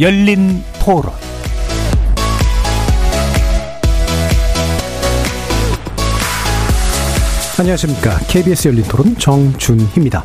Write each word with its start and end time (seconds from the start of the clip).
열린 0.00 0.62
토론 0.80 1.12
안녕하십니까. 7.58 8.18
KBS 8.28 8.68
열린 8.68 8.82
토론 8.84 9.16
정준희입니다. 9.16 10.24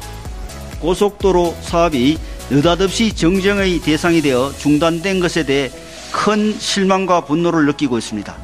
고속도로 0.79 1.55
사업이 1.61 2.17
느닷없이 2.49 3.13
정쟁의 3.16 3.79
대상이 3.81 4.21
되어 4.21 4.52
중단된 4.57 5.20
것에 5.20 5.45
대해 5.45 5.70
큰 6.11 6.58
실망과 6.58 7.22
분노를 7.25 7.66
느끼고 7.67 7.97
있습니다. 7.99 8.36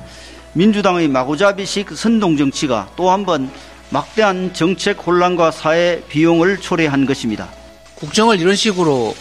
민주당의 0.53 1.07
마구잡이식 1.07 1.89
선동 1.97 2.37
정치가 2.37 2.87
또 2.95 3.09
한 3.11 3.25
번 3.25 3.49
막대한 3.89 4.53
정책 4.53 5.05
혼란과 5.05 5.51
사회 5.51 6.01
비용을 6.09 6.57
초래한 6.57 7.05
것입니다. 7.05 7.47
국정을 7.95 8.39
이런 8.39 8.55
식으로 8.55 9.15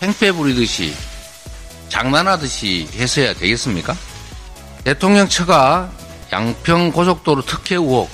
팽패 0.00 0.32
부리듯이 0.32 0.92
장난하듯이 1.90 2.88
해서야 2.94 3.34
되겠습니까? 3.34 3.94
대통령 4.82 5.28
처가 5.28 5.90
양평 6.32 6.92
고속도로 6.92 7.42
특혜 7.42 7.76
의혹 7.76 8.08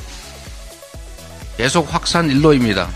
계속 1.57 1.93
확산 1.95 2.29
일로입니다. 2.29 2.89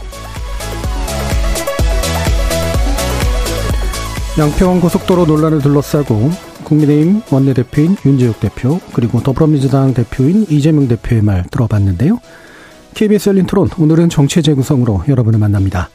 양평 4.38 4.80
고속도로 4.80 5.26
논란을 5.26 5.60
둘러싸고 5.60 6.30
국민의힘 6.64 7.22
원내대표인 7.30 7.96
윤재욱 8.04 8.40
대표 8.40 8.80
그리고 8.92 9.22
더불어민주당 9.22 9.94
대표인 9.94 10.46
이재명 10.48 10.88
대표의 10.88 11.22
말 11.22 11.44
들어봤는데요. 11.50 12.20
KBS 12.94 13.30
열린 13.30 13.46
토론 13.46 13.68
오늘은 13.78 14.08
정치 14.08 14.42
재구성으로 14.42 15.04
여러분을 15.08 15.38
만납니다. 15.38 15.90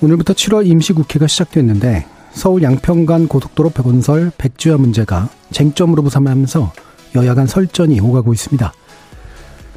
오늘부터 0.00 0.34
7월 0.34 0.66
임시국회가 0.66 1.26
시작됐는데 1.26 2.06
서울 2.32 2.62
양평 2.62 3.06
간 3.06 3.28
고속도로 3.28 3.70
건설 3.70 4.30
백지화 4.36 4.76
문제가 4.76 5.28
쟁점으로 5.50 6.02
부상하면서 6.02 6.72
여야 7.14 7.34
간 7.34 7.46
설전이 7.46 8.00
오가고 8.00 8.32
있습니다. 8.32 8.72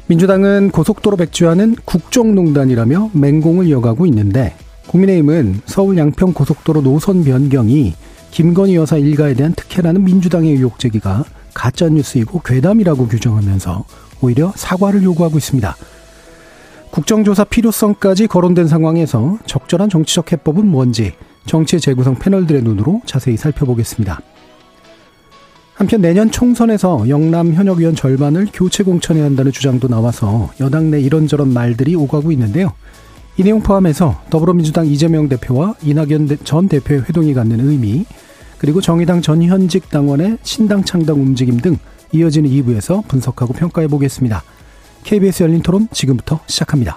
민주당은 0.08 0.70
고속도로 0.70 1.16
백지화는 1.16 1.76
국정농단이라며 1.84 3.10
맹공을 3.12 3.66
이어가고 3.66 4.06
있는데 4.06 4.54
국민의힘은 4.86 5.62
서울 5.66 5.98
양평 5.98 6.32
고속도로 6.32 6.82
노선 6.82 7.24
변경이 7.24 7.94
김건희 8.30 8.76
여사 8.76 8.96
일가에 8.96 9.34
대한 9.34 9.52
특혜라는 9.54 10.04
민주당의 10.04 10.52
의혹 10.52 10.78
제기가 10.78 11.24
가짜뉴스이고 11.54 12.40
괴담이라고 12.40 13.08
규정하면서 13.08 13.84
오히려 14.20 14.52
사과를 14.54 15.02
요구하고 15.02 15.38
있습니다. 15.38 15.76
국정조사 16.90 17.44
필요성까지 17.44 18.26
거론된 18.26 18.68
상황에서 18.68 19.38
적절한 19.46 19.90
정치적 19.90 20.32
해법은 20.32 20.66
뭔지 20.66 21.12
정치의 21.46 21.80
재구성 21.80 22.16
패널들의 22.16 22.62
눈으로 22.62 23.02
자세히 23.06 23.36
살펴보겠습니다. 23.36 24.20
한편 25.74 26.00
내년 26.00 26.30
총선에서 26.30 27.08
영남 27.08 27.52
현역위원 27.52 27.94
절반을 27.94 28.48
교체 28.52 28.82
공천해야 28.82 29.24
한다는 29.24 29.52
주장도 29.52 29.88
나와서 29.88 30.50
여당 30.58 30.90
내 30.90 31.00
이런저런 31.00 31.52
말들이 31.52 31.94
오가고 31.94 32.32
있는데요. 32.32 32.72
이 33.36 33.42
내용 33.42 33.60
포함해서 33.60 34.22
더불어민주당 34.30 34.86
이재명 34.86 35.28
대표와 35.28 35.74
이낙연 35.82 36.38
전 36.44 36.68
대표의 36.68 37.02
회동이 37.02 37.34
갖는 37.34 37.60
의미, 37.60 38.06
그리고 38.56 38.80
정의당 38.80 39.20
전현직 39.20 39.90
당원의 39.90 40.38
신당 40.42 40.82
창당 40.82 41.20
움직임 41.20 41.58
등 41.58 41.76
이어지는 42.12 42.48
2부에서 42.48 43.06
분석하고 43.06 43.52
평가해 43.52 43.88
보겠습니다. 43.88 44.42
KBS 45.04 45.42
열린 45.42 45.60
토론 45.60 45.88
지금부터 45.92 46.40
시작합니다. 46.46 46.96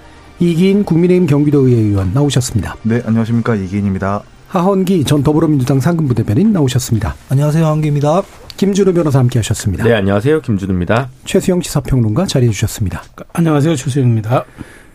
이기인 0.41 0.83
국민의힘 0.83 1.27
경기도의회 1.27 1.79
의원 1.79 2.15
나오셨습니다. 2.15 2.75
네, 2.81 2.99
안녕하십니까. 3.05 3.53
이기인입니다. 3.53 4.23
하헌기 4.47 5.03
전 5.03 5.21
더불어민주당 5.21 5.79
상근부 5.79 6.15
대변인 6.15 6.51
나오셨습니다. 6.51 7.13
안녕하세요. 7.29 7.63
하헌기입니다. 7.63 8.23
김준우 8.57 8.91
변호사 8.93 9.19
함께 9.19 9.37
하셨습니다. 9.37 9.83
네, 9.83 9.93
안녕하세요. 9.93 10.41
김준우입니다. 10.41 11.09
최수영 11.25 11.61
시사평론가 11.61 12.25
자리해 12.25 12.51
주셨습니다. 12.51 13.03
안녕하세요. 13.33 13.75
최수영입니다. 13.75 14.45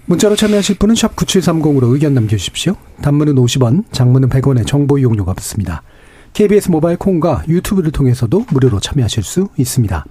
문자로 0.07 0.35
참여하실 0.35 0.79
분은 0.79 0.97
샵 0.97 1.15
9730으로 1.15 1.93
의견 1.93 2.13
남겨주십시오. 2.15 2.75
단문은 3.03 3.37
50원, 3.37 3.85
장문은 3.93 4.29
100원의 4.29 4.67
정보 4.67 4.99
이용료가 4.99 5.33
붙습니다. 5.35 5.85
KBS 6.33 6.73
모바일 6.73 6.97
콩과 6.97 7.45
유튜브를 7.47 7.93
통해서도 7.93 8.47
무료로 8.51 8.81
참여하실 8.81 9.23
수 9.23 9.49
있습니다. 9.57 10.05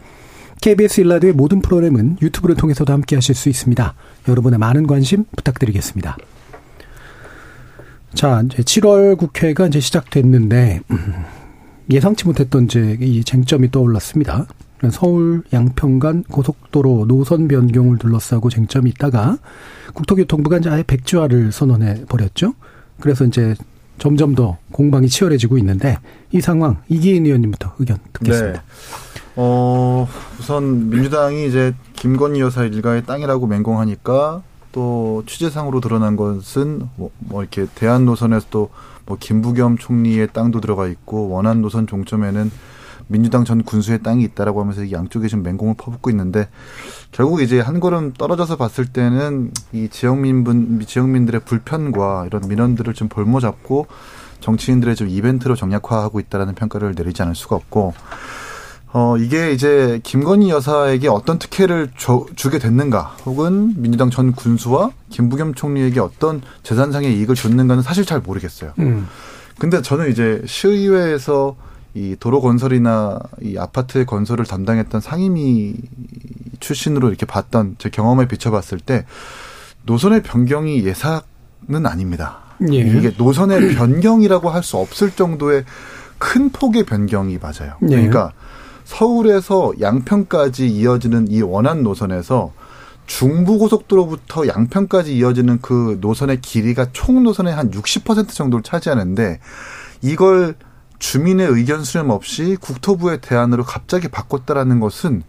KBS 0.65 1.01
일라드의 1.01 1.33
모든 1.33 1.61
프로그램은 1.61 2.17
유튜브를 2.23 2.55
통해서도 2.55 2.91
함께 2.91 3.15
하실 3.15 3.35
수 3.35 3.49
있습니다. 3.49 3.93
여러분의 4.27 4.57
많은 4.57 4.87
관심 4.87 5.25
부탁드리겠습니다. 5.35 6.17
자, 8.15 8.41
이제 8.43 8.63
7월 8.63 9.15
국회가 9.15 9.67
이제 9.67 9.79
시작됐는데, 9.79 10.81
음, 10.89 11.13
예상치 11.91 12.25
못했던 12.25 12.65
이제 12.65 12.97
이 12.99 13.23
쟁점이 13.23 13.69
떠올랐습니다. 13.69 14.47
서울 14.89 15.43
양평간 15.53 16.23
고속도로 16.23 17.05
노선 17.07 17.47
변경을 17.47 17.99
둘러싸고 17.99 18.49
쟁점이 18.49 18.89
있다가 18.89 19.37
국토교통부가 19.93 20.57
이제 20.57 20.71
아예 20.71 20.81
백지화를 20.81 21.51
선언해 21.51 22.05
버렸죠. 22.09 22.55
그래서 22.99 23.23
이제 23.23 23.53
점점 23.99 24.33
더 24.33 24.57
공방이 24.71 25.09
치열해지고 25.09 25.59
있는데 25.59 25.99
이 26.31 26.41
상황 26.41 26.81
이기인 26.89 27.27
의원님부터 27.27 27.75
의견 27.77 27.99
듣겠습니다. 28.13 28.61
네. 28.61 29.04
어, 29.37 30.07
우선 30.39 30.89
민주당이 30.89 31.47
이제 31.47 31.73
김건희 31.93 32.39
여사 32.39 32.63
일가의 32.63 33.05
땅이라고 33.05 33.47
맹공하니까 33.47 34.41
또 34.71 35.23
취재상으로 35.25 35.81
드러난 35.81 36.15
것은 36.15 36.89
뭐, 36.95 37.09
뭐 37.19 37.41
이렇게 37.41 37.65
대한 37.75 38.05
노선에서도 38.05 38.69
뭐 39.05 39.17
김부겸 39.19 39.77
총리의 39.77 40.29
땅도 40.33 40.61
들어가 40.61 40.87
있고 40.87 41.29
원안 41.29 41.61
노선 41.61 41.87
종점에는 41.87 42.51
민주당 43.07 43.45
전 43.45 43.63
군수의 43.63 44.01
땅이 44.01 44.23
있다라고 44.23 44.61
하면서 44.61 44.91
양쪽에 44.91 45.27
지금 45.27 45.43
맹공을 45.43 45.75
퍼붓고 45.77 46.09
있는데 46.09 46.49
결국 47.11 47.41
이제 47.41 47.59
한 47.59 47.79
걸음 47.79 48.13
떨어져서 48.13 48.55
봤을 48.55 48.85
때는 48.87 49.51
이 49.73 49.89
지역민분 49.89 50.83
지역민들의 50.87 51.41
불편과 51.41 52.25
이런 52.25 52.47
민원들을 52.47 52.93
좀 52.95 53.07
볼모 53.07 53.39
잡고 53.41 53.87
정치인들의 54.39 54.95
좀 54.95 55.07
이벤트로 55.07 55.55
정략화하고 55.55 56.19
있다라는 56.19 56.55
평가를 56.55 56.95
내리지 56.97 57.21
않을 57.21 57.35
수가 57.35 57.55
없고 57.55 57.93
어, 58.97 59.17
이게 59.17 59.51
이제 59.51 59.99
김건희 60.03 60.49
여사에게 60.51 61.09
어떤 61.09 61.37
특혜를 61.37 61.89
줘, 61.97 62.25
주게 62.37 62.59
됐는가, 62.59 63.17
혹은 63.25 63.73
민주당 63.75 64.09
전 64.09 64.31
군수와 64.31 64.91
김부겸 65.09 65.53
총리에게 65.53 65.99
어떤 65.99 66.41
재산상의 66.63 67.13
이익을 67.17 67.35
줬는가는 67.35 67.83
사실 67.83 68.05
잘 68.05 68.21
모르겠어요. 68.21 68.71
음. 68.79 69.05
근데 69.59 69.81
저는 69.81 70.09
이제 70.11 70.41
시의회에서 70.45 71.57
이 71.93 72.15
도로 72.17 72.39
건설이나 72.39 73.19
이 73.41 73.57
아파트의 73.57 74.05
건설을 74.05 74.45
담당했던 74.45 75.01
상임위 75.01 75.75
출신으로 76.61 77.09
이렇게 77.09 77.25
봤던 77.25 77.75
제 77.77 77.89
경험에 77.89 78.29
비춰봤을 78.29 78.79
때 78.79 79.05
노선의 79.83 80.23
변경이 80.23 80.85
예사는 80.85 81.21
아닙니다. 81.85 82.37
예. 82.71 82.77
이게 82.77 83.13
노선의 83.17 83.75
변경이라고 83.75 84.49
할 84.49 84.63
수 84.63 84.77
없을 84.77 85.11
정도의 85.11 85.65
큰 86.17 86.49
폭의 86.49 86.85
변경이 86.85 87.37
맞아요. 87.41 87.73
예. 87.83 87.87
그러니까 87.87 88.31
서울에서 88.85 89.73
양평까지 89.81 90.67
이어지는 90.67 91.29
이 91.29 91.41
원안 91.41 91.83
노선에서 91.83 92.53
중부고속도로부터 93.07 94.47
양평까지 94.47 95.15
이어지는 95.17 95.59
그 95.61 95.97
노선의 96.01 96.41
길이가 96.41 96.87
총 96.91 97.23
노선의 97.23 97.53
한 97.53 97.69
60% 97.71 98.29
정도를 98.29 98.63
차지하는데 98.63 99.39
이걸 100.01 100.55
주민의 100.99 101.47
의견 101.47 101.83
수렴 101.83 102.09
없이 102.09 102.57
국토부의 102.59 103.19
대안으로 103.21 103.63
갑자기 103.63 104.07
바꿨다라는 104.07 104.79
것은 104.79 105.23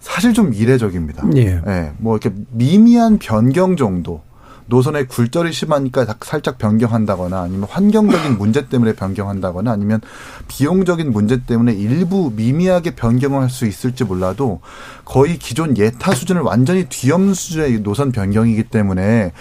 사실 0.00 0.32
좀 0.32 0.54
이례적입니다. 0.54 1.26
예. 1.36 1.60
예. 1.66 1.92
뭐 1.98 2.16
이렇게 2.16 2.34
미미한 2.50 3.18
변경 3.18 3.76
정도 3.76 4.22
노선의 4.66 5.08
굴절이 5.08 5.52
심하니까 5.52 6.06
살짝 6.20 6.58
변경한다거나 6.58 7.40
아니면 7.40 7.66
환경적인 7.70 8.36
문제 8.38 8.68
때문에 8.68 8.94
변경한다거나 8.94 9.72
아니면 9.72 10.00
비용적인 10.48 11.12
문제 11.12 11.44
때문에 11.44 11.72
일부 11.72 12.32
미미하게 12.34 12.94
변경을 12.94 13.42
할 13.42 13.50
수 13.56 13.64
있을지 13.64 14.04
몰라도 14.04 14.60
거의 15.04 15.38
기존 15.38 15.78
예타 15.78 16.14
수준을 16.14 16.42
완전히 16.42 16.84
뒤엎는 16.88 17.32
수준의 17.32 17.80
노선 17.80 18.12
변경이기 18.12 18.64
때문에 18.64 19.32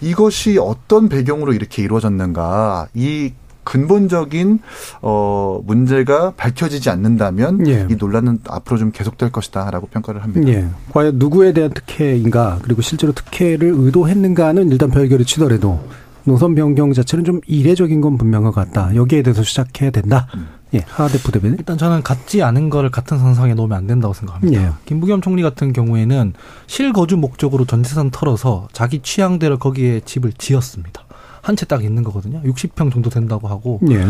이것이 0.00 0.58
어떤 0.58 1.08
배경으로 1.08 1.52
이렇게 1.52 1.82
이루어졌는가? 1.82 2.88
이 2.94 3.32
근본적인 3.66 4.60
어 5.02 5.60
문제가 5.66 6.30
밝혀지지 6.36 6.88
않는다면 6.88 7.66
예. 7.66 7.86
이 7.90 7.96
논란은 7.96 8.38
앞으로 8.48 8.78
좀 8.78 8.92
계속될 8.92 9.32
것이다라고 9.32 9.88
평가를 9.88 10.22
합니다. 10.22 10.48
예. 10.48 10.66
과연 10.92 11.18
누구에 11.18 11.52
대한 11.52 11.70
특혜인가 11.72 12.60
그리고 12.62 12.80
실제로 12.80 13.12
특혜를 13.12 13.74
의도했는가는 13.76 14.70
일단 14.70 14.90
별개로 14.90 15.24
치더라도 15.24 15.80
노선 16.24 16.54
변경 16.54 16.92
자체는 16.92 17.24
좀 17.24 17.40
이례적인 17.46 18.00
건 18.00 18.16
분명한 18.16 18.52
것 18.52 18.54
같다. 18.54 18.94
여기에 18.94 19.22
대해서 19.22 19.42
시작해야 19.42 19.90
된다. 19.90 20.26
예. 20.74 20.84
하 20.86 21.08
대표 21.08 21.30
대변인. 21.32 21.56
일단 21.58 21.78
저는 21.78 22.02
같지 22.02 22.42
않은 22.42 22.70
거를 22.70 22.90
같은 22.90 23.18
선상에 23.18 23.54
놓으면 23.54 23.76
안 23.76 23.86
된다고 23.86 24.14
생각합니다. 24.14 24.62
예. 24.62 24.70
김부겸 24.84 25.20
총리 25.20 25.42
같은 25.42 25.72
경우에는 25.72 26.34
실거주 26.66 27.16
목적으로 27.16 27.64
전 27.64 27.82
재산 27.82 28.10
털어서 28.10 28.68
자기 28.72 29.00
취향대로 29.00 29.58
거기에 29.58 30.00
집을 30.00 30.32
지었습니다. 30.32 31.05
한 31.46 31.54
채 31.56 31.64
딱 31.66 31.84
있는 31.84 32.02
거거든요. 32.02 32.42
60평 32.42 32.92
정도 32.92 33.08
된다고 33.10 33.46
하고 33.48 33.80
예. 33.90 34.04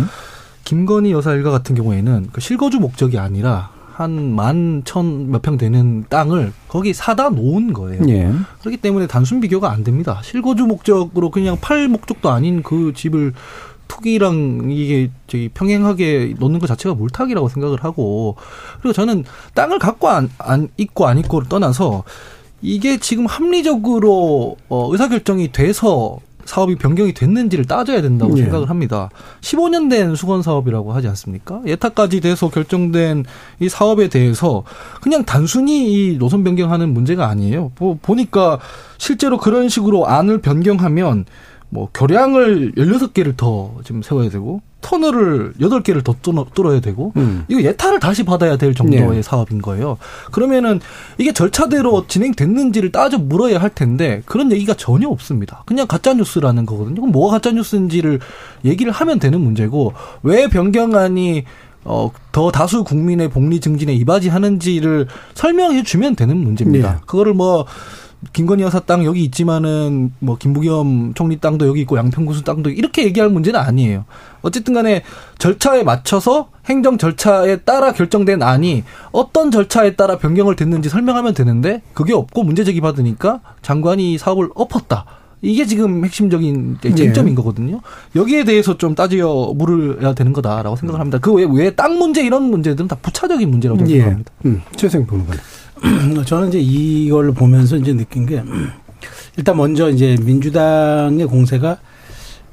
김건희 0.65 1.13
여사 1.13 1.33
일가 1.33 1.51
같은 1.51 1.75
경우에는 1.77 2.29
그 2.33 2.41
실거주 2.41 2.81
목적이 2.81 3.19
아니라 3.19 3.71
한 3.93 4.35
만 4.35 4.83
천 4.85 5.29
몇 5.31 5.43
평 5.43 5.57
되는 5.59 6.05
땅을 6.09 6.53
거기 6.69 6.93
사다 6.93 7.31
놓은 7.31 7.73
거예요. 7.73 8.03
예. 8.09 8.33
그렇기 8.61 8.79
때문에 8.79 9.07
단순 9.07 9.41
비교가 9.41 9.71
안 9.71 9.85
됩니다. 9.85 10.21
실거주 10.25 10.65
목적으로 10.67 11.31
그냥 11.31 11.57
팔 11.61 11.89
목적도 11.89 12.31
아닌 12.31 12.63
그 12.63 12.93
집을 12.95 13.33
투기랑 13.89 14.67
이게 14.71 15.11
저기 15.29 15.49
평행하게 15.49 16.35
놓는 16.39 16.59
것 16.59 16.67
자체가 16.67 16.95
물타기라고 16.97 17.49
생각을 17.49 17.85
하고 17.85 18.37
그리고 18.81 18.93
저는 18.93 19.25
땅을 19.55 19.79
갖고 19.79 20.09
안, 20.09 20.29
안 20.39 20.69
있고 20.77 21.07
안 21.07 21.19
있고를 21.19 21.49
떠나서 21.49 22.03
이게 22.63 22.99
지금 22.99 23.27
합리적으로 23.27 24.57
어, 24.69 24.89
의사결정이 24.93 25.53
돼서 25.53 26.19
사업이 26.47 26.77
변경이 26.77 27.13
됐는지를 27.13 27.67
따져야 27.67 28.01
된다고 28.01 28.39
예. 28.39 28.43
생각을 28.43 28.71
합니다. 28.71 29.11
15년 29.41 29.91
된 29.91 30.15
수건 30.15 30.43
사업이라고 30.43 30.93
하지 30.93 31.09
않습니까? 31.09 31.61
예타까지 31.67 32.21
돼서 32.21 32.49
결정된 32.49 33.25
이 33.61 33.69
사업에 33.69 34.09
대해서 34.09 34.65
그냥 35.03 35.25
단순히 35.25 36.13
이 36.13 36.19
노선 36.19 36.45
변경하는 36.45 36.95
문제가 36.95 37.29
아니에요. 37.29 37.73
뭐 37.79 37.99
보니까 38.01 38.59
실제로 38.99 39.39
그런 39.39 39.69
식으로 39.69 40.07
안을 40.07 40.41
변경하면 40.41 41.27
뭐 41.69 41.89
교량을 41.93 42.73
16개를 42.77 43.37
더 43.37 43.75
지금 43.85 44.03
세워야 44.03 44.29
되고 44.31 44.61
터널을 44.83 45.55
8개를 45.61 46.05
더 46.05 46.15
뚫어- 46.23 46.47
뚫어야 46.55 46.81
되고 46.81 47.13
음. 47.17 47.45
이거 47.49 47.61
예타를 47.61 47.99
다시 47.99 48.23
받아야 48.23 48.57
될 48.57 48.73
정도의 48.75 49.09
네. 49.17 49.23
사업인 49.23 49.61
거예요. 49.61 49.99
그러면은 50.31 50.81
이게 51.19 51.33
절차대로 51.33 52.07
진행됐는지를 52.07 52.93
따져 52.93 53.19
물어야 53.19 53.59
할 53.61 53.71
텐데 53.71 54.23
그런 54.27 54.53
얘기가 54.53 54.75
전혀 54.75 55.09
없습니다. 55.09 55.65
그냥 55.67 55.89
가짜 55.89 56.15
뉴스라는 56.15 56.67
거거든요. 56.67 56.95
그럼 57.01 57.11
뭐가 57.11 57.39
가짜 57.39 57.51
뉴스인지를 57.51 58.21
얘기를 58.65 58.93
하면 58.93 59.19
되는 59.19 59.41
문제고 59.41 59.93
왜 60.23 60.47
변경안이 60.49 61.45
어, 61.89 62.11
더 62.33 62.51
다수 62.51 62.83
국민의 62.85 63.29
복리 63.31 63.61
증진에 63.61 63.93
이바지하는지를 63.95 65.07
설명해 65.35 65.83
주면 65.85 66.17
되는 66.17 66.37
문제입니다. 66.37 66.93
네. 66.95 66.99
그거를 67.07 67.33
뭐 67.35 67.65
김건희 68.33 68.63
여사 68.63 68.81
땅 68.81 69.05
여기 69.05 69.25
있지만은 69.25 70.13
뭐 70.19 70.37
김부겸 70.37 71.15
총리 71.15 71.39
땅도 71.39 71.67
여기 71.67 71.81
있고 71.83 71.97
양평군수 71.97 72.45
땅도 72.45 72.71
이렇게 72.71 73.05
얘기할 73.05 73.31
문제는 73.31 73.59
아니에요. 73.59 74.05
어쨌든 74.43 74.75
간에 74.75 75.03
절차에 75.39 75.83
맞춰서 75.83 76.51
행정 76.67 76.99
절차에 76.99 77.59
따라 77.59 77.93
결정된 77.93 78.43
안이 78.43 78.85
어떤 79.13 79.51
절차에 79.51 79.97
따라 79.97 80.19
변경을 80.19 80.57
됐는지 80.57 80.89
설명하면 80.89 81.35
되는데 81.35 81.83
그게 81.95 82.13
없고 82.13 82.43
문제 82.43 82.65
제기 82.65 82.81
받으니까 82.81 83.41
장관이 83.63 84.15
이 84.15 84.19
사업을 84.19 84.51
엎었다. 84.55 85.05
이게 85.43 85.67
지금 85.67 86.05
핵심적인 86.05 86.79
쟁점인 86.81 87.35
거거든요. 87.35 87.81
여기에 88.15 88.45
대해서 88.45 88.79
좀 88.79 88.95
따져 88.95 89.53
물어야 89.55 90.15
되는 90.15 90.33
거다라고 90.33 90.77
생각을 90.77 91.01
합니다. 91.01 91.19
그 91.19 91.33
외에 91.33 91.47
왜땅 91.49 91.99
문제 91.99 92.25
이런 92.25 92.45
문제들은 92.45 92.89
다 92.89 92.97
부차적인 93.01 93.49
문제라고 93.51 93.81
예. 93.89 93.99
생각합니다. 93.99 94.33
음. 94.47 94.63
최생 94.77 95.07
평론가. 95.07 95.35
저는 96.25 96.49
이제 96.49 96.59
이걸 96.59 97.33
보면서 97.33 97.77
이제 97.77 97.93
느낀 97.93 98.27
게 98.27 98.43
일단 99.37 99.57
먼저 99.57 99.91
이제 99.91 100.17
민주당의 100.23 101.27
공세가 101.27 101.79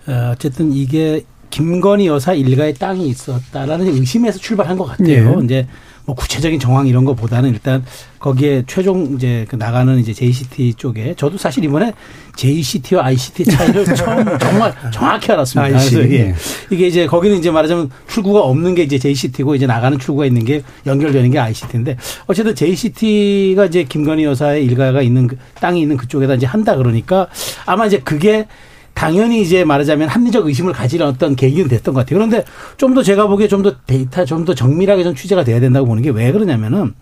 어, 0.07 0.31
어쨌든 0.33 0.73
이게 0.73 1.23
김건희 1.49 2.07
여사 2.07 2.33
일가의 2.33 2.73
땅이 2.73 3.07
있었다라는 3.07 3.87
의심에서 3.87 4.39
출발한 4.39 4.77
것 4.77 4.85
같아요. 4.85 5.37
예. 5.39 5.43
이제 5.45 5.67
뭐 6.05 6.15
구체적인 6.15 6.59
정황 6.59 6.88
이런 6.88 7.05
거보다는 7.05 7.50
일단 7.50 7.83
거기에 8.19 8.63
최종 8.67 9.15
이제 9.15 9.45
그 9.47 9.55
나가는 9.55 9.97
이제 10.00 10.13
JCT 10.13 10.73
쪽에 10.75 11.13
저도 11.15 11.38
사실 11.38 11.63
이번에 11.63 11.94
JCT와 12.35 13.05
ICT 13.05 13.45
차이를 13.45 13.85
처음 13.95 14.38
정말 14.39 14.73
정확히 14.91 15.31
알았습니다. 15.31 15.77
IC, 15.77 15.95
그래서 15.95 16.13
예. 16.13 16.19
예. 16.19 16.35
이게 16.69 16.88
이제 16.88 17.05
거기는 17.05 17.38
이제 17.38 17.51
말하자면 17.51 17.89
출구가 18.07 18.41
없는 18.41 18.75
게 18.75 18.83
이제 18.83 18.97
JCT고 19.00 19.55
이제 19.55 19.65
나가는 19.65 19.97
출구가 19.97 20.25
있는 20.25 20.44
게 20.44 20.63
연결되는 20.85 21.31
게 21.31 21.39
ICT인데 21.39 21.97
어쨌든 22.27 22.55
JCT가 22.55 23.65
이제 23.65 23.83
김건희 23.83 24.25
여사의 24.25 24.65
일가가 24.65 25.01
있는 25.01 25.27
그 25.27 25.38
땅이 25.55 25.81
있는 25.81 25.95
그쪽에다 25.95 26.35
이제 26.35 26.45
한다 26.45 26.75
그러니까 26.75 27.27
아마 27.65 27.85
이제 27.85 28.00
그게 28.00 28.47
당연히 28.93 29.41
이제 29.41 29.63
말하자면 29.65 30.07
합리적 30.09 30.45
의심을 30.47 30.71
가지는 30.73 31.05
어떤 31.07 31.35
계기는 31.35 31.67
됐던 31.69 31.93
것 31.93 32.01
같아요. 32.01 32.19
그런데 32.19 32.43
좀 32.77 32.93
더 32.93 33.01
제가 33.03 33.27
보기에 33.27 33.47
좀 33.47 33.63
더 33.63 33.75
데이터 33.85 34.23
좀 34.25 34.45
더 34.45 34.53
정밀하게 34.53 35.03
좀 35.03 35.15
취재가 35.15 35.43
돼야 35.43 35.59
된다고 35.59 35.87
보는 35.87 36.03
게 36.03 36.09
왜 36.11 36.31
그러냐면은 36.31 36.93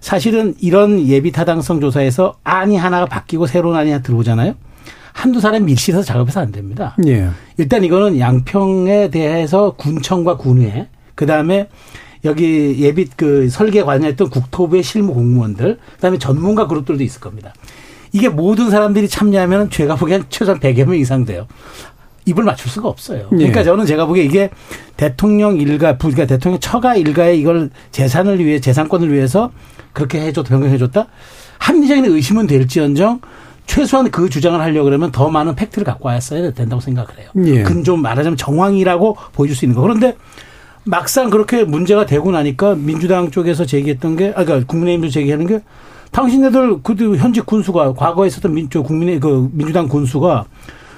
사실은 0.00 0.54
이런 0.60 1.06
예비 1.08 1.32
타당성 1.32 1.80
조사에서 1.80 2.36
안이 2.44 2.76
하나가 2.76 3.06
바뀌고 3.06 3.46
새로운 3.46 3.74
안이 3.76 3.90
하나 3.90 4.02
들어오잖아요. 4.02 4.54
한두 5.12 5.40
사람 5.40 5.64
밀실해서 5.64 6.02
작업해서 6.04 6.40
안 6.40 6.52
됩니다. 6.52 6.96
예. 7.06 7.28
일단 7.56 7.84
이거는 7.84 8.18
양평에 8.18 9.10
대해서 9.10 9.74
군청과 9.76 10.36
군회, 10.36 10.88
그 11.14 11.24
다음에 11.24 11.68
여기 12.24 12.76
예비 12.80 13.06
그 13.16 13.48
설계 13.48 13.82
관여했던 13.82 14.30
국토부의 14.30 14.82
실무 14.82 15.14
공무원들, 15.14 15.78
그 15.94 16.00
다음에 16.00 16.18
전문가 16.18 16.66
그룹들도 16.66 17.02
있을 17.04 17.20
겁니다. 17.20 17.52
이게 18.14 18.28
모든 18.28 18.70
사람들이 18.70 19.08
참여하면 19.08 19.70
제가 19.70 19.96
보기엔 19.96 20.24
최소한 20.30 20.60
100여 20.60 20.84
명 20.86 20.94
이상 20.96 21.24
돼요. 21.24 21.46
입을 22.26 22.44
맞출 22.44 22.70
수가 22.70 22.88
없어요. 22.88 23.26
그러니까 23.28 23.60
예. 23.60 23.64
저는 23.64 23.84
제가 23.86 24.06
보기에 24.06 24.22
이게 24.24 24.50
대통령 24.96 25.56
일가, 25.60 25.98
부- 25.98 26.08
그러니까 26.10 26.26
대통령 26.26 26.60
처가 26.60 26.94
일가의 26.94 27.40
이걸 27.40 27.70
재산을 27.90 28.38
위해, 28.38 28.60
재산권을 28.60 29.12
위해서 29.12 29.50
그렇게 29.92 30.20
해줬다, 30.20 30.48
변경해줬다? 30.48 31.06
합리적인 31.58 32.04
의심은 32.06 32.46
될지언정 32.46 33.20
최소한 33.66 34.10
그 34.12 34.30
주장을 34.30 34.58
하려고 34.60 34.84
그러면 34.84 35.10
더 35.10 35.28
많은 35.28 35.56
팩트를 35.56 35.84
갖고 35.84 36.08
왔어야 36.08 36.52
된다고 36.52 36.80
생각을 36.80 37.08
해요. 37.18 37.28
예. 37.44 37.62
근좀 37.64 38.00
말하자면 38.00 38.36
정황이라고 38.36 39.16
보여줄 39.32 39.56
수 39.56 39.64
있는 39.64 39.74
거. 39.74 39.82
그런데 39.82 40.16
막상 40.84 41.30
그렇게 41.30 41.64
문제가 41.64 42.06
되고 42.06 42.30
나니까 42.30 42.76
민주당 42.76 43.32
쪽에서 43.32 43.66
제기했던 43.66 44.16
게, 44.16 44.28
아, 44.36 44.44
그러니까 44.44 44.66
국민의힘도 44.68 45.10
제기하는 45.10 45.46
게 45.48 45.60
당신네들 46.14 46.80
그 46.82 47.16
현직 47.16 47.44
군수가 47.44 47.94
과거에 47.94 48.28
있었던 48.28 48.54
민, 48.54 48.70
저 48.70 48.82
국민의 48.82 49.18
그 49.18 49.50
민주당 49.52 49.88
군수가 49.88 50.44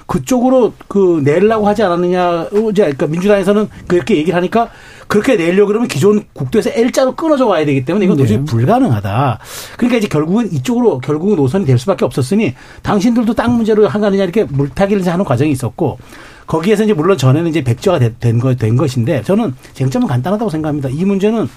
그쪽으로 0.05 0.73
그 0.87 1.21
내려고 1.25 1.67
하지 1.67 1.81
않았느냐, 1.81 2.49
이제 2.71 2.83
그러니까 2.83 3.07
민주당에서는 3.07 3.67
그렇게 3.87 4.15
얘기를 4.15 4.37
하니까 4.37 4.69
그렇게 5.07 5.35
내려고 5.35 5.69
그러면 5.69 5.87
기존 5.87 6.23
국도에서 6.33 6.69
L자로 6.71 7.15
끊어져 7.15 7.47
와야 7.47 7.65
되기 7.65 7.83
때문에 7.83 8.05
이건 8.05 8.15
도저히 8.15 8.37
네. 8.37 8.45
불가능하다. 8.45 9.39
그러니까 9.75 9.97
이제 9.97 10.07
결국은 10.07 10.51
이쪽으로 10.53 10.99
결국은 10.99 11.35
노선이 11.35 11.65
될 11.65 11.79
수밖에 11.79 12.05
없었으니 12.05 12.53
당신들도 12.83 13.33
땅 13.33 13.55
문제로 13.55 13.87
한가느냐 13.87 14.23
이렇게 14.23 14.43
물타기를 14.43 15.05
하는 15.07 15.25
과정이 15.25 15.51
있었고 15.51 15.97
거기에서 16.45 16.83
이제 16.83 16.93
물론 16.93 17.17
전에는 17.17 17.49
이제 17.49 17.63
백지화가 17.63 17.99
된, 17.99 18.15
된, 18.19 18.39
거, 18.39 18.53
된 18.53 18.77
것인데 18.77 19.23
저는 19.23 19.55
쟁점은 19.73 20.07
간단하다고 20.07 20.49
생각합니다. 20.51 20.89
이 20.89 21.03
문제는 21.03 21.49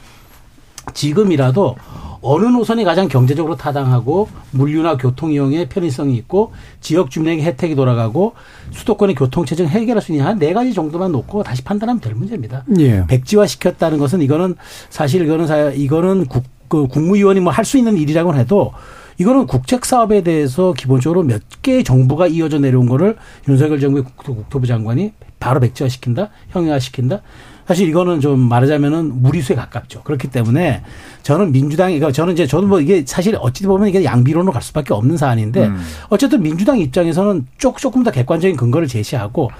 지금이라도 0.94 1.76
어느 2.22 2.44
노선이 2.46 2.84
가장 2.84 3.08
경제적으로 3.08 3.56
타당하고 3.56 4.28
물류나 4.50 4.96
교통 4.98 5.32
이용에 5.32 5.68
편의성이 5.68 6.16
있고 6.18 6.52
지역 6.80 7.10
주민에게 7.10 7.42
혜택이 7.42 7.74
돌아가고 7.74 8.34
수도권의 8.72 9.14
교통 9.14 9.44
체증 9.46 9.66
해결할 9.66 10.02
수 10.02 10.12
있는 10.12 10.26
한네 10.26 10.52
가지 10.52 10.74
정도만 10.74 11.12
놓고 11.12 11.42
다시 11.42 11.62
판단하면 11.64 12.00
될 12.00 12.14
문제입니다. 12.14 12.64
예. 12.78 13.06
백지화 13.06 13.46
시켰다는 13.46 13.98
것은 13.98 14.20
이거는 14.20 14.56
사실 14.90 15.24
이거는 15.24 15.46
사- 15.46 15.70
이거는 15.70 16.26
국, 16.26 16.44
그 16.68 16.86
국무위원이 16.88 17.40
뭐 17.40 17.52
할 17.52 17.64
수 17.64 17.78
있는 17.78 17.96
일이라고 17.96 18.34
해도 18.34 18.72
이거는 19.18 19.46
국책 19.46 19.84
사업에 19.86 20.22
대해서 20.22 20.72
기본적으로 20.74 21.22
몇 21.22 21.42
개의 21.62 21.84
정부가 21.84 22.26
이어져 22.26 22.58
내려온 22.58 22.86
거를 22.88 23.16
윤석열 23.48 23.80
정부의 23.80 24.04
국토- 24.04 24.34
국토부 24.36 24.66
장관이 24.66 25.12
바로 25.38 25.58
백지화시킨다, 25.60 26.28
형용화시킨다. 26.50 27.22
사실 27.70 27.86
이거는 27.88 28.18
좀 28.18 28.40
말하자면은 28.48 29.22
무리수에 29.22 29.54
가깝죠. 29.54 30.02
그렇기 30.02 30.26
때문에 30.26 30.82
저는 31.22 31.52
민주당이 31.52 32.00
그러니까 32.00 32.12
저는 32.12 32.32
이제 32.32 32.44
저는 32.44 32.68
뭐 32.68 32.80
이게 32.80 33.04
사실 33.06 33.36
어찌 33.38 33.64
보면 33.64 33.86
이게 33.86 34.02
양비론으로 34.02 34.50
갈 34.50 34.60
수밖에 34.60 34.92
없는 34.92 35.16
사안인데 35.16 35.66
음. 35.66 35.80
어쨌든 36.08 36.42
민주당 36.42 36.80
입장에서는 36.80 37.46
쪽 37.58 37.78
조금 37.78 38.02
더 38.02 38.10
객관적인 38.10 38.56
근거를 38.56 38.88
제시하고 38.88 39.52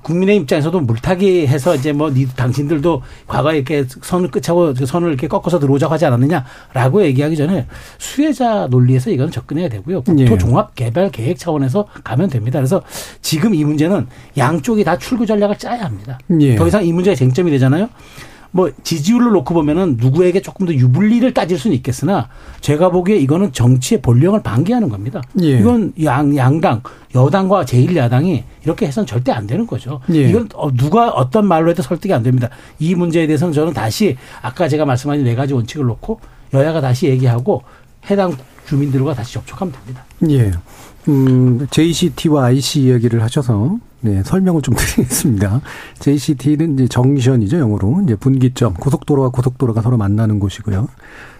국민의 0.00 0.36
입장에서도 0.38 0.80
물타기 0.80 1.46
해서 1.46 1.74
이제 1.74 1.92
뭐 1.92 2.10
니, 2.10 2.26
당신들도 2.26 3.02
과거에 3.26 3.56
이렇게 3.56 3.84
선을 3.86 4.30
끝하고 4.30 4.72
그 4.74 4.86
선을 4.86 5.08
이렇게 5.08 5.28
꺾어서 5.28 5.58
들어오자고 5.58 5.92
하지 5.92 6.06
않았느냐라고 6.06 7.04
얘기하기 7.04 7.36
전에 7.36 7.66
수혜자 7.98 8.68
논리에서 8.70 9.10
이거는 9.10 9.30
접근해야 9.30 9.68
되고요. 9.68 10.02
국토 10.02 10.22
예. 10.22 10.38
종합 10.38 10.74
개발 10.74 11.10
계획 11.10 11.38
차원에서 11.38 11.86
가면 12.02 12.30
됩니다. 12.30 12.58
그래서 12.58 12.82
지금 13.20 13.54
이 13.54 13.64
문제는 13.64 14.06
양쪽이 14.36 14.82
다 14.82 14.96
출구 14.96 15.26
전략을 15.26 15.58
짜야 15.58 15.84
합니다. 15.84 16.18
예. 16.40 16.56
더 16.56 16.66
이상 16.66 16.84
이 16.84 16.92
문제가 16.92 17.14
쟁점이 17.14 17.50
되잖아요. 17.50 17.88
뭐 18.52 18.70
지지율을 18.84 19.32
놓고 19.32 19.54
보면은 19.54 19.96
누구에게 19.98 20.40
조금 20.40 20.66
더 20.66 20.74
유불리를 20.74 21.34
따질 21.34 21.58
수는 21.58 21.74
있겠으나 21.76 22.28
제가 22.60 22.90
보기에 22.90 23.16
이거는 23.16 23.52
정치의 23.52 24.02
본령을 24.02 24.42
방기하는 24.42 24.88
겁니다. 24.88 25.22
예. 25.42 25.58
이건 25.58 25.92
양 26.04 26.36
양당 26.36 26.82
여당과 27.14 27.64
제1야당이 27.64 28.42
이렇게 28.64 28.86
해서는 28.86 29.06
절대 29.06 29.32
안 29.32 29.46
되는 29.46 29.66
거죠. 29.66 30.00
예. 30.12 30.28
이건 30.28 30.48
어, 30.54 30.70
누가 30.72 31.08
어떤 31.08 31.46
말로 31.46 31.70
해도 31.70 31.82
설득이 31.82 32.12
안 32.12 32.22
됩니다. 32.22 32.50
이 32.78 32.94
문제에 32.94 33.26
대해서는 33.26 33.52
저는 33.52 33.72
다시 33.72 34.16
아까 34.42 34.68
제가 34.68 34.84
말씀하신 34.84 35.24
네 35.24 35.34
가지 35.34 35.54
원칙을 35.54 35.86
놓고 35.86 36.20
여야가 36.52 36.82
다시 36.82 37.06
얘기하고 37.06 37.62
해당 38.10 38.36
주민들과 38.66 39.14
다시 39.14 39.34
접촉하면 39.34 39.72
됩니다. 39.72 40.04
예. 40.28 40.52
음, 41.08 41.66
JCT와 41.70 42.44
IC 42.46 42.82
이야기를 42.82 43.22
하셔서 43.22 43.78
네, 44.00 44.22
설명을 44.24 44.62
좀 44.62 44.74
드리겠습니다. 44.78 45.60
JCT는 46.00 46.74
이제 46.74 46.88
정션이죠, 46.88 47.58
영어로. 47.58 48.02
이제 48.04 48.16
분기점, 48.16 48.74
고속도로와 48.74 49.30
고속도로가 49.30 49.80
서로 49.82 49.96
만나는 49.96 50.38
곳이고요. 50.40 50.88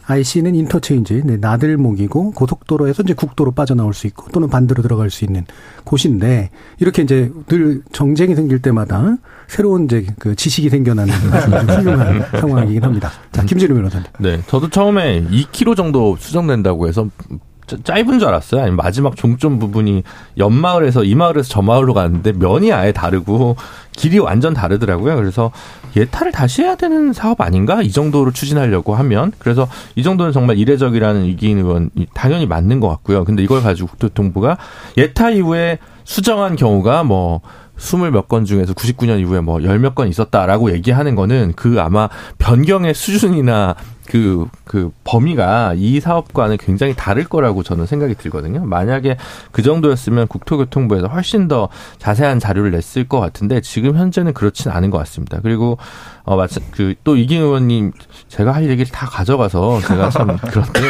IC는 0.06 0.54
인터체인지, 0.56 1.22
네, 1.24 1.36
나들목이고 1.36 2.32
고속도로에서 2.32 3.02
이제 3.04 3.14
국도로 3.14 3.52
빠져나올 3.52 3.94
수 3.94 4.06
있고 4.08 4.28
또는 4.32 4.48
반대로 4.48 4.82
들어갈 4.82 5.10
수 5.10 5.24
있는 5.24 5.44
곳인데 5.84 6.50
이렇게 6.80 7.02
이제 7.02 7.30
늘 7.46 7.82
정쟁이 7.92 8.34
생길 8.34 8.60
때마다 8.60 9.16
새로운 9.46 9.84
이제 9.84 10.06
그 10.18 10.34
지식이 10.34 10.70
생겨나는 10.70 11.12
훌륭한 11.78 12.22
상황이긴 12.40 12.82
합니다. 12.82 13.10
자, 13.30 13.44
김진우 13.44 13.74
변호사님. 13.74 14.06
네, 14.18 14.40
저도 14.48 14.70
처음에 14.70 15.22
2km 15.30 15.76
정도 15.76 16.16
수정된다고 16.16 16.88
해서 16.88 17.08
짜- 17.28 17.36
짧은 17.82 18.18
줄 18.18 18.28
알았어요. 18.28 18.60
아니면 18.60 18.76
마지막 18.76 19.16
종점 19.16 19.58
부분이 19.58 20.02
옆 20.38 20.52
마을에서 20.52 21.04
이 21.04 21.14
마을에서 21.14 21.48
저 21.48 21.62
마을로 21.62 21.94
가는데 21.94 22.32
면이 22.32 22.72
아예 22.72 22.92
다르고 22.92 23.56
길이 23.96 24.18
완전 24.18 24.54
다르더라고요. 24.54 25.16
그래서 25.16 25.50
예타를 25.96 26.32
다시 26.32 26.62
해야 26.62 26.74
되는 26.76 27.12
사업 27.12 27.40
아닌가? 27.40 27.82
이 27.82 27.90
정도로 27.90 28.30
추진하려고 28.32 28.94
하면 28.94 29.32
그래서 29.38 29.68
이 29.94 30.02
정도는 30.02 30.32
정말 30.32 30.56
이례적이라는 30.58 31.24
이기인 31.26 31.58
의원 31.58 31.90
당연히 32.14 32.46
맞는 32.46 32.80
것 32.80 32.88
같고요. 32.88 33.24
근데 33.24 33.42
이걸 33.42 33.62
가지고 33.62 33.88
국토교통부가 33.88 34.56
예타 34.96 35.30
이후에 35.30 35.78
수정한 36.04 36.56
경우가 36.56 37.04
뭐 37.04 37.40
스물 37.76 38.10
몇 38.12 38.28
건 38.28 38.44
중에서 38.44 38.74
99년 38.74 39.18
이후에 39.20 39.40
뭐 39.40 39.62
열 39.62 39.78
몇 39.78 39.94
건 39.94 40.08
있었다라고 40.08 40.72
얘기하는 40.72 41.14
거는 41.14 41.52
그 41.56 41.80
아마 41.80 42.08
변경의 42.38 42.94
수준이나 42.94 43.74
그, 44.12 44.46
그 44.64 44.92
범위가 45.04 45.72
이 45.74 45.98
사업과는 45.98 46.58
굉장히 46.58 46.94
다를 46.94 47.24
거라고 47.24 47.62
저는 47.62 47.86
생각이 47.86 48.14
들거든요. 48.14 48.62
만약에 48.62 49.16
그 49.52 49.62
정도였으면 49.62 50.28
국토교통부에서 50.28 51.06
훨씬 51.06 51.48
더 51.48 51.70
자세한 51.96 52.38
자료를 52.38 52.72
냈을 52.72 53.08
것 53.08 53.20
같은데 53.20 53.62
지금 53.62 53.96
현재는 53.96 54.34
그렇진 54.34 54.70
않은 54.70 54.90
것 54.90 54.98
같습니다. 54.98 55.38
그리고 55.42 55.78
어, 56.24 56.36
마찬, 56.36 56.62
그, 56.70 56.94
또 57.02 57.16
이긴 57.16 57.40
의원님, 57.40 57.92
제가 58.28 58.52
할 58.52 58.64
얘기를 58.64 58.86
다 58.92 59.06
가져가서 59.06 59.80
제가 59.80 60.10
참 60.10 60.36
그런데, 60.50 60.80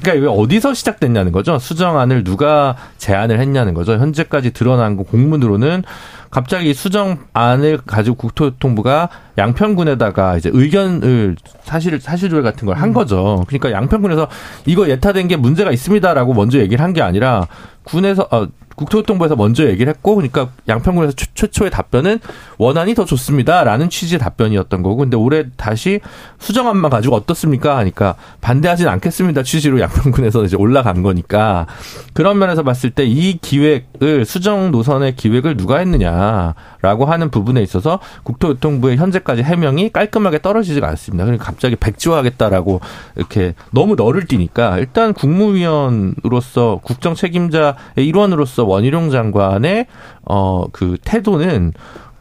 그러니까 0.00 0.14
이게 0.14 0.26
어디서 0.26 0.72
시작됐냐는 0.72 1.32
거죠. 1.32 1.58
수정안을 1.58 2.24
누가 2.24 2.76
제안을 2.96 3.40
했냐는 3.40 3.74
거죠. 3.74 3.94
현재까지 3.94 4.52
드러난 4.52 4.96
거 4.96 5.02
공문으로는 5.02 5.82
갑자기 6.30 6.72
수정안을 6.72 7.80
가지고 7.84 8.16
국토교통부가 8.16 9.08
양평군에다가 9.36 10.36
이제 10.36 10.48
의견을 10.52 11.36
사실 11.62 12.00
사실조회 12.00 12.40
같은 12.42 12.59
걸 12.66 12.76
한 12.76 12.92
거죠. 12.92 13.44
그러니까 13.48 13.72
양평군에서 13.72 14.28
이거 14.66 14.88
예타된 14.88 15.28
게 15.28 15.36
문제가 15.36 15.70
있습니다라고 15.72 16.34
먼저 16.34 16.58
얘기를 16.58 16.82
한 16.84 16.92
게 16.92 17.02
아니라 17.02 17.46
군에서 17.84 18.26
어, 18.30 18.46
국토교통부에서 18.80 19.36
먼저 19.36 19.66
얘기를 19.66 19.92
했고 19.92 20.16
그러니까 20.16 20.48
양평군에서 20.68 21.12
최, 21.12 21.26
최초의 21.34 21.70
답변은 21.70 22.20
원안이 22.58 22.94
더 22.94 23.04
좋습니다라는 23.04 23.90
취지의 23.90 24.18
답변이었던 24.18 24.82
거고 24.82 24.96
근데 24.96 25.16
올해 25.16 25.44
다시 25.56 26.00
수정안만 26.38 26.90
가지고 26.90 27.16
어떻습니까? 27.16 27.76
하니까 27.76 28.16
반대하진 28.40 28.88
않겠습니다. 28.88 29.42
취지로 29.42 29.80
양평군에서 29.80 30.44
이제 30.44 30.56
올라간 30.56 31.02
거니까. 31.02 31.66
그런 32.14 32.38
면에서 32.38 32.62
봤을 32.62 32.90
때 32.90 33.10
이 33.10 33.38
기획을 33.40 34.24
수정 34.24 34.70
노선의 34.70 35.16
기획을 35.16 35.56
누가 35.56 35.78
했느냐라고 35.78 37.04
하는 37.06 37.30
부분에 37.30 37.60
있어서 37.62 37.98
국토교통부의 38.22 38.96
현재까지 38.96 39.42
해명이 39.42 39.90
깔끔하게 39.90 40.40
떨어지지가 40.40 40.88
않습니다. 40.88 41.24
그러니까 41.24 41.44
갑자기 41.44 41.76
백지화하겠다라고 41.76 42.80
이렇게 43.16 43.54
너무 43.72 43.96
너를 43.96 44.26
띄니까 44.26 44.78
일단 44.78 45.12
국무위원으로서 45.12 46.80
국정 46.82 47.14
책임자의 47.14 47.74
일원으로서 47.96 48.64
원희룡 48.70 49.10
장관의 49.10 49.86
어 50.24 50.60
그 50.72 50.96
태도는 51.04 51.72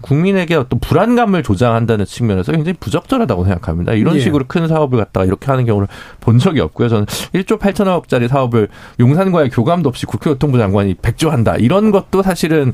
국민에게 0.01 0.55
어떤 0.55 0.79
불안감을 0.79 1.43
조장한다는 1.43 2.05
측면에서 2.05 2.53
굉장히 2.53 2.77
부적절하다고 2.79 3.43
생각합니다. 3.43 3.93
이런 3.93 4.15
예. 4.15 4.19
식으로 4.19 4.45
큰 4.47 4.67
사업을 4.67 4.97
갖다가 4.97 5.25
이렇게 5.25 5.47
하는 5.47 5.65
경우를 5.65 5.89
본 6.21 6.39
적이 6.39 6.61
없고요. 6.61 6.87
저는 6.87 7.05
1조 7.05 7.59
8천억짜리 7.59 8.29
사업을 8.29 8.69
용산과의 8.99 9.49
교감도 9.49 9.89
없이 9.89 10.05
국토교통부 10.05 10.57
장관이 10.57 10.95
백조한다. 11.01 11.57
이런 11.57 11.91
것도 11.91 12.21
사실은 12.23 12.71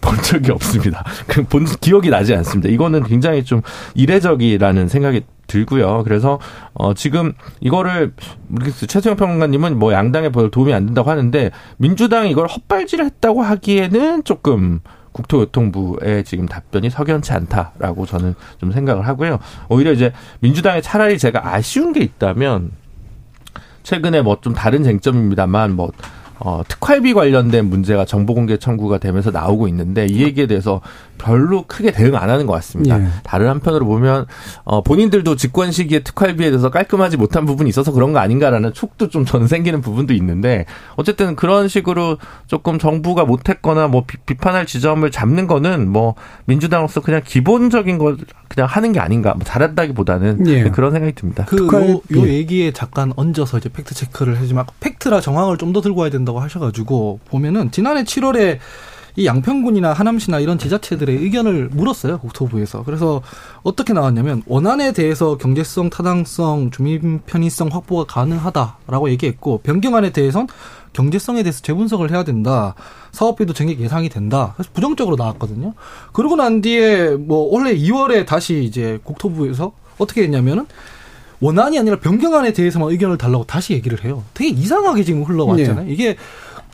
본 0.00 0.16
적이 0.22 0.52
없습니다. 0.52 1.04
그 1.26 1.42
본 1.52 1.66
기억이 1.66 2.08
나지 2.08 2.34
않습니다. 2.34 2.70
이거는 2.70 3.02
굉장히 3.04 3.44
좀 3.44 3.60
이례적이라는 3.94 4.88
생각이 4.88 5.20
들고요. 5.52 6.02
그래서 6.04 6.38
어 6.72 6.94
지금 6.94 7.34
이거를 7.60 8.14
모르겠어요. 8.48 8.86
최수영 8.86 9.16
평론가님은 9.16 9.78
뭐 9.78 9.92
양당에 9.92 10.30
별 10.30 10.50
도움이 10.50 10.72
안 10.72 10.86
된다고 10.86 11.10
하는데 11.10 11.50
민주당이 11.76 12.30
이걸 12.30 12.46
헛발질했다고 12.46 13.42
하기에는 13.42 14.24
조금 14.24 14.80
국토교통부의 15.12 16.24
지금 16.24 16.46
답변이 16.46 16.88
석연치 16.88 17.32
않다라고 17.34 18.06
저는 18.06 18.34
좀 18.58 18.72
생각을 18.72 19.06
하고요. 19.06 19.38
오히려 19.68 19.92
이제 19.92 20.12
민주당에 20.40 20.80
차라리 20.80 21.18
제가 21.18 21.54
아쉬운 21.54 21.92
게 21.92 22.00
있다면 22.00 22.70
최근에 23.82 24.22
뭐 24.22 24.38
좀 24.40 24.54
다른 24.54 24.82
쟁점입니다만 24.82 25.76
뭐 25.76 25.92
어, 26.44 26.62
특활비 26.66 27.14
관련된 27.14 27.66
문제가 27.70 28.04
정보 28.04 28.34
공개 28.34 28.56
청구가 28.56 28.98
되면서 28.98 29.30
나오고 29.30 29.68
있는데 29.68 30.06
이 30.06 30.22
얘기에 30.22 30.46
대해서 30.46 30.80
별로 31.18 31.62
크게 31.68 31.92
대응 31.92 32.16
안 32.16 32.30
하는 32.30 32.46
것 32.46 32.52
같습니다. 32.54 33.00
예. 33.00 33.06
다른 33.22 33.48
한편으로 33.48 33.86
보면 33.86 34.26
어, 34.64 34.82
본인들도 34.82 35.36
집권 35.36 35.70
시기에 35.70 36.00
특활비에 36.00 36.50
대해서 36.50 36.68
깔끔하지 36.70 37.16
못한 37.16 37.46
부분이 37.46 37.68
있어서 37.68 37.92
그런 37.92 38.12
거 38.12 38.18
아닌가라는 38.18 38.72
촉도 38.72 39.08
좀 39.08 39.24
저는 39.24 39.46
생기는 39.46 39.80
부분도 39.80 40.14
있는데 40.14 40.64
어쨌든 40.96 41.36
그런 41.36 41.68
식으로 41.68 42.18
조금 42.48 42.78
정부가 42.80 43.24
못했거나 43.24 43.86
뭐 43.86 44.02
비, 44.04 44.34
판할 44.36 44.66
지점을 44.66 45.08
잡는 45.12 45.46
거는 45.46 45.88
뭐 45.88 46.16
민주당으로서 46.46 47.02
그냥 47.02 47.20
기본적인 47.24 47.98
걸 47.98 48.16
그냥 48.48 48.66
하는 48.68 48.92
게 48.92 48.98
아닌가 48.98 49.34
뭐 49.34 49.44
잘한다기보다는 49.44 50.46
예. 50.48 50.64
그런 50.70 50.90
생각이 50.92 51.14
듭니다. 51.14 51.44
그 51.48 51.56
특활- 51.56 51.88
요, 51.88 51.94
요 51.94 52.26
예. 52.26 52.32
얘기에 52.34 52.72
잠깐 52.72 53.12
얹어서 53.16 53.58
이제 53.58 53.68
팩트 53.68 53.94
체크를 53.94 54.38
해주면 54.38 54.62
아까 54.62 54.72
팩트라 54.80 55.20
정황을 55.20 55.56
좀 55.56 55.72
더 55.72 55.80
들고 55.80 56.00
와야 56.02 56.10
된다 56.10 56.31
고 56.32 56.40
하셔가지고 56.40 57.20
보면은 57.26 57.70
지난해 57.70 58.04
7월에 58.04 58.58
이 59.16 59.26
양평군이나 59.26 59.92
하남시나 59.92 60.40
이런 60.40 60.58
지자체들의 60.58 61.16
의견을 61.16 61.68
물었어요 61.72 62.18
국토부에서 62.18 62.82
그래서 62.82 63.20
어떻게 63.62 63.92
나왔냐면 63.92 64.42
원안에 64.46 64.92
대해서 64.92 65.36
경제성, 65.36 65.90
타당성, 65.90 66.70
주민 66.70 67.20
편의성 67.26 67.68
확보가 67.70 68.04
가능하다라고 68.04 69.10
얘기했고 69.10 69.58
변경안에 69.58 70.10
대해선 70.10 70.48
경제성에 70.92 71.42
대해서 71.42 71.60
재분석을 71.62 72.10
해야 72.10 72.22
된다. 72.22 72.74
사업비도 73.12 73.54
전액 73.54 73.80
예상이 73.80 74.08
된다. 74.08 74.52
그래서 74.56 74.70
부정적으로 74.74 75.16
나왔거든요. 75.16 75.74
그러고 76.12 76.36
난 76.36 76.60
뒤에 76.60 77.10
뭐 77.10 77.48
올해 77.50 77.74
2월에 77.74 78.26
다시 78.26 78.62
이제 78.64 78.98
국토부에서 79.04 79.72
어떻게 79.98 80.22
했냐면은 80.22 80.66
원안이 81.42 81.78
아니라 81.78 81.96
변경안에 81.96 82.52
대해서만 82.52 82.90
의견을 82.90 83.18
달라고 83.18 83.44
다시 83.44 83.74
얘기를 83.74 84.02
해요. 84.04 84.22
되게 84.32 84.50
이상하게 84.50 85.02
지금 85.02 85.24
흘러왔잖아요. 85.24 85.90
이게 85.90 86.16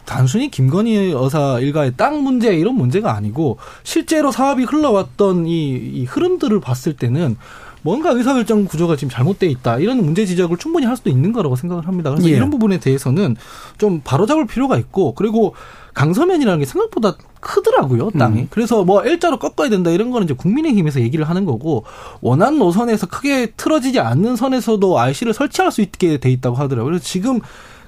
단순히 0.05 0.51
김건희 0.51 1.11
여사 1.13 1.59
일가의 1.59 1.95
땅 1.97 2.23
문제 2.23 2.55
이런 2.55 2.75
문제가 2.75 3.15
아니고 3.15 3.59
실제로 3.83 4.31
사업이 4.31 4.65
흘러왔던 4.65 5.47
이, 5.47 5.71
이 5.71 6.05
흐름들을 6.05 6.61
봤을 6.61 6.95
때는 6.95 7.37
뭔가 7.83 8.11
의사결정 8.11 8.67
구조가 8.67 8.97
지금 8.97 9.11
잘못돼 9.11 9.47
있다 9.47 9.79
이런 9.79 10.05
문제 10.05 10.27
지적을 10.27 10.57
충분히 10.57 10.87
할 10.87 10.97
수도 10.97 11.11
있는 11.11 11.33
거라고 11.33 11.57
생각을 11.57 11.87
합니다. 11.87 12.11
그래서 12.11 12.29
예. 12.29 12.35
이런 12.35 12.51
부분에 12.51 12.79
대해서는 12.79 13.37
좀 13.79 14.01
바로잡을 14.03 14.47
필요가 14.47 14.77
있고 14.79 15.15
그리고 15.15 15.55
강서면이라는 15.95 16.59
게 16.59 16.65
생각보다 16.65 17.17
크더라고요 17.41 18.11
땅이. 18.11 18.41
음. 18.41 18.47
그래서 18.51 18.85
뭐 18.85 19.05
일자로 19.05 19.39
꺾어야 19.39 19.69
된다 19.69 19.91
이런 19.91 20.11
거는 20.11 20.27
이제 20.27 20.35
국민의힘에서 20.35 21.01
얘기를 21.01 21.29
하는 21.29 21.45
거고 21.45 21.85
원하는 22.21 22.59
노선에서 22.59 23.07
크게 23.07 23.53
틀어지지 23.57 24.01
않는 24.01 24.37
선에서도 24.37 24.99
RC를 24.99 25.33
설치할 25.35 25.73
수 25.73 25.81
있게 25.81 26.19
돼 26.19 26.31
있다고 26.31 26.57
하더라고요. 26.57 26.93
그래서 26.93 27.05
지금 27.05 27.41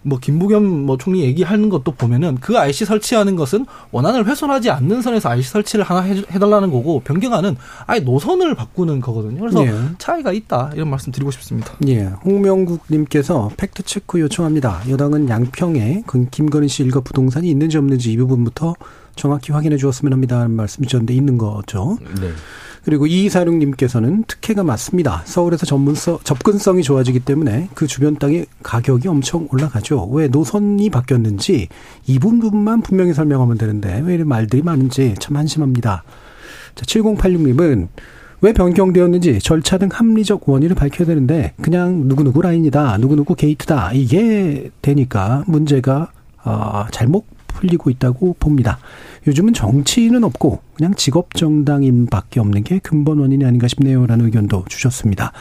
뭐 0.03 0.19
김부겸 0.19 0.65
뭐 0.65 0.97
총리 0.97 1.21
얘기하는 1.23 1.69
것도 1.69 1.93
보면은 1.93 2.37
그 2.41 2.59
IC 2.59 2.85
설치하는 2.85 3.37
것은 3.37 3.67
원안을 3.91 4.27
훼손하지 4.27 4.71
않는 4.71 5.03
선에서 5.03 5.29
IC 5.31 5.51
설치를 5.51 5.85
하나 5.85 6.01
해, 6.01 6.23
해달라는 6.31 6.71
거고 6.71 7.01
변경안은 7.01 7.57
아예 7.87 8.01
노선을 8.01 8.55
바꾸는 8.55 9.01
거거든요. 9.01 9.41
그래서 9.41 9.67
예. 9.67 9.75
차이가 9.99 10.33
있다 10.33 10.73
이런 10.75 10.89
말씀 10.89 11.13
드리고 11.13 11.31
싶습니다. 11.31 11.75
예, 11.87 12.05
홍명국님께서 12.25 13.51
팩트 13.57 13.83
체크 13.83 14.21
요청합니다. 14.21 14.83
여당은 14.89 15.29
양평에 15.29 16.05
그 16.07 16.27
김건희 16.31 16.69
씨 16.69 16.83
일가 16.83 17.01
부동산이 17.01 17.49
있는지 17.51 17.77
없는지 17.77 18.13
이 18.13 18.17
부분부터 18.17 18.75
정확히 19.17 19.53
확인해 19.53 19.77
주었으면 19.77 20.13
합니다. 20.13 20.39
하는 20.39 20.53
말씀 20.53 20.85
주셨는데 20.85 21.15
있는 21.15 21.39
거죠. 21.39 21.99
네. 22.21 22.31
그리고 22.85 23.07
이사룡님께서는 23.07 24.25
특혜가 24.27 24.63
맞습니다. 24.63 25.23
서울에서 25.27 25.67
전문성, 25.67 26.19
접근성이 26.25 26.83
좋아지기 26.83 27.21
때문에 27.21 27.69
그 27.75 27.87
주변 27.87 28.17
땅의 28.17 28.47
가격이 28.63 29.07
엄청 29.09 29.49
올라가죠. 29.51 30.09
왜 30.13 30.29
노선이 30.29 30.89
바뀌었는지 30.89 31.69
이 32.07 32.19
부분만 32.19 32.81
분명히 32.81 33.13
설명하면 33.13 33.59
되는데 33.59 34.01
왜 34.05 34.15
이런 34.15 34.29
말들이 34.29 34.63
많은지 34.63 35.15
참 35.19 35.37
한심합니다. 35.37 36.05
자, 36.75 36.85
7086님은 36.87 37.89
왜 38.43 38.53
변경되었는지 38.55 39.41
절차 39.41 39.77
등 39.77 39.89
합리적 39.93 40.49
원인을 40.49 40.75
밝혀야 40.75 41.07
되는데 41.07 41.53
그냥 41.61 42.09
누구누구 42.09 42.41
라인이다, 42.41 42.97
누구누구 42.97 43.35
게이트다 43.35 43.93
이게 43.93 44.71
되니까 44.81 45.45
문제가 45.47 46.11
어, 46.43 46.87
잘못 46.91 47.27
풀리고 47.53 47.91
있다고 47.91 48.37
봅니다. 48.39 48.79
요즘은 49.27 49.53
정치인은 49.53 50.25
없고 50.25 50.61
그냥 50.75 50.95
직업 50.95 51.35
정당인밖에 51.35 52.41
없는 52.41 52.65
게 52.65 52.79
근본 52.79 53.19
원인이 53.19 53.45
아닌가 53.45 53.69
싶네요라는 53.69 54.25
의견도 54.27 54.65
주셨습니다. 54.69 55.33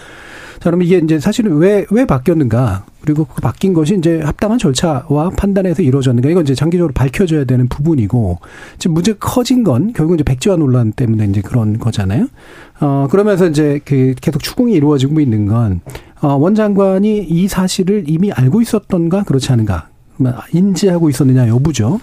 자, 0.60 0.70
그럼 0.70 0.82
이게 0.82 0.98
이제 0.98 1.20
사실은 1.20 1.56
왜, 1.58 1.86
왜 1.90 2.06
바뀌었는가? 2.06 2.86
그리고 3.00 3.24
그 3.24 3.40
바뀐 3.40 3.74
것이 3.74 3.96
이제 3.98 4.20
합당한 4.22 4.60
절차와 4.60 5.30
판단에서 5.38 5.82
이루어졌는가? 5.82 6.30
이건 6.30 6.44
이제 6.44 6.54
장기적으로 6.54 6.94
밝혀져야 6.94 7.46
되는 7.46 7.70
부분이고, 7.70 8.40
지금 8.78 8.94
문제가 8.94 9.18
커진 9.20 9.64
건 9.64 9.94
결국 9.94 10.16
이제 10.16 10.24
백지화 10.24 10.58
논란 10.58 10.92
때문에 10.92 11.26
이제 11.28 11.42
그런 11.42 11.80
거잖아요. 11.80 12.28
어, 12.82 13.08
그러면서 13.10 13.48
이제 13.48 13.80
그 13.86 14.16
계속 14.20 14.44
추궁이 14.44 14.74
이루어지고 14.74 15.22
있는 15.22 15.46
건, 15.46 15.80
어, 16.22 16.36
원 16.36 16.56
장관이 16.56 17.20
이 17.20 17.48
사실을 17.48 18.04
이미 18.08 18.34
알고 18.34 18.62
있었던가 18.62 19.24
그렇지 19.24 19.54
않은가? 19.54 19.88
인지하고 20.54 21.10
있었느냐 21.10 21.48
여부죠. 21.48 22.00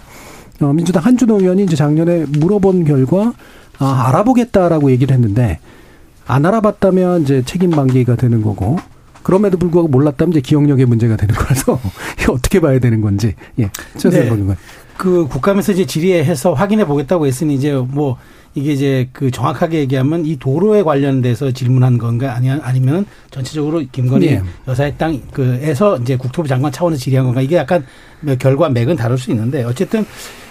어, 0.61 0.73
민주당 0.73 1.05
한준호 1.05 1.39
의원이 1.39 1.63
이제 1.63 1.75
작년에 1.75 2.25
물어본 2.39 2.85
결과, 2.85 3.33
아, 3.79 4.05
알아보겠다라고 4.07 4.89
얘기를 4.91 5.15
했는데, 5.15 5.59
안 6.25 6.45
알아봤다면 6.45 7.21
이제 7.23 7.43
책임 7.45 7.69
방기가 7.71 8.15
되는 8.15 8.41
거고, 8.41 8.77
그럼에도 9.21 9.57
불구하고 9.57 9.87
몰랐다면 9.87 10.31
이제 10.31 10.41
기억력의 10.41 10.85
문제가 10.85 11.15
되는 11.15 11.35
거라서, 11.35 11.79
이거 12.19 12.33
어떻게 12.33 12.59
봐야 12.59 12.79
되는 12.79 13.01
건지, 13.01 13.35
예, 13.59 13.69
최선을 13.97 14.25
네. 14.25 14.29
보는 14.29 14.45
거예요. 14.47 14.57
그 14.97 15.27
국감에서 15.27 15.73
이제 15.73 15.85
질의해서 15.85 16.53
확인해 16.53 16.85
보겠다고 16.85 17.27
했으니 17.27 17.53
이제 17.53 17.73
뭐 17.73 18.17
이게 18.57 18.73
이제 18.73 19.07
그 19.13 19.29
정확하게 19.29 19.79
얘기하면 19.79 20.25
이 20.25 20.37
도로에 20.37 20.81
관련돼서 20.81 21.51
질문한 21.51 21.99
건가 21.99 22.33
아니 22.33 22.49
아니면 22.49 23.05
전체적으로 23.29 23.83
김건희 23.91 24.27
예. 24.27 24.41
여사의 24.67 24.95
땅 24.97 25.21
그에서 25.31 25.97
이제 25.97 26.17
국토부 26.17 26.47
장관 26.47 26.71
차원에서 26.71 26.99
질의한 26.99 27.27
건가 27.27 27.41
이게 27.41 27.55
약간 27.55 27.85
뭐 28.19 28.35
결과 28.35 28.67
맥은 28.69 28.95
다를 28.95 29.17
수 29.17 29.29
있는데 29.29 29.63
어쨌든 29.63 30.05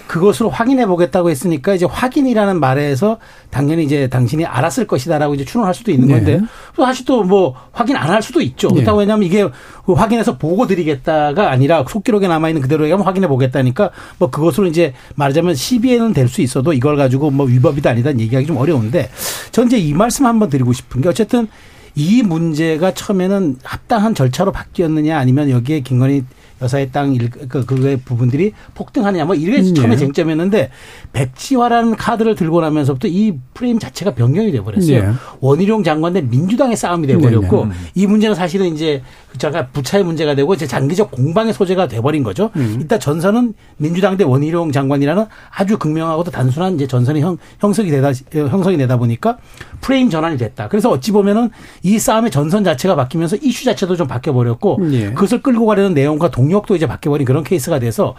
그것으로 0.07 0.49
확인해 0.49 0.85
보겠다고 0.85 1.29
했으니까 1.29 1.73
이제 1.75 1.85
확인이라는 1.85 2.59
말에서 2.59 3.17
당연히 3.49 3.83
이제 3.83 4.07
당신이 4.07 4.45
알았을 4.45 4.87
것이다라고 4.87 5.35
이제 5.35 5.43
추론할 5.45 5.73
수도 5.73 5.91
있는 5.91 6.07
건데 6.07 6.37
네. 6.39 6.45
또 6.75 6.85
사실 6.85 7.05
또 7.05 7.23
뭐 7.23 7.55
확인 7.73 7.95
안 7.97 8.09
할 8.09 8.21
수도 8.21 8.39
있죠. 8.41 8.69
네. 8.69 8.75
그렇다고 8.75 8.99
왜냐하면 8.99 9.25
이게 9.25 9.45
그 9.85 9.93
확인해서 9.93 10.37
보고 10.37 10.65
드리겠다가 10.65 11.51
아니라 11.51 11.83
속기록에 11.87 12.27
남아 12.27 12.49
있는 12.49 12.61
그대로 12.61 12.85
얘기하면 12.85 13.05
확인해 13.05 13.27
보겠다니까 13.27 13.91
뭐 14.17 14.29
그것으로 14.29 14.67
이제 14.67 14.93
말하자면 15.15 15.55
시비에는 15.55 16.13
될 16.13 16.27
수 16.29 16.41
있어도 16.41 16.73
이걸 16.73 16.95
가지고 16.97 17.31
뭐 17.31 17.45
위법이다 17.45 17.89
아니다 17.89 18.17
얘기하기 18.17 18.45
좀 18.47 18.57
어려운데 18.57 19.09
전 19.51 19.67
이제 19.67 19.77
이 19.77 19.93
말씀 19.93 20.25
한번 20.25 20.49
드리고 20.49 20.73
싶은 20.73 21.01
게 21.01 21.09
어쨌든 21.09 21.47
이 21.95 22.21
문제가 22.21 22.93
처음에는 22.93 23.57
합당한 23.63 24.13
절차로 24.13 24.51
바뀌었느냐 24.51 25.17
아니면 25.17 25.49
여기에 25.49 25.79
김건희 25.81 26.23
여사의 26.61 26.91
땅 26.91 27.13
일, 27.13 27.29
그, 27.29 27.65
그의 27.65 27.97
부분들이 27.97 28.53
폭등하느냐 28.73 29.25
뭐 29.25 29.35
이게 29.35 29.59
음, 29.59 29.75
처음에 29.75 29.93
예. 29.93 29.97
쟁점이었는데 29.97 30.69
백지화라는 31.13 31.95
카드를 31.95 32.35
들고 32.35 32.61
나면서부터 32.61 33.07
이 33.07 33.35
프레임 33.53 33.79
자체가 33.79 34.15
변경이 34.15 34.51
돼버렸어요. 34.51 34.97
예. 34.97 35.09
원희룡 35.39 35.83
장관 35.83 36.13
대 36.13 36.21
민주당의 36.21 36.75
싸움이 36.75 37.05
돼버렸고 37.07 37.65
네, 37.65 37.71
네. 37.71 37.75
이 37.95 38.07
문제는 38.07 38.35
사실은 38.35 38.73
이제 38.73 39.03
제가 39.37 39.67
부차의 39.67 40.03
문제가 40.03 40.33
되고 40.33 40.51
이제 40.53 40.65
장기적 40.65 41.11
공방의 41.11 41.53
소재가 41.53 41.87
돼버린 41.87 42.23
거죠. 42.23 42.49
음. 42.55 42.79
일단 42.81 42.97
전선은 42.97 43.53
민주당 43.77 44.17
대 44.17 44.23
원희룡 44.23 44.71
장관이라는 44.71 45.25
아주 45.55 45.77
극명하고도 45.77 46.31
단순한 46.31 46.75
이제 46.75 46.87
전선이 46.87 47.21
형, 47.21 47.37
형성이 47.59 47.91
되다 47.91 48.11
형성이 48.31 48.77
되다 48.77 48.97
보니까 48.97 49.37
프레임 49.81 50.09
전환이 50.09 50.37
됐다. 50.37 50.67
그래서 50.69 50.89
어찌 50.89 51.11
보면은 51.11 51.51
이 51.83 51.99
싸움의 51.99 52.31
전선 52.31 52.63
자체가 52.63 52.95
바뀌면서 52.95 53.37
이슈 53.41 53.65
자체도 53.65 53.95
좀 53.95 54.07
바뀌어 54.07 54.33
버렸고 54.33 54.79
예. 54.91 55.11
그것을 55.11 55.43
끌고 55.43 55.67
가려는 55.67 55.93
내용과 55.93 56.31
동 56.31 56.46
력도 56.49 56.75
이제 56.75 56.87
바뀌어 56.87 57.11
버린 57.11 57.25
그런 57.25 57.43
케이스가 57.43 57.79
돼서 57.79 58.15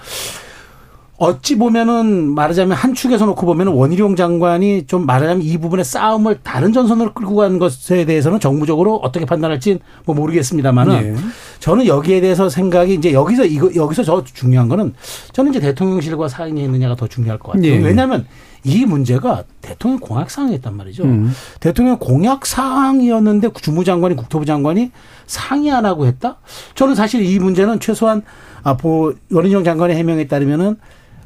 어찌 1.19 1.59
보면은 1.59 2.33
말하자면 2.33 2.77
한 2.77 2.95
축에서 2.95 3.27
놓고 3.27 3.45
보면은 3.45 3.73
원희룡 3.73 4.15
장관이 4.15 4.87
좀 4.87 5.05
말하자면 5.05 5.43
이 5.43 5.59
부분의 5.59 5.85
싸움을 5.85 6.39
다른 6.45 6.73
전선으로 6.73 7.13
끌고 7.13 7.35
간 7.35 7.59
것에 7.59 8.05
대해서는 8.05 8.39
정무적으로 8.39 8.97
어떻게 8.97 9.25
판단할지 9.25 9.81
뭐 10.05 10.15
모르겠습니다만은 10.15 10.95
예. 10.95 11.15
저는 11.59 11.87
여기에 11.87 12.21
대해서 12.21 12.49
생각이 12.49 12.95
이제 12.95 13.13
여기서 13.13 13.47
이거 13.47 13.69
여기서 13.75 14.05
저 14.05 14.23
중요한 14.23 14.69
거는 14.69 14.95
저는 15.33 15.51
이제 15.51 15.59
대통령실과 15.59 16.29
상의 16.29 16.63
했느냐가 16.63 16.95
더 16.95 17.09
중요할 17.09 17.39
것 17.41 17.53
같아요. 17.53 17.69
예. 17.69 17.79
왜냐하면 17.79 18.25
이 18.65 18.85
문제가 18.85 19.45
대통령 19.61 20.01
공약 20.01 20.31
사항이었단 20.31 20.77
말이죠. 20.77 21.05
음. 21.05 21.33
대통령 21.61 21.99
공약 21.99 22.47
사항이었는데 22.47 23.51
주무 23.61 23.85
장관이 23.85 24.17
국토부 24.17 24.45
장관이 24.45 24.91
상의 25.27 25.71
안 25.71 25.87
하고 25.87 26.07
했다? 26.07 26.39
저는 26.75 26.95
사실 26.95 27.25
이 27.25 27.39
문제는 27.39 27.81
최소한 27.81 28.23
아, 28.63 28.77
보, 28.77 29.15
원희룡 29.33 29.65
장관의 29.65 29.97
해명에 29.97 30.27
따르면은 30.27 30.77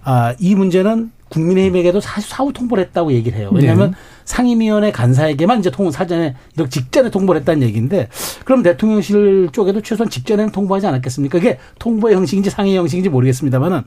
아, 0.04 0.34
이 0.38 0.54
문제는 0.54 1.10
국민의힘에게도 1.28 2.00
사실 2.00 2.28
사후 2.28 2.52
통보를 2.52 2.84
했다고 2.84 3.12
얘기를 3.12 3.38
해요. 3.38 3.50
왜냐하면 3.52 3.92
네. 3.92 3.96
상임위원회 4.24 4.92
간사에게만 4.92 5.60
이제 5.60 5.70
통 5.70 5.90
사전에 5.90 6.34
이렇게 6.54 6.70
직전에 6.70 7.10
통보를 7.10 7.40
했다는 7.40 7.62
얘기인데 7.66 8.08
그럼 8.44 8.62
대통령실 8.62 9.50
쪽에도 9.52 9.80
최소한 9.80 10.10
직전에는 10.10 10.52
통보하지 10.52 10.86
않았겠습니까? 10.86 11.38
이게 11.38 11.58
통보의 11.78 12.14
형식인지 12.14 12.50
상의 12.50 12.76
형식인지 12.76 13.08
모르겠습니다만은 13.08 13.82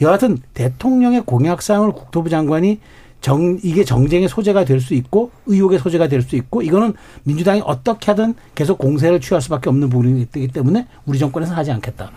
여하튼 0.00 0.38
대통령의 0.54 1.22
공약 1.24 1.62
사항을 1.62 1.92
국토부 1.92 2.28
장관이 2.28 2.80
정 3.20 3.58
이게 3.64 3.82
정쟁의 3.84 4.28
소재가 4.28 4.64
될 4.64 4.80
수 4.80 4.94
있고 4.94 5.32
의혹의 5.46 5.80
소재가 5.80 6.06
될 6.06 6.22
수 6.22 6.36
있고 6.36 6.62
이거는 6.62 6.94
민주당이 7.24 7.62
어떻게 7.64 8.12
하든 8.12 8.34
계속 8.54 8.78
공세를 8.78 9.20
취할 9.20 9.42
수밖에 9.42 9.68
없는 9.68 9.88
부분이기 9.90 10.48
때문에 10.48 10.86
우리 11.04 11.18
정권에서 11.18 11.54
하지 11.54 11.72
않겠다. 11.72 12.12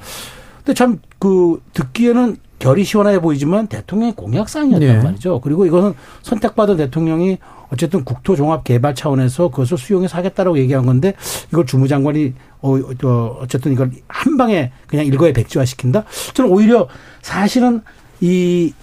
근데 0.63 0.73
참 0.73 0.99
그 1.21 1.61
듣기에는 1.73 2.37
결이 2.57 2.83
시원해 2.83 3.19
보이지만 3.21 3.67
대통령의 3.67 4.15
공약사항이었단 4.15 4.87
네. 4.87 5.03
말이죠. 5.03 5.39
그리고 5.41 5.67
이거는 5.67 5.93
선택받은 6.23 6.77
대통령이 6.77 7.37
어쨌든 7.71 8.03
국토종합 8.03 8.63
개발 8.63 8.95
차원에서 8.95 9.49
그것을 9.49 9.77
수용해서 9.77 10.17
하겠다라고 10.17 10.57
얘기한 10.57 10.83
건데 10.87 11.13
이걸 11.49 11.67
주무장관이 11.67 12.33
어, 12.61 12.75
어, 12.75 13.37
어쨌든 13.39 13.71
이걸 13.73 13.91
한 14.07 14.35
방에 14.37 14.71
그냥 14.87 15.05
일거에 15.05 15.31
백지화 15.31 15.63
시킨다. 15.63 16.05
저는 16.33 16.49
오히려 16.49 16.87
사실은 17.21 17.81
이 18.19 18.73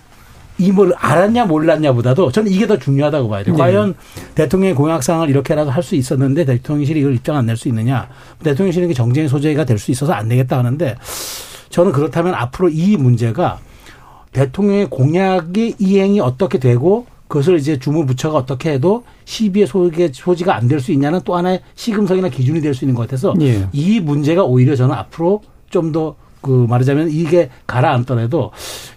이뭘 0.59 0.93
알았냐 0.97 1.47
몰랐냐보다도 1.47 2.31
저는 2.31 2.53
이게 2.53 2.69
더 2.69 2.79
중요하다고 2.79 3.29
봐야 3.29 3.43
돼요. 3.43 3.57
네. 3.57 3.61
과연 3.61 3.95
대통령의 4.37 4.77
공약사항을 4.77 5.29
이렇게라도 5.29 5.71
할 5.71 5.83
수 5.83 5.97
있었는데 5.97 6.45
대통령실이 6.45 7.01
이걸 7.01 7.15
입장 7.15 7.35
안 7.37 7.47
낼 7.47 7.57
수 7.57 7.67
있느냐. 7.69 8.09
대통령실이 8.45 8.87
이게 8.87 8.95
정쟁의 8.95 9.29
소재가 9.29 9.65
될 9.65 9.79
수 9.79 9.91
있어서 9.91 10.13
안 10.13 10.29
되겠다 10.29 10.59
하는데 10.59 10.97
저는 11.71 11.93
그렇다면 11.93 12.35
앞으로 12.35 12.69
이 12.69 12.97
문제가 12.97 13.59
대통령의 14.33 14.89
공약의 14.91 15.75
이행이 15.79 16.21
어떻게 16.21 16.59
되고 16.59 17.07
그것을 17.29 17.57
이제 17.57 17.79
주무부처가 17.79 18.39
어떻게 18.39 18.73
해도 18.73 19.05
시비의 19.27 19.67
소지, 19.67 20.11
소지가 20.13 20.57
안 20.57 20.69
될 20.69 20.81
수 20.81 20.93
있냐는 20.93 21.21
또 21.25 21.37
하나의 21.37 21.61
시금석이나 21.75 22.29
기준이 22.31 22.61
될 22.61 22.75
수 22.75 22.85
있는 22.85 22.95
것 22.95 23.03
같아서 23.03 23.35
예. 23.41 23.67
이 23.73 24.01
문제가 24.01 24.45
오히려 24.45 24.75
저는 24.77 24.95
앞으로 24.95 25.43
좀더 25.71 26.17
그 26.41 26.67
말하자면 26.69 27.11
이게 27.11 27.51
가라앉더라도 27.67 28.53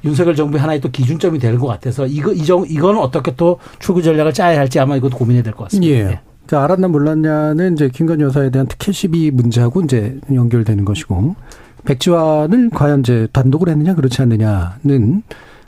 윤석열 0.06 0.36
정부의 0.36 0.62
하나의 0.62 0.80
또 0.80 0.90
기준점이 0.90 1.40
될것 1.40 1.68
같아서 1.68 2.06
이거 2.08 2.32
이정 2.32 2.66
이거는 2.68 3.02
어떻게 3.02 3.36
또 3.36 3.60
출구 3.80 4.02
전략을 4.02 4.32
짜야 4.34 4.58
할지 4.60 4.80
아마 4.80 4.96
이것도 4.96 5.18
고민해야 5.18 5.44
될 5.44 5.54
것 5.54 5.66
같습니다. 5.66 5.94
예. 5.94 6.20
자, 6.48 6.64
알았나 6.64 6.88
몰랐냐는 6.88 7.74
이제 7.74 7.90
김건희 7.90 8.24
여사에 8.24 8.50
대한 8.52 8.68
특혜 8.68 8.92
시비 8.92 9.32
문제하고 9.32 9.82
이제 9.82 10.20
연결되는 10.34 10.84
것이고, 10.86 11.36
백지화를 11.86 12.70
과연 12.72 13.02
이제 13.02 13.28
단독으로 13.32 13.72
했느냐, 13.72 13.96
그렇지 13.96 14.22
않느냐는, 14.22 15.24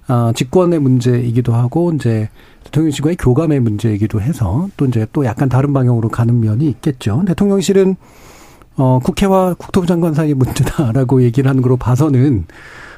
아, 0.07 0.33
직권의 0.35 0.79
문제이기도 0.79 1.53
하고 1.53 1.91
이제 1.93 2.29
대통령실과의 2.65 3.17
교감의 3.17 3.59
문제이기도 3.59 4.21
해서 4.21 4.67
또 4.77 4.85
이제 4.85 5.05
또 5.13 5.25
약간 5.25 5.49
다른 5.49 5.73
방향으로 5.73 6.09
가는 6.09 6.39
면이 6.39 6.67
있겠죠. 6.67 7.23
대통령실은 7.27 7.95
어, 8.75 8.99
국회와 9.03 9.53
국토부 9.53 9.85
장관 9.85 10.13
사이의 10.13 10.33
문제다라고 10.33 11.21
얘기를 11.23 11.49
하는 11.49 11.61
걸로 11.61 11.77
봐서는 11.77 12.45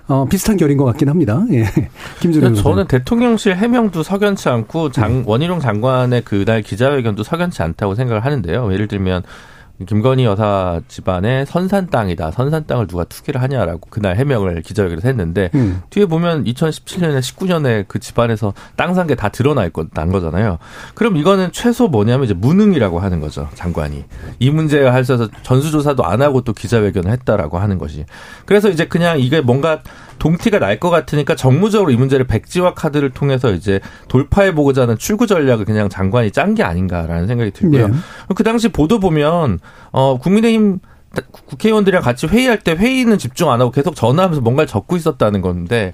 어, 0.08 0.26
비슷한 0.30 0.56
결인 0.56 0.78
것 0.78 0.86
같긴 0.86 1.10
합니다. 1.10 1.44
예. 1.52 1.66
김준호 2.22 2.54
저는 2.54 2.88
대통령실 2.88 3.56
해명도 3.56 4.04
석연치 4.04 4.50
않고 4.50 4.92
장, 4.92 5.24
원희룡 5.26 5.60
장관의 5.60 6.22
그날 6.24 6.62
기자회견도 6.62 7.24
석연치 7.24 7.64
않다고 7.64 7.96
생각을 7.96 8.24
하는데요. 8.24 8.72
예를 8.72 8.88
들면 8.88 9.24
김건희 9.86 10.24
여사 10.24 10.80
집안의 10.88 11.46
선산 11.46 11.88
땅이다. 11.90 12.32
선산 12.32 12.66
땅을 12.66 12.88
누가 12.88 13.04
투기를 13.04 13.42
하냐라고 13.42 13.82
그날 13.90 14.16
해명을 14.16 14.62
기자회견에서 14.62 15.08
했는데 15.10 15.50
음. 15.54 15.82
뒤에 15.90 16.06
보면 16.06 16.46
2017년에 16.46 17.20
19년에 17.20 17.86
그 17.88 18.00
집안에서 18.00 18.54
땅 18.78 18.92
산 18.94 19.08
게 19.08 19.16
다 19.16 19.28
드러나 19.30 19.66
있고 19.66 19.86
난 19.94 20.12
거잖아요. 20.12 20.60
그럼 20.94 21.18
이거는 21.18 21.52
최소 21.52 21.88
뭐냐면 21.90 22.24
이제 22.26 22.34
무능이라고 22.34 23.00
하는 23.00 23.20
거죠. 23.20 23.50
장관이. 23.56 24.06
이 24.40 24.50
문제에 24.50 24.88
할서 24.88 25.28
전수조사도 25.44 26.06
안 26.06 26.22
하고 26.22 26.42
또 26.42 26.54
기자회견을 26.54 27.12
했다라고 27.12 27.60
하는 27.60 27.78
것이. 27.78 28.06
그래서 28.46 28.70
이제 28.70 28.86
그냥 28.88 29.20
이게 29.20 29.42
뭔가 29.42 29.82
동티가 30.20 30.60
날 30.60 30.80
것 30.80 30.90
같으니까 30.90 31.36
정무적으로 31.36 31.92
이 31.92 31.96
문제를 31.96 32.26
백지화 32.28 32.74
카드를 32.74 33.12
통해서 33.12 33.52
이제 33.52 33.80
돌파해 34.08 34.54
보고자 34.54 34.84
하는 34.84 34.98
출구 34.98 35.28
전략을 35.28 35.66
그냥 35.66 35.90
장관이 35.90 36.32
짠 36.32 36.54
게 36.56 36.64
아닌가라는 36.64 37.28
생각이 37.28 37.52
들고요. 37.52 37.88
네. 37.88 37.94
그 38.36 38.44
당시 38.44 38.70
보도 38.70 39.00
보면 39.00 39.60
어 39.92 40.18
국민의힘 40.20 40.80
국회의원들이랑 41.32 42.04
같이 42.04 42.28
회의할 42.28 42.60
때 42.60 42.74
회의는 42.74 43.18
집중 43.18 43.50
안 43.52 43.62
하고 43.62 43.72
계속 43.72 43.96
전화하면서 43.96 44.42
뭔가를 44.42 44.68
적고 44.68 44.98
있었다는 44.98 45.42
건데 45.42 45.94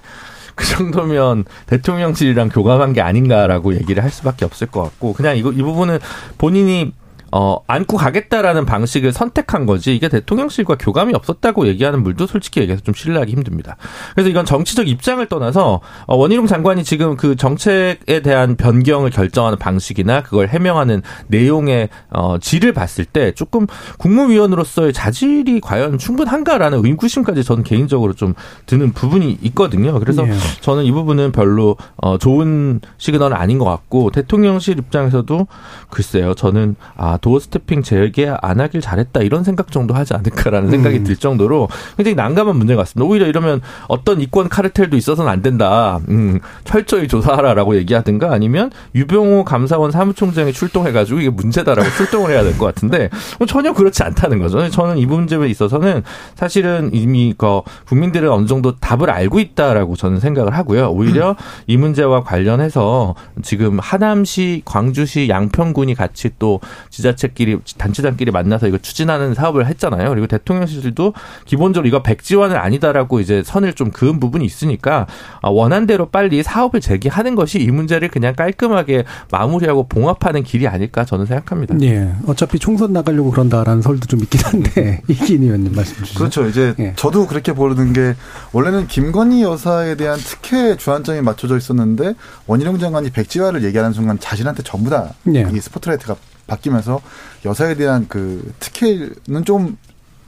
그 0.54 0.66
정도면 0.66 1.44
대통령실이랑 1.66 2.48
교감한 2.48 2.92
게 2.92 3.00
아닌가라고 3.00 3.74
얘기를 3.74 4.02
할 4.02 4.10
수밖에 4.10 4.44
없을 4.44 4.66
것 4.66 4.82
같고 4.82 5.12
그냥 5.12 5.36
이거 5.36 5.52
이 5.52 5.62
부분은 5.62 5.98
본인이 6.38 6.92
어, 7.32 7.58
안고 7.66 7.96
가겠다라는 7.96 8.66
방식을 8.66 9.12
선택한 9.12 9.64
거지 9.64 9.96
이게 9.96 10.08
대통령실과 10.08 10.76
교감이 10.78 11.14
없었다고 11.14 11.66
얘기하는 11.68 12.02
물도 12.02 12.26
솔직히 12.26 12.60
얘기해서 12.60 12.82
좀 12.82 12.94
신뢰하기 12.94 13.32
힘듭니다. 13.32 13.76
그래서 14.14 14.28
이건 14.28 14.44
정치적 14.44 14.86
입장을 14.86 15.24
떠나서 15.26 15.80
어, 16.06 16.16
원희룡 16.16 16.46
장관이 16.46 16.84
지금 16.84 17.16
그 17.16 17.34
정책에 17.34 18.20
대한 18.20 18.56
변경을 18.56 19.10
결정하는 19.10 19.58
방식이나 19.58 20.22
그걸 20.22 20.48
해명하는 20.48 21.02
내용의 21.28 21.88
어, 22.10 22.38
질을 22.38 22.74
봤을 22.74 23.06
때 23.06 23.32
조금 23.32 23.66
국무위원으로서의 23.98 24.92
자질이 24.92 25.60
과연 25.60 25.96
충분한가라는 25.96 26.84
의구심까지 26.84 27.44
저는 27.44 27.64
개인적으로 27.64 28.12
좀 28.12 28.34
드는 28.66 28.92
부분이 28.92 29.38
있거든요. 29.42 29.98
그래서 29.98 30.28
예. 30.28 30.32
저는 30.60 30.84
이 30.84 30.92
부분은 30.92 31.32
별로 31.32 31.78
어, 31.96 32.18
좋은 32.18 32.80
시그널은 32.98 33.34
아닌 33.34 33.58
것 33.58 33.64
같고 33.64 34.10
대통령실 34.10 34.78
입장에서도 34.78 35.46
글쎄요. 35.88 36.34
저는 36.34 36.76
아 36.96 37.16
도어 37.22 37.38
스태핑 37.38 37.82
재개 37.82 38.30
안 38.42 38.60
하길 38.60 38.82
잘했다 38.82 39.20
이런 39.22 39.44
생각 39.44 39.70
정도 39.72 39.94
하지 39.94 40.12
않을까라는 40.12 40.70
생각이 40.70 40.98
음. 40.98 41.04
들 41.04 41.16
정도로 41.16 41.68
굉장히 41.96 42.14
난감한 42.16 42.56
문제 42.56 42.74
같습니다. 42.76 43.08
오히려 43.08 43.26
이러면 43.26 43.62
어떤 43.88 44.20
이권 44.20 44.50
카르텔도 44.50 44.96
있어서는 44.96 45.30
안 45.30 45.40
된다. 45.40 46.00
음, 46.10 46.40
철저히 46.64 47.08
조사하라라고 47.08 47.76
얘기하든가 47.76 48.32
아니면 48.32 48.70
유병호 48.94 49.44
감사원 49.44 49.90
사무총장이 49.90 50.52
출동해가지고 50.52 51.20
이게 51.20 51.30
문제다라고 51.30 51.88
출동을 51.96 52.30
해야 52.30 52.42
될 52.42 52.52
것 52.58 52.66
같은데 52.66 53.08
뭐 53.38 53.46
전혀 53.46 53.72
그렇지 53.72 54.02
않다는 54.02 54.38
거죠. 54.38 54.68
저는 54.68 54.98
이 54.98 55.06
문제에 55.06 55.46
있어서는 55.48 56.02
사실은 56.34 56.90
이미 56.92 57.34
그 57.38 57.62
국민들은 57.86 58.30
어느 58.30 58.46
정도 58.46 58.76
답을 58.76 59.10
알고 59.10 59.40
있다라고 59.40 59.96
저는 59.96 60.20
생각을 60.20 60.54
하고요. 60.54 60.90
오히려 60.90 61.36
이 61.66 61.76
문제와 61.78 62.24
관련해서 62.24 63.14
지금 63.42 63.78
하남시, 63.78 64.60
광주시, 64.64 65.28
양평군이 65.28 65.94
같이 65.94 66.30
또 66.38 66.60
지자 66.90 67.11
체끼리 67.16 67.58
단체장끼리 67.78 68.30
만나서 68.30 68.68
이거 68.68 68.78
추진하는 68.78 69.34
사업을 69.34 69.66
했잖아요. 69.66 70.08
그리고 70.10 70.26
대통령실도 70.26 71.14
기본적으로 71.44 71.88
이거 71.88 72.02
백지화는 72.02 72.56
아니다라고 72.56 73.20
이제 73.20 73.42
선을 73.44 73.74
좀 73.74 73.90
그은 73.90 74.20
부분이 74.20 74.44
있으니까 74.44 75.06
아, 75.40 75.48
원한 75.48 75.86
대로 75.86 76.06
빨리 76.06 76.42
사업을 76.42 76.80
재개하는 76.80 77.34
것이 77.34 77.60
이 77.60 77.70
문제를 77.70 78.08
그냥 78.08 78.34
깔끔하게 78.34 79.04
마무리하고 79.30 79.88
봉합하는 79.88 80.42
길이 80.42 80.66
아닐까 80.66 81.04
저는 81.04 81.26
생각합니다. 81.26 81.76
예. 81.82 82.12
어차피 82.26 82.58
총선 82.58 82.92
나가려고 82.92 83.30
그런다라는 83.30 83.82
설도 83.82 84.06
좀 84.06 84.20
있긴 84.20 84.40
한데 84.44 85.02
이기인 85.08 85.42
의원님 85.42 85.74
말씀 85.74 85.96
주시죠. 85.96 86.18
그렇죠. 86.18 86.46
이제 86.46 86.74
예. 86.78 86.92
저도 86.96 87.26
그렇게 87.26 87.52
보는 87.52 87.92
게 87.92 88.14
원래는 88.52 88.86
김건희 88.86 89.42
여사에 89.42 89.96
대한 89.96 90.18
특혜 90.18 90.76
주안점이 90.76 91.20
맞춰져 91.20 91.56
있었는데 91.56 92.14
원희룡 92.46 92.78
장관이 92.78 93.10
백지화를 93.10 93.64
얘기하는 93.64 93.92
순간 93.92 94.18
자신한테 94.18 94.62
전부 94.62 94.90
다이 94.90 95.08
예. 95.34 95.44
스포트라이트가 95.60 96.16
바뀌면서 96.46 97.00
여사에 97.44 97.74
대한 97.74 98.06
그 98.08 98.52
특혜는 98.60 99.44
좀 99.44 99.76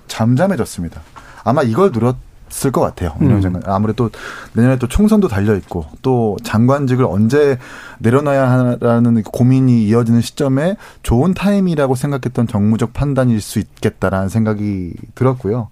잠잠해졌습니다. 0.08 1.00
아마 1.44 1.62
이걸 1.62 1.90
누렸을 1.92 2.72
것 2.72 2.80
같아요. 2.80 3.14
음. 3.20 3.60
아무래도 3.66 4.10
내년에 4.52 4.78
또 4.78 4.86
총선도 4.86 5.28
달려 5.28 5.54
있고 5.56 5.86
또 6.02 6.36
장관직을 6.42 7.04
언제 7.04 7.58
내려놔야 7.98 8.50
하라는 8.80 9.22
고민이 9.22 9.84
이어지는 9.86 10.20
시점에 10.20 10.76
좋은 11.02 11.34
타임이라고 11.34 11.94
생각했던 11.94 12.46
정무적 12.46 12.92
판단일 12.92 13.40
수 13.40 13.58
있겠다라는 13.58 14.28
생각이 14.28 14.94
들었고요. 15.14 15.68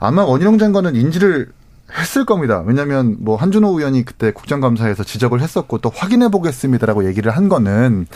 아마 0.00 0.24
원희룡 0.24 0.58
장관은 0.58 0.94
인지를 0.96 1.52
했을 1.98 2.24
겁니다. 2.24 2.62
왜냐하면 2.66 3.16
뭐 3.20 3.36
한준호 3.36 3.78
의원이 3.78 4.04
그때 4.04 4.32
국정감사에서 4.32 5.04
지적을 5.04 5.40
했었고 5.40 5.78
또 5.78 5.92
확인해 5.94 6.28
보겠습니다라고 6.28 7.06
얘기를 7.06 7.30
한 7.30 7.48
거는 7.48 8.06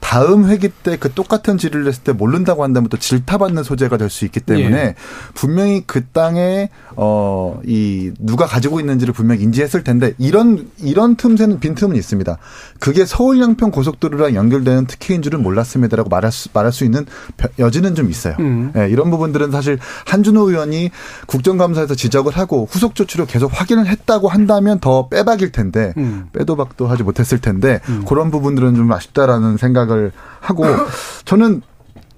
다음 0.00 0.48
회기 0.48 0.68
때 0.68 0.96
그 0.96 1.12
똑같은 1.12 1.58
질의를 1.58 1.86
했을 1.88 2.02
때 2.04 2.12
모른다고 2.12 2.62
한다면 2.64 2.88
또 2.88 2.96
질타받는 2.96 3.62
소재가 3.64 3.96
될 3.96 4.08
수 4.08 4.24
있기 4.24 4.40
때문에 4.40 4.76
예. 4.78 4.94
분명히 5.34 5.82
그 5.86 6.04
땅에 6.06 6.70
어 6.96 7.60
이 7.64 8.12
누가 8.18 8.46
가지고 8.46 8.80
있는지를 8.80 9.12
분명히 9.12 9.42
인지했을 9.42 9.82
텐데 9.82 10.12
이런 10.18 10.68
이런 10.78 11.16
틈새는 11.16 11.58
빈틈은 11.60 11.96
있습니다. 11.96 12.38
그게 12.80 13.04
서울 13.04 13.40
양평 13.40 13.70
고속도로랑 13.70 14.34
연결되는 14.34 14.86
특혜인 14.86 15.22
줄은 15.22 15.42
몰랐습니다라고 15.42 16.08
말할 16.08 16.30
수 16.32 16.48
말할 16.52 16.72
수 16.72 16.84
있는 16.84 17.04
벼- 17.36 17.48
여지는 17.58 17.94
좀 17.94 18.08
있어요. 18.10 18.36
음. 18.38 18.72
예, 18.76 18.88
이런 18.88 19.10
부분들은 19.10 19.50
사실 19.50 19.78
한준호 20.06 20.50
의원이 20.50 20.90
국정감사에서 21.26 21.94
지적을 21.94 22.36
하고 22.36 22.68
후속 22.70 22.94
조치로 22.94 23.26
계속 23.26 23.50
확인을 23.52 23.86
했다고 23.86 24.28
한다면 24.28 24.78
더 24.80 25.08
빼박일 25.08 25.50
텐데 25.52 25.92
음. 25.96 26.28
빼도 26.32 26.56
박도 26.56 26.86
하지 26.86 27.02
못했을 27.02 27.38
텐데 27.40 27.80
그런 28.06 28.30
부분들은 28.30 28.74
좀 28.76 28.90
아쉽다라는 28.92 29.56
생각 29.56 29.85
을 29.94 30.12
하고 30.40 30.64
저는 31.24 31.62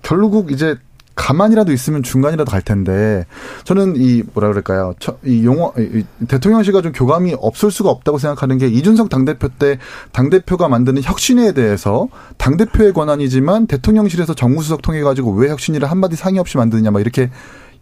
결국 0.02 0.52
이제 0.52 0.76
가만이라도 1.14 1.72
있으면 1.72 2.04
중간이라도 2.04 2.48
갈 2.48 2.62
텐데 2.62 3.26
저는 3.64 3.94
이 3.96 4.22
뭐라 4.34 4.50
그럴까요? 4.50 4.94
처- 5.00 5.16
이 5.24 5.44
용어 5.44 5.72
이- 5.76 6.04
이 6.20 6.26
대통령실과 6.28 6.80
좀 6.80 6.92
교감이 6.92 7.34
없을 7.40 7.72
수가 7.72 7.90
없다고 7.90 8.18
생각하는 8.18 8.56
게 8.56 8.68
이준석 8.68 9.08
당대표 9.08 9.48
때 9.48 9.78
당대표가 10.12 10.68
만드는 10.68 11.02
혁신에 11.02 11.52
대해서 11.52 12.06
당대표의 12.36 12.92
권한이지만 12.92 13.66
대통령실에서 13.66 14.34
정무수석 14.34 14.80
통해 14.80 15.02
가지고 15.02 15.32
왜 15.32 15.48
혁신이를 15.50 15.90
한마디 15.90 16.14
상의 16.14 16.38
없이 16.38 16.56
만드느냐 16.56 16.92
막 16.92 17.00
이렇게 17.00 17.30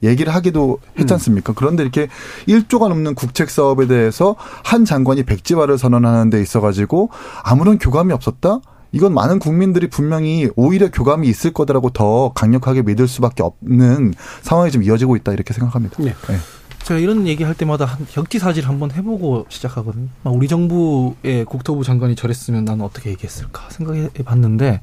얘기를 0.03 0.35
하기도 0.35 0.79
했지 0.99 1.13
않습니까? 1.15 1.53
그런데 1.55 1.83
이렇게 1.83 2.09
1조가 2.49 2.89
넘는 2.89 3.15
국책 3.15 3.51
사업에 3.51 3.87
대해서 3.87 4.35
한 4.65 4.85
장관이 4.87 5.25
백지화를 5.25 5.77
선언하는 5.79 6.31
데 6.31 6.41
있어 6.41 6.61
가지고 6.63 7.11
아무런 7.43 7.79
교감이 7.79 8.13
없었다? 8.15 8.61
이건 8.97 9.13
많은 9.13 9.39
국민들이 9.39 9.91
분명히 9.91 10.49
오히려 10.57 10.91
교감이 10.91 11.29
있을 11.29 11.53
거다라고 11.53 11.91
더 11.91 12.33
강력하게 12.33 12.81
믿을 12.81 13.07
수밖에 13.07 13.43
없는 13.43 14.15
상황이 14.41 14.71
좀 14.71 14.83
이어지고 14.83 15.17
있다 15.17 15.33
이렇게 15.35 15.53
생각합니다. 15.53 16.03
네. 16.03 16.15
네. 16.29 16.37
제가 16.83 16.99
이런 16.99 17.27
얘기 17.27 17.45
할 17.45 17.55
때마다 17.55 17.85
한 17.85 18.07
역지사지를 18.17 18.67
한번 18.67 18.91
해보고 18.93 19.45
시작하거든요. 19.51 20.09
아, 20.25 20.31
우리 20.31 20.49
정부의 20.49 21.45
국토부 21.45 21.85
장관이 21.85 22.17
저랬으면 22.17 22.65
나는 22.65 22.87
어떻게 22.87 23.11
얘기했을까 23.11 23.69
생각해 23.69 24.09
봤는데 24.25 24.81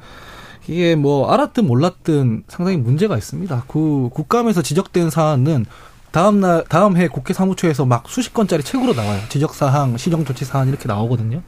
이게 0.67 0.95
뭐 0.95 1.31
알았든 1.31 1.65
몰랐든 1.65 2.43
상당히 2.47 2.77
문제가 2.77 3.17
있습니다. 3.17 3.63
그 3.67 4.09
국감에서 4.13 4.61
지적된 4.61 5.09
사안은 5.09 5.65
다음 6.11 6.39
날 6.39 6.63
다음 6.69 6.97
해 6.97 7.07
국회 7.07 7.33
사무처에서 7.33 7.85
막 7.87 8.07
수십 8.07 8.35
건짜리 8.35 8.61
책으로 8.61 8.93
나와요. 8.93 9.19
지적 9.29 9.55
사항, 9.55 9.97
시정 9.97 10.23
조치 10.23 10.45
사안 10.45 10.67
이렇게 10.67 10.87
나오거든요. 10.87 11.41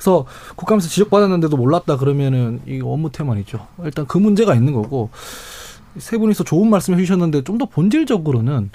그래서 0.00 0.24
국감에서 0.56 0.88
지적받았는데도 0.88 1.58
몰랐다 1.58 1.98
그러면은 1.98 2.60
이거 2.66 2.88
업무 2.88 3.10
태만이죠. 3.12 3.66
일단 3.84 4.06
그 4.06 4.16
문제가 4.16 4.54
있는 4.54 4.72
거고 4.72 5.10
세 5.98 6.16
분이서 6.16 6.44
좋은 6.44 6.70
말씀 6.70 6.94
해주셨는데 6.94 7.44
좀 7.44 7.58
더 7.58 7.66
본질적으로는 7.66 8.70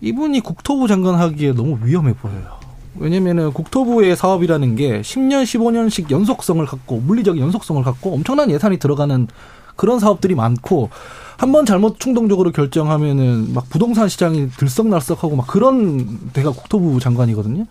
이분이 0.00 0.40
국토부 0.40 0.88
장관 0.88 1.16
하기에 1.16 1.52
너무 1.52 1.78
위험해 1.84 2.14
보여요. 2.14 2.58
왜냐면은 2.96 3.52
국토부의 3.52 4.16
사업이라는 4.16 4.76
게 4.76 5.02
10년, 5.02 5.42
15년씩 5.42 6.10
연속성을 6.10 6.64
갖고 6.64 6.96
물리적인 7.00 7.42
연속성을 7.42 7.82
갖고 7.84 8.14
엄청난 8.14 8.50
예산이 8.50 8.78
들어가는 8.78 9.28
그런 9.76 9.98
사업들이 9.98 10.34
많고 10.34 10.88
한 11.36 11.52
번 11.52 11.66
잘못 11.66 12.00
충동적으로 12.00 12.52
결정하면은 12.52 13.52
막 13.54 13.68
부동산 13.68 14.08
시장이 14.08 14.48
들썩날썩하고 14.50 15.36
막 15.36 15.46
그런 15.46 16.18
데가 16.32 16.50
국토부 16.52 17.00
장관이거든요. 17.00 17.66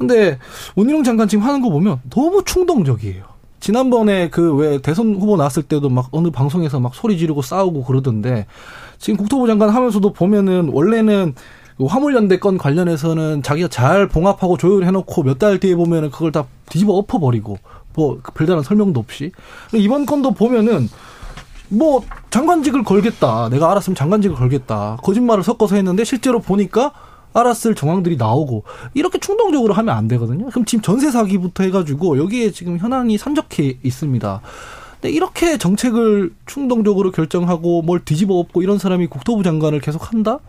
근데 0.00 0.38
원희룡 0.76 1.04
장관 1.04 1.28
지금 1.28 1.44
하는 1.44 1.60
거 1.60 1.68
보면 1.68 2.00
너무 2.08 2.42
충동적이에요. 2.42 3.22
지난번에 3.60 4.30
그 4.30 4.54
왜 4.54 4.78
대선 4.78 5.14
후보 5.14 5.36
나왔을 5.36 5.62
때도 5.62 5.90
막 5.90 6.08
어느 6.12 6.30
방송에서 6.30 6.80
막 6.80 6.94
소리 6.94 7.18
지르고 7.18 7.42
싸우고 7.42 7.84
그러던데 7.84 8.46
지금 8.98 9.18
국토부 9.18 9.46
장관 9.46 9.68
하면서도 9.68 10.14
보면은 10.14 10.70
원래는 10.72 11.34
그 11.76 11.84
화물연대 11.84 12.38
건 12.38 12.56
관련해서는 12.56 13.42
자기가 13.42 13.68
잘 13.68 14.08
봉합하고 14.08 14.56
조율해놓고 14.56 15.22
몇 15.22 15.38
달 15.38 15.60
뒤에 15.60 15.74
보면은 15.76 16.10
그걸 16.10 16.32
다 16.32 16.46
뒤집어 16.70 16.94
엎어버리고 16.94 17.58
뭐 17.94 18.20
별다른 18.34 18.62
설명도 18.62 19.00
없이. 19.00 19.32
이번 19.74 20.06
건도 20.06 20.30
보면은 20.32 20.88
뭐 21.68 22.02
장관직을 22.30 22.84
걸겠다. 22.84 23.50
내가 23.50 23.70
알았으면 23.70 23.94
장관직을 23.94 24.36
걸겠다. 24.36 24.96
거짓말을 25.02 25.42
섞어서 25.44 25.76
했는데 25.76 26.04
실제로 26.04 26.40
보니까 26.40 26.92
알았을 27.32 27.74
정황들이 27.74 28.16
나오고 28.16 28.64
이렇게 28.94 29.18
충동적으로 29.18 29.74
하면 29.74 29.94
안 29.96 30.08
되거든요. 30.08 30.46
그럼 30.46 30.64
지금 30.64 30.82
전세 30.82 31.10
사기부터 31.10 31.64
해가지고 31.64 32.18
여기에 32.18 32.50
지금 32.52 32.78
현황이 32.78 33.18
산적해 33.18 33.78
있습니다. 33.82 34.40
근데 35.00 35.14
이렇게 35.14 35.56
정책을 35.56 36.30
충동적으로 36.44 37.10
결정하고 37.10 37.80
뭘 37.80 38.04
뒤집어 38.04 38.34
엎고 38.34 38.60
이런 38.62 38.78
사람이 38.78 39.06
국토부 39.06 39.42
장관을 39.42 39.80
계속 39.80 40.12
한다? 40.12 40.40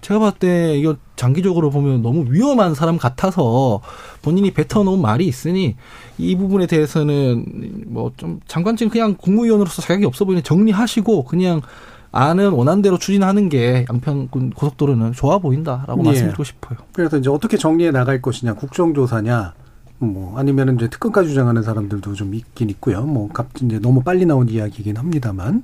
제가 0.00 0.18
봤을 0.18 0.38
때 0.40 0.76
이거 0.76 0.96
장기적으로 1.14 1.70
보면 1.70 2.02
너무 2.02 2.24
위험한 2.28 2.74
사람 2.74 2.98
같아서 2.98 3.80
본인이 4.22 4.50
뱉어놓은 4.50 5.00
말이 5.00 5.24
있으니 5.26 5.76
이 6.18 6.34
부분에 6.36 6.66
대해서는 6.66 7.84
뭐 7.86 8.10
좀 8.16 8.40
장관직 8.48 8.90
그냥 8.90 9.14
국무위원으로서 9.16 9.82
자격이 9.82 10.04
없어 10.04 10.24
보이는 10.24 10.42
정리하시고 10.42 11.24
그냥 11.24 11.60
안은 12.16 12.50
원안대로 12.52 12.98
추진하는 12.98 13.48
게 13.48 13.84
양평군 13.90 14.50
고속도로는 14.50 15.12
좋아 15.12 15.38
보인다라고 15.38 16.00
예. 16.00 16.04
말씀드리고 16.04 16.44
싶어요. 16.44 16.78
그래서 16.92 17.18
이제 17.18 17.28
어떻게 17.28 17.56
정리해 17.58 17.90
나갈 17.90 18.22
것이냐, 18.22 18.54
국정조사냐, 18.54 19.52
뭐 19.98 20.38
아니면은 20.38 20.76
이제 20.76 20.88
특검까지 20.88 21.28
주장하는 21.28 21.62
사람들도 21.62 22.14
좀 22.14 22.34
있긴 22.34 22.70
있고요. 22.70 23.02
뭐 23.02 23.28
갑- 23.32 23.48
이제 23.62 23.78
너무 23.78 24.02
빨리 24.02 24.24
나온 24.26 24.48
이야기이긴 24.48 24.96
합니다만. 24.96 25.62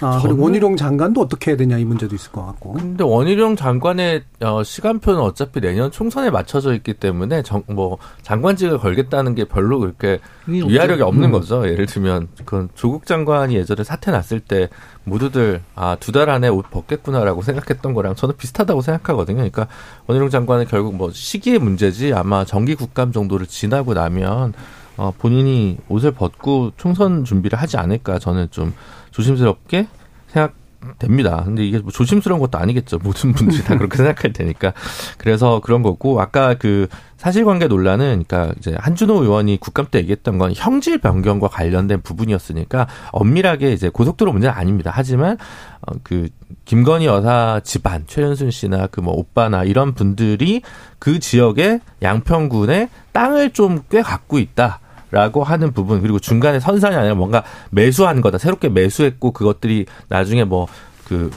아, 0.00 0.18
그리고 0.22 0.36
저는- 0.38 0.42
원희룡 0.42 0.76
장관도 0.76 1.20
어떻게 1.20 1.50
해야 1.50 1.56
되냐 1.56 1.76
이 1.78 1.84
문제도 1.84 2.14
있을 2.14 2.32
것 2.32 2.44
같고. 2.46 2.72
근데 2.74 3.04
원희룡 3.04 3.56
장관의 3.56 4.22
어, 4.42 4.62
시간표는 4.62 5.20
어차피 5.20 5.60
내년 5.60 5.90
총선에 5.90 6.30
맞춰져 6.30 6.74
있기 6.74 6.94
때문에 6.94 7.42
정, 7.42 7.62
뭐 7.68 7.98
장관직을 8.22 8.78
걸겠다는 8.78 9.34
게 9.34 9.44
별로 9.44 9.78
그렇게. 9.80 10.18
위화력이 10.46 11.02
없는 11.02 11.28
음. 11.28 11.32
거죠. 11.32 11.68
예를 11.68 11.86
들면 11.86 12.28
그건 12.38 12.68
조국 12.74 13.06
장관이 13.06 13.54
예전에 13.54 13.84
사태 13.84 14.10
났을 14.10 14.40
때 14.40 14.68
모두들 15.04 15.62
아 15.76 15.96
두 16.00 16.10
달 16.12 16.28
안에 16.30 16.48
옷 16.48 16.70
벗겠구나라고 16.70 17.42
생각했던 17.42 17.94
거랑 17.94 18.14
저는 18.16 18.36
비슷하다고 18.36 18.82
생각하거든요. 18.82 19.36
그러니까 19.36 19.68
원희룡 20.06 20.30
장관은 20.30 20.66
결국 20.66 20.96
뭐 20.96 21.10
시기의 21.12 21.58
문제지 21.60 22.12
아마 22.14 22.44
정기 22.44 22.74
국감 22.74 23.12
정도를 23.12 23.46
지나고 23.46 23.94
나면 23.94 24.54
어, 24.96 25.12
본인이 25.16 25.78
옷을 25.88 26.10
벗고 26.10 26.72
총선 26.76 27.24
준비를 27.24 27.58
하지 27.58 27.76
않을까 27.76 28.18
저는 28.18 28.48
좀 28.50 28.74
조심스럽게 29.10 29.86
생각됩니다. 30.28 31.42
근데 31.44 31.64
이게 31.66 31.78
뭐 31.78 31.90
조심스러운 31.92 32.40
것도 32.40 32.58
아니겠죠. 32.58 32.98
모든 33.02 33.32
분들이 33.32 33.62
다 33.64 33.76
그렇게 33.78 33.96
생각할 33.96 34.32
테니까. 34.32 34.72
그래서 35.18 35.60
그런 35.60 35.82
거고 35.82 36.20
아까 36.20 36.54
그 36.54 36.86
사실관계 37.18 37.66
논란은 37.68 38.24
그러니까 38.26 38.54
이제 38.58 38.74
한준호 38.78 39.22
의원이 39.22 39.58
국감 39.60 39.86
때 39.90 39.98
얘기했던 39.98 40.38
건 40.38 40.52
형질 40.56 40.98
변경과 40.98 41.48
관련된 41.48 42.00
부분이었으니까 42.00 42.86
엄밀하게 43.12 43.72
이제 43.72 43.90
고속도로 43.90 44.32
문제는 44.32 44.54
아닙니다. 44.56 44.90
하지만 44.94 45.36
어, 45.82 45.92
그 46.02 46.28
김건희 46.64 47.04
여사 47.06 47.60
집안 47.62 48.06
최현순 48.06 48.50
씨나 48.50 48.86
그 48.86 49.00
뭐 49.02 49.12
오빠나 49.14 49.64
이런 49.64 49.92
분들이 49.94 50.62
그 50.98 51.18
지역의 51.18 51.80
양평군에 52.02 52.88
땅을 53.12 53.50
좀 53.50 53.82
꽤 53.90 54.00
갖고 54.00 54.38
있다. 54.38 54.80
라고 55.10 55.44
하는 55.44 55.72
부분 55.72 56.02
그리고 56.02 56.18
중간에 56.18 56.60
선산이 56.60 56.94
아니라 56.94 57.14
뭔가 57.14 57.42
매수한 57.70 58.20
거다. 58.20 58.38
새롭게 58.38 58.68
매수했고 58.68 59.32
그것들이 59.32 59.86
나중에 60.08 60.44
뭐그 60.44 61.30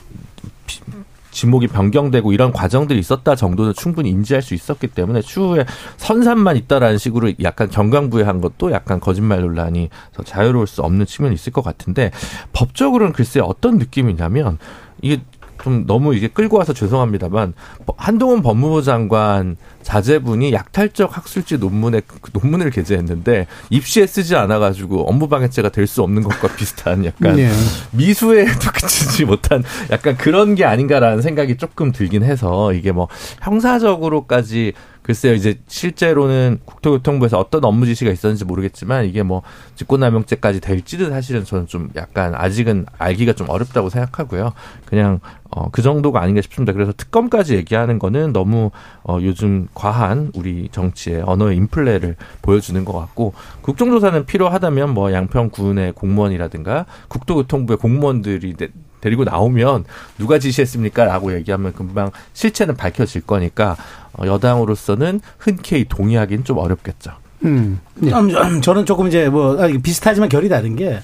지목이 1.33 1.67
변경되고 1.67 2.31
이런 2.31 2.53
과정들이 2.53 2.99
있었다 2.99 3.35
정도는 3.35 3.73
충분히 3.73 4.09
인지할 4.09 4.41
수 4.41 4.53
있었기 4.53 4.87
때문에 4.87 5.21
추후에 5.21 5.65
선산만 5.97 6.55
있다라는 6.57 6.97
식으로 6.97 7.33
약간 7.41 7.69
경강부회한 7.69 8.39
것도 8.39 8.71
약간 8.71 8.99
거짓말 8.99 9.41
논란이 9.41 9.89
더 10.13 10.23
자유로울 10.23 10.67
수 10.67 10.81
없는 10.81 11.05
측면이 11.05 11.33
있을 11.33 11.51
것 11.51 11.63
같은데 11.63 12.11
법적으로는 12.53 13.13
글쎄 13.13 13.39
어떤 13.41 13.77
느낌이냐면 13.77 14.59
이게 15.01 15.21
좀 15.63 15.85
너무 15.87 16.13
이게 16.13 16.27
끌고 16.27 16.57
와서 16.57 16.73
죄송합니다만 16.73 17.53
한동훈 17.95 18.41
법무부 18.41 18.83
장관 18.83 19.55
자제분이 19.81 20.51
약탈적 20.51 21.15
학술지 21.15 21.57
논문에 21.57 22.01
그 22.05 22.31
논문을 22.33 22.69
게재했는데 22.69 23.47
입시에 23.69 24.05
쓰지 24.05 24.35
않아 24.35 24.59
가지고 24.59 25.07
업무방해죄가 25.07 25.69
될 25.69 25.83
수 25.93 26.01
없는 26.01 26.23
것과 26.23 26.47
비슷한 26.55 27.05
약간 27.05 27.35
네. 27.35 27.51
미수에도 27.91 28.51
그치지 28.73 29.25
못한 29.25 29.63
약간 29.91 30.17
그런 30.17 30.55
게 30.55 30.65
아닌가라는 30.65 31.21
생각이 31.21 31.57
조금 31.57 31.91
들긴 31.91 32.23
해서 32.23 32.73
이게 32.73 32.91
뭐 32.91 33.07
형사적으로까지 33.41 34.73
글쎄요 35.03 35.33
이제 35.33 35.59
실제로는 35.67 36.59
국토교통부에서 36.65 37.37
어떤 37.37 37.63
업무 37.65 37.85
지시가 37.85 38.09
있었는지 38.11 38.45
모르겠지만 38.45 39.05
이게 39.05 39.21
뭐 39.21 39.41
직권남용죄까지 39.75 40.61
될지도 40.61 41.09
사실은 41.09 41.43
저는 41.43 41.67
좀 41.67 41.89
약간 41.95 42.33
아직은 42.35 42.85
알기가 42.97 43.33
좀 43.33 43.49
어렵다고 43.49 43.89
생각하고요. 43.89 44.53
그냥 44.85 45.19
어, 45.51 45.69
그 45.71 45.81
정도가 45.81 46.21
아닌가 46.21 46.41
싶습니다. 46.41 46.73
그래서 46.73 46.93
특검까지 46.95 47.55
얘기하는 47.55 47.99
거는 47.99 48.33
너무 48.33 48.71
어, 49.03 49.19
요즘 49.21 49.67
과한 49.73 50.31
우리 50.35 50.69
정치의 50.71 51.21
언어의 51.25 51.57
인플레를 51.57 52.15
보여주는 52.41 52.83
것 52.85 52.93
같고 52.93 53.33
국정조사는 53.61 54.25
필요하다면 54.25 54.93
뭐 54.93 55.11
양평군의 55.13 55.91
공무원이라든가 55.93 56.85
국토교통부의 57.09 57.77
공무원들이 57.77 58.53
내- 58.55 58.69
데리고 59.03 59.25
나오면 59.25 59.83
누가 60.17 60.39
지시했습니까? 60.39 61.03
라고 61.03 61.33
얘기하면 61.35 61.73
금방 61.73 62.09
실체는 62.33 62.75
밝혀질 62.77 63.21
거니까 63.21 63.75
어, 64.13 64.25
여당으로서는 64.25 65.19
흔쾌히 65.37 65.85
동의하기는 65.89 66.45
좀 66.45 66.57
어렵겠죠. 66.57 67.11
음. 67.43 67.79
네. 67.95 68.13
음, 68.13 68.61
저는 68.61 68.85
조금 68.85 69.07
이제 69.09 69.27
뭐 69.27 69.61
아니, 69.61 69.77
비슷하지만 69.81 70.29
결이 70.29 70.47
다른 70.47 70.77
게 70.77 70.99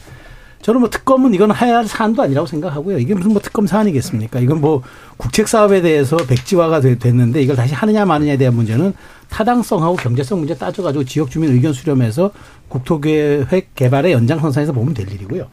저는 0.61 0.79
뭐 0.81 0.89
특검은 0.89 1.33
이건 1.33 1.53
해야 1.55 1.77
할 1.77 1.87
사안도 1.87 2.21
아니라고 2.21 2.45
생각하고요. 2.47 2.97
이게 2.99 3.13
무슨 3.13 3.31
뭐 3.31 3.41
특검 3.41 3.65
사안이겠습니까? 3.67 4.39
이건 4.39 4.59
뭐 4.61 4.81
국책 5.17 5.47
사업에 5.47 5.81
대해서 5.81 6.17
백지화가 6.17 6.81
되- 6.81 6.97
됐는데 6.97 7.41
이걸 7.41 7.55
다시 7.55 7.73
하느냐 7.73 8.05
마느냐에 8.05 8.35
대한 8.37 8.53
문제는 8.55 8.93
타당성하고 9.29 9.95
경제성 9.95 10.39
문제 10.39 10.55
따져가지고 10.57 11.03
지역 11.05 11.29
주민 11.31 11.51
의견 11.51 11.71
수렴해서 11.73 12.31
국토계획 12.67 13.75
개발의 13.75 14.11
연장선상에서 14.13 14.71
보면 14.73 14.93
될 14.93 15.09
일이고요. 15.11 15.47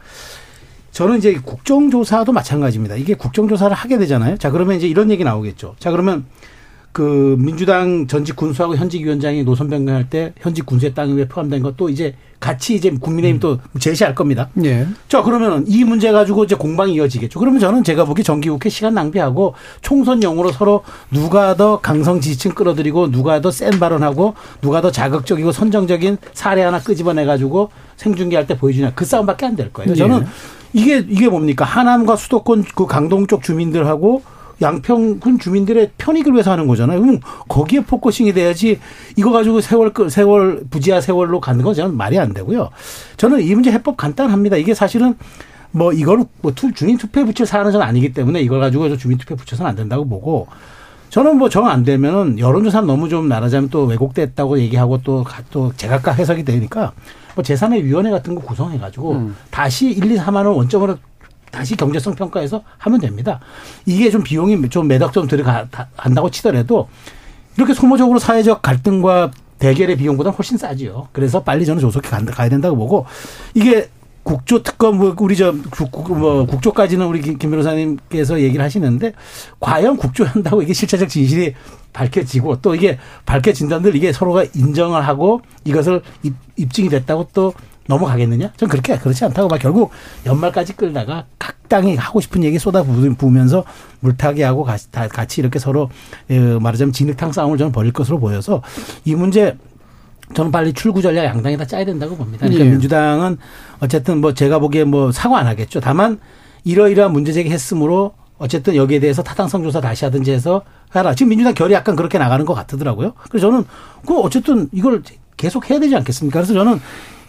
저는 0.97 1.19
이제 1.19 1.39
국정조사도 1.43 2.31
마찬가지입니다. 2.31 2.95
이게 2.95 3.13
국정조사를 3.13 3.71
하게 3.75 3.99
되잖아요. 3.99 4.35
자, 4.37 4.49
그러면 4.49 4.77
이제 4.77 4.87
이런 4.87 5.11
얘기 5.11 5.23
나오겠죠. 5.23 5.75
자, 5.77 5.91
그러면 5.91 6.25
그 6.91 7.35
민주당 7.37 8.07
전직 8.07 8.35
군수하고 8.35 8.75
현직 8.75 9.03
위원장이 9.03 9.43
노선 9.43 9.69
변경할 9.69 10.09
때 10.09 10.33
현직 10.39 10.65
군수의 10.65 10.95
땅이 10.95 11.13
왜 11.13 11.27
포함된 11.27 11.61
것도 11.61 11.89
이제 11.89 12.15
같이 12.39 12.73
이제 12.73 12.89
국민의힘 12.89 13.39
또 13.39 13.59
제시할 13.79 14.15
겁니다. 14.15 14.49
예. 14.63 14.87
자, 15.07 15.21
그러면은 15.21 15.65
이 15.67 15.83
문제 15.83 16.11
가지고 16.11 16.45
이제 16.45 16.55
공방이 16.55 16.95
이어지겠죠. 16.95 17.37
그러면 17.37 17.59
저는 17.59 17.83
제가 17.83 18.05
보기 18.05 18.23
정기국회 18.23 18.69
시간 18.69 18.95
낭비하고 18.95 19.53
총선용으로 19.81 20.51
서로 20.51 20.83
누가 21.11 21.55
더 21.55 21.79
강성 21.79 22.19
지지층 22.19 22.53
끌어들이고 22.55 23.11
누가 23.11 23.39
더 23.39 23.51
센 23.51 23.79
발언하고 23.79 24.33
누가 24.61 24.81
더 24.81 24.91
자극적이고 24.91 25.51
선정적인 25.51 26.17
사례 26.33 26.63
하나 26.63 26.79
끄집어내 26.79 27.25
가지고 27.25 27.69
생중계할 27.97 28.47
때 28.47 28.57
보여주냐 28.57 28.93
그 28.95 29.05
싸움밖에 29.05 29.45
안 29.45 29.55
될 29.55 29.71
거예요. 29.71 29.93
저는 29.93 30.25
이게 30.73 30.97
이게 31.07 31.27
뭡니까? 31.29 31.65
하남과 31.65 32.15
수도권 32.15 32.65
그 32.75 32.85
강동 32.85 33.27
쪽 33.27 33.41
주민들하고 33.43 34.21
양평군 34.61 35.37
주민들의 35.39 35.91
편익을 35.97 36.33
위해서 36.33 36.51
하는 36.51 36.65
거잖아요. 36.67 36.99
그럼 36.99 37.19
거기에 37.47 37.81
focusing이 37.81 38.33
돼야지 38.33 38.79
이거 39.15 39.31
가지고 39.31 39.61
세월 39.61 39.93
끌- 39.93 40.09
세월 40.09 40.63
부지하세월로 40.69 41.39
가는 41.39 41.63
건 41.63 41.73
저는 41.73 41.95
말이 41.95 42.17
안 42.17 42.33
되고요. 42.33 42.69
저는 43.17 43.41
이 43.41 43.53
문제 43.53 43.71
해법 43.71 43.97
간단합니다. 43.97 44.57
이게 44.57 44.73
사실은 44.73 45.15
뭐 45.71 45.93
이걸 45.93 46.25
뭐 46.41 46.53
투, 46.55 46.71
주민 46.73 46.97
투표에 46.97 47.23
붙일 47.25 47.45
사안은 47.45 47.79
아니기 47.81 48.13
때문에 48.13 48.41
이걸 48.41 48.59
가지고 48.59 48.89
저 48.89 48.97
주민 48.97 49.17
투표에 49.19 49.37
붙여서는 49.37 49.69
안 49.69 49.75
된다고 49.75 50.07
보고 50.07 50.47
저는 51.09 51.37
뭐 51.37 51.49
정 51.49 51.67
안 51.67 51.83
되면은 51.83 52.39
여론조사는 52.39 52.85
너무 52.87 53.09
좀 53.09 53.27
말하자면 53.27 53.69
또 53.69 53.85
왜곡됐다고 53.85 54.59
얘기하고 54.59 54.99
또, 55.03 55.23
가- 55.23 55.41
또 55.49 55.71
제각각 55.75 56.19
해석이 56.19 56.43
되니까 56.43 56.91
뭐 57.35 57.43
제3의 57.43 57.83
위원회 57.83 58.09
같은 58.11 58.35
거 58.35 58.41
구성해가지고 58.41 59.13
다시 59.49 59.87
1, 59.89 60.11
2, 60.11 60.17
3안 60.17 60.55
원점으로 60.55 60.97
다시 61.51 61.75
경제성 61.77 62.15
평가해서 62.15 62.61
하면 62.77 62.99
됩니다. 62.99 63.39
이게 63.85 64.09
좀 64.11 64.21
비용이 64.21 64.69
좀 64.69 64.87
매덕 64.87 65.13
좀 65.13 65.27
들어간다고 65.27 66.29
치더라도 66.29 66.89
이렇게 67.55 67.73
소모적으로 67.73 68.19
사회적 68.19 68.61
갈등과 68.61 69.31
대결의 69.59 69.95
비용보다 69.95 70.29
훨씬 70.31 70.57
싸지요. 70.57 71.07
그래서 71.13 71.41
빨리 71.43 71.65
저는 71.65 71.79
조속히 71.81 72.09
가야 72.09 72.49
된다고 72.49 72.75
보고 72.75 73.05
이게 73.55 73.89
국조 74.27 74.61
특검 74.61 74.97
뭐 74.97 75.15
우리 75.19 75.35
저 75.37 75.53
뭐 76.09 76.45
국조까지는 76.45 77.05
우리 77.07 77.21
김- 77.21 77.37
김 77.37 77.49
변호사님께서 77.51 78.41
얘기를 78.41 78.63
하시는데 78.63 79.13
과연 79.61 79.95
국조한다고 79.95 80.61
이게 80.61 80.73
실체적 80.73 81.07
진실이 81.07 81.53
밝혀지고 81.93 82.61
또 82.61 82.75
이게 82.75 82.97
밝혀진다는들 83.25 83.95
이게 83.95 84.11
서로가 84.11 84.43
인정을 84.53 85.07
하고 85.07 85.41
이것을 85.63 86.01
입, 86.23 86.33
입증이 86.57 86.89
됐다고 86.89 87.29
또 87.33 87.53
넘어가겠느냐? 87.87 88.51
전 88.57 88.67
그렇게 88.67 88.97
그렇지 88.97 89.23
않다고 89.23 89.47
막 89.47 89.59
결국 89.59 89.91
연말까지 90.25 90.73
끌다가 90.75 91.25
각 91.39 91.55
당이 91.69 91.95
하고 91.95 92.19
싶은 92.19 92.43
얘기 92.43 92.59
쏟아 92.59 92.83
부- 92.83 93.15
부으면서 93.15 93.63
물타기 94.01 94.41
하고 94.41 94.63
같이, 94.65 94.91
다 94.91 95.07
같이 95.07 95.39
이렇게 95.39 95.57
서로 95.57 95.89
어, 96.29 96.33
말하자면 96.61 96.91
진흙탕 96.91 97.31
싸움을 97.31 97.57
저는 97.57 97.71
벌일 97.71 97.93
것으로 97.93 98.19
보여서 98.19 98.61
이 99.05 99.15
문제 99.15 99.55
저는 100.33 100.51
빨리 100.51 100.73
출구 100.73 101.01
전략 101.01 101.25
양당이 101.25 101.57
다 101.57 101.65
짜야 101.65 101.85
된다고 101.85 102.15
봅니다. 102.15 102.39
그러니까 102.45 102.65
예. 102.65 102.69
민주당은 102.69 103.37
어쨌든 103.79 104.19
뭐 104.19 104.33
제가 104.33 104.59
보기에 104.59 104.83
뭐 104.83 105.11
사과 105.11 105.37
안 105.39 105.47
하겠죠. 105.47 105.79
다만 105.79 106.19
이러이러한 106.63 107.11
문제 107.13 107.31
제기했으므로 107.31 108.13
어쨌든 108.37 108.75
여기에 108.75 108.99
대해서 108.99 109.23
타당성 109.23 109.63
조사 109.63 109.81
다시 109.81 110.05
하든지 110.05 110.31
해서 110.31 110.61
하라. 110.89 111.15
지금 111.15 111.29
민주당 111.29 111.53
결이 111.53 111.73
약간 111.73 111.95
그렇게 111.95 112.17
나가는 112.17 112.45
것 112.45 112.53
같더라고요. 112.53 113.13
그래서 113.29 113.47
저는 113.47 113.63
그 114.05 114.19
어쨌든 114.19 114.69
이걸 114.73 115.01
계속 115.37 115.69
해야 115.69 115.79
되지 115.79 115.95
않겠습니까? 115.95 116.39
그래서 116.39 116.53
저는 116.53 116.79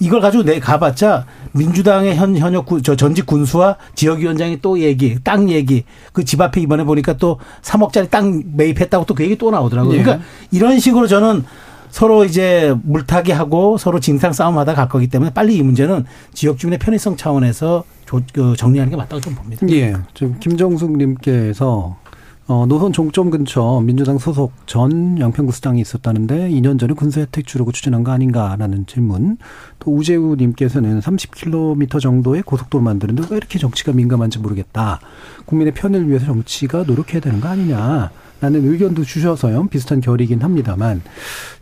이걸 0.01 0.21
가지고 0.21 0.43
내 0.45 0.61
가봤자 0.61 1.27
민주당의 1.53 2.17
현 2.17 2.37
현역 2.37 2.67
군, 2.67 2.83
저 2.83 2.95
전직 2.97 3.27
군수와 3.27 3.77
지역위원장이 3.95 4.61
또 4.61 4.79
얘기, 4.81 5.19
땅 5.25 5.49
얘기, 5.51 5.85
그 6.13 6.25
집 6.25 6.41
앞에 6.41 6.61
이번에 6.61 6.85
보니까 6.85 7.17
또 7.17 7.39
3억짜리 7.63 8.11
땅 8.11 8.43
매입했다고 8.55 9.07
또 9.07 9.15
그 9.15 9.23
얘기 9.25 9.37
또 9.37 9.51
나오더라고요. 9.51 9.99
예. 9.99 10.03
그러니까 10.03 10.25
이런 10.51 10.79
식으로 10.79 11.07
저는 11.07 11.45
서로 11.91 12.25
이제 12.25 12.75
물타기 12.85 13.33
하고 13.33 13.79
서로 13.79 14.01
진상 14.01 14.33
싸움하다 14.33 14.75
갈 14.75 14.89
거기 14.89 15.07
때문에 15.09 15.33
빨리 15.33 15.57
이 15.57 15.63
문제는 15.63 16.05
지역 16.35 16.59
주민의 16.59 16.79
편의성 16.79 17.17
차원에서 17.17 17.85
조- 18.07 18.21
그 18.33 18.55
정리하는 18.57 18.91
게 18.91 18.97
맞다고 18.97 19.21
좀 19.21 19.35
봅니다. 19.35 19.67
예. 19.71 19.95
지금 20.15 20.39
김정숙님께서 20.41 21.97
어, 22.51 22.65
노선 22.67 22.95
종점 22.95 23.29
근처 23.29 23.83
민주당 23.85 24.17
소속 24.17 24.53
전 24.67 25.21
양평구 25.21 25.53
수장이 25.53 25.83
있었다는데 25.83 26.49
2년 26.49 26.79
전에 26.81 26.95
군수 26.95 27.21
혜택 27.21 27.47
주려고 27.47 27.73
추진한 27.73 28.05
거 28.05 28.11
아닌가라는 28.11 28.87
질문. 28.87 29.37
또 29.79 29.95
우재우 29.95 30.35
님께서는 30.37 31.01
30km 31.01 32.01
정도의 32.01 32.41
고속도로 32.43 32.83
만드는데 32.83 33.25
왜 33.31 33.37
이렇게 33.37 33.59
정치가 33.59 33.93
민감한지 33.93 34.39
모르겠다. 34.39 34.99
국민의 35.45 35.75
편을 35.75 36.09
위해서 36.09 36.25
정치가 36.25 36.85
노력해야 36.85 37.21
되는 37.21 37.39
거 37.41 37.49
아니냐. 37.49 38.11
라는 38.41 38.65
의견도 38.71 39.03
주셔서요. 39.03 39.67
비슷한 39.67 40.01
결이긴 40.01 40.41
합니다만 40.43 41.03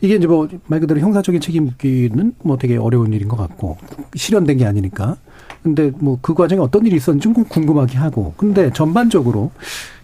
이게 0.02 0.16
이제 0.16 0.26
뭐 0.26 0.46
말 0.66 0.78
그대로 0.78 1.00
형사적인 1.00 1.40
책임 1.40 1.64
묻기는 1.64 2.34
뭐 2.42 2.58
되게 2.58 2.76
어려운 2.76 3.14
일인 3.14 3.28
것 3.28 3.36
같고 3.36 3.78
실현된 4.14 4.58
게 4.58 4.66
아니니까. 4.66 5.16
근데 5.62 5.90
뭐 5.98 6.18
그 6.20 6.34
과정에 6.34 6.60
어떤 6.60 6.86
일이 6.86 6.94
있었는지 6.96 7.24
좀 7.24 7.32
궁금하게 7.44 7.96
하고. 7.98 8.34
근데 8.36 8.70
전반적으로 8.72 9.50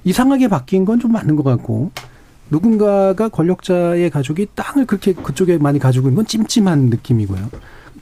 이상하게 0.05 0.49
바뀐 0.49 0.85
건 0.85 0.99
좀 0.99 1.12
맞는 1.12 1.37
것 1.37 1.43
같고 1.43 1.91
누군가가 2.51 3.29
권력자의 3.29 4.11
가족이 4.11 4.49
땅을 4.55 4.87
그렇게 4.87 5.12
그쪽에 5.15 5.59
많이 5.59 5.79
가지고 5.79 6.09
있는 6.09 6.17
건 6.17 6.27
찜찜한 6.27 6.87
느낌이고요. 6.91 7.49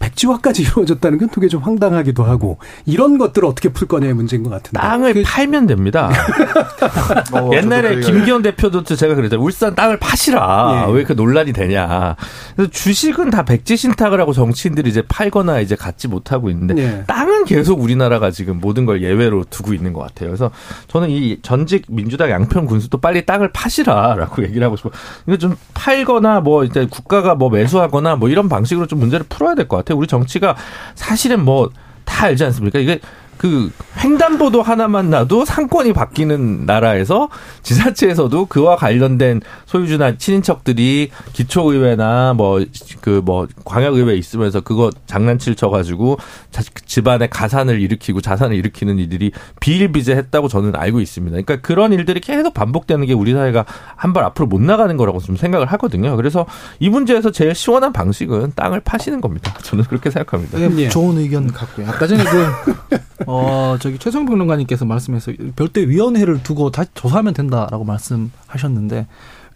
백지화까지 0.01 0.63
이루어졌다는 0.67 1.19
건 1.19 1.29
되게 1.29 1.47
좀 1.47 1.63
황당하기도 1.63 2.25
하고 2.25 2.59
이런 2.87 3.19
것들을 3.19 3.47
어떻게 3.47 3.69
풀 3.69 3.87
거냐의 3.87 4.15
문제인 4.15 4.43
것 4.43 4.51
같은데. 4.51 4.81
땅을 4.81 5.23
팔면 5.25 5.67
됩니다. 5.67 6.11
어, 7.33 7.51
옛날에 7.53 7.97
그 7.97 8.01
김기현 8.01 8.43
대표도 8.43 8.83
제가 8.83 9.15
그랬잖아요. 9.15 9.45
울산 9.45 9.75
땅을 9.75 9.99
파시라. 9.99 10.87
예. 10.89 10.93
왜그 10.93 11.13
논란이 11.13 11.53
되냐. 11.53 12.17
그래서 12.57 12.71
주식은 12.71 13.31
다 13.31 13.45
백지 13.45 13.77
신탁을 13.77 14.21
하고 14.21 14.33
정치인들이 14.33 14.91
이제 14.91 15.03
팔거나 15.07 15.61
이제 15.61 15.77
갖지 15.77 16.09
못하고 16.09 16.51
있는데 16.51 16.83
예. 16.83 17.05
땅은 17.07 17.45
계속 17.45 17.81
우리나라가 17.81 18.31
지금 18.31 18.59
모든 18.61 18.87
걸 18.87 19.03
예외로 19.03 19.45
두고 19.49 19.75
있는 19.75 19.93
것 19.93 20.01
같아요. 20.01 20.31
그래서 20.31 20.51
저는 20.89 21.11
이 21.11 21.39
전직 21.43 21.85
민주당 21.89 22.31
양평 22.31 22.67
군수도 22.67 22.99
빨리 22.99 23.25
땅을 23.27 23.53
파시라라고 23.53 24.43
얘기를 24.49 24.65
하고 24.65 24.77
싶어. 24.77 24.91
이거 25.27 25.37
좀 25.37 25.57
팔거나 25.75 26.41
뭐 26.41 26.65
이제 26.65 26.87
국가가 26.91 27.35
뭐 27.35 27.51
매수하거나 27.51 28.17
뭐 28.17 28.29
이런 28.29 28.49
방식으로 28.49 28.87
좀 28.87 28.99
문제를 28.99 29.27
풀어야 29.29 29.55
될 29.55 29.69
것 29.71 29.77
같아요. 29.77 29.89
우리 29.94 30.07
정치가 30.07 30.57
사실은 30.94 31.44
뭐 31.44 31.70
다 32.11 32.26
알지 32.26 32.44
않습니까? 32.46 32.79
이게 32.81 33.00
그 33.40 33.72
횡단보도 34.05 34.61
하나만 34.61 35.09
놔도 35.09 35.46
상권이 35.46 35.94
바뀌는 35.94 36.66
나라에서 36.66 37.31
지자체에서도 37.62 38.44
그와 38.46 38.76
관련된 38.76 39.40
소유주나 39.64 40.18
친인척들이 40.18 41.09
기초의회나 41.33 42.35
뭐 42.35 42.61
그 43.00 43.22
뭐 43.24 43.46
광역의회 43.64 44.14
있으면서 44.16 44.61
그거 44.61 44.90
장난칠 45.07 45.55
쳐가지고 45.55 46.18
자- 46.50 46.62
집안에 46.85 47.29
가산을 47.29 47.81
일으키고 47.81 48.20
자산을 48.20 48.57
일으키는 48.57 48.98
일들이 48.98 49.31
비일비재했다고 49.61 50.48
저는 50.48 50.76
알고 50.76 51.00
있습니다. 51.00 51.33
그러니까 51.40 51.66
그런 51.66 51.92
일들이 51.94 52.20
계속 52.20 52.53
반복되는 52.55 53.07
게 53.07 53.14
우리 53.14 53.33
사회가 53.33 53.64
한 53.96 54.11
발 54.12 54.24
앞으로 54.24 54.48
못 54.48 54.61
나가는 54.61 54.94
거라고 54.96 55.20
좀 55.20 55.37
생각을 55.37 55.66
하거든요. 55.72 56.16
그래서 56.16 56.44
이 56.81 56.88
문제에서 56.90 57.31
제일 57.31 57.55
시원한 57.55 57.92
방식은 57.92 58.53
땅을 58.57 58.81
파시는 58.81 59.20
겁니다. 59.20 59.55
저는 59.62 59.85
그렇게 59.85 60.11
생각합니다. 60.11 60.59
네, 60.59 60.68
예. 60.79 60.88
좋은 60.88 61.16
의견 61.16 61.46
같고요. 61.53 61.87
아까 61.88 62.07
전에 62.09 62.24
그, 62.24 62.98
어, 63.31 63.77
저기 63.81 63.99
최성 63.99 64.27
평론가님께서 64.27 64.85
말씀해서 64.85 65.33
별도의 65.57 65.88
위원회를 65.88 66.43
두고 66.43 66.71
다시 66.71 66.90
조사하면 66.95 67.33
된다라고 67.35 67.85
말씀하셨는데, 67.85 69.07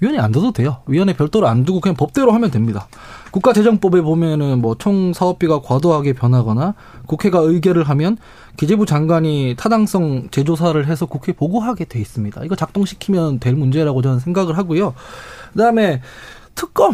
위원회 0.01 0.19
안 0.19 0.33
둬도 0.33 0.53
돼요. 0.53 0.79
위원회 0.87 1.15
별도로 1.15 1.47
안 1.49 1.65
두고 1.65 1.81
그냥 1.81 1.97
법대로 1.97 2.33
하면 2.33 2.51
됩니다. 2.51 2.89
국가재정법에 3.31 4.03
보면은 4.03 4.61
뭐 4.61 4.75
총 4.77 5.13
사업비가 5.13 5.61
과도하게 5.63 6.13
변하거나 6.13 6.75
국회가 7.07 7.39
의결을 7.39 7.85
하면 7.89 8.17
기재부 8.57 8.87
장관이 8.87 9.55
타당성 9.57 10.29
재조사를 10.31 10.85
해서 10.87 11.07
국회에 11.07 11.35
보고하게 11.35 11.87
돼 11.87 12.01
있습니다. 12.01 12.45
이거 12.45 12.55
작동시키면 12.57 13.39
될 13.39 13.55
문제라고 13.55 14.03
저는 14.03 14.19
생각을 14.19 14.59
하고요. 14.59 14.95
그다음에 15.53 16.03
특검 16.55 16.93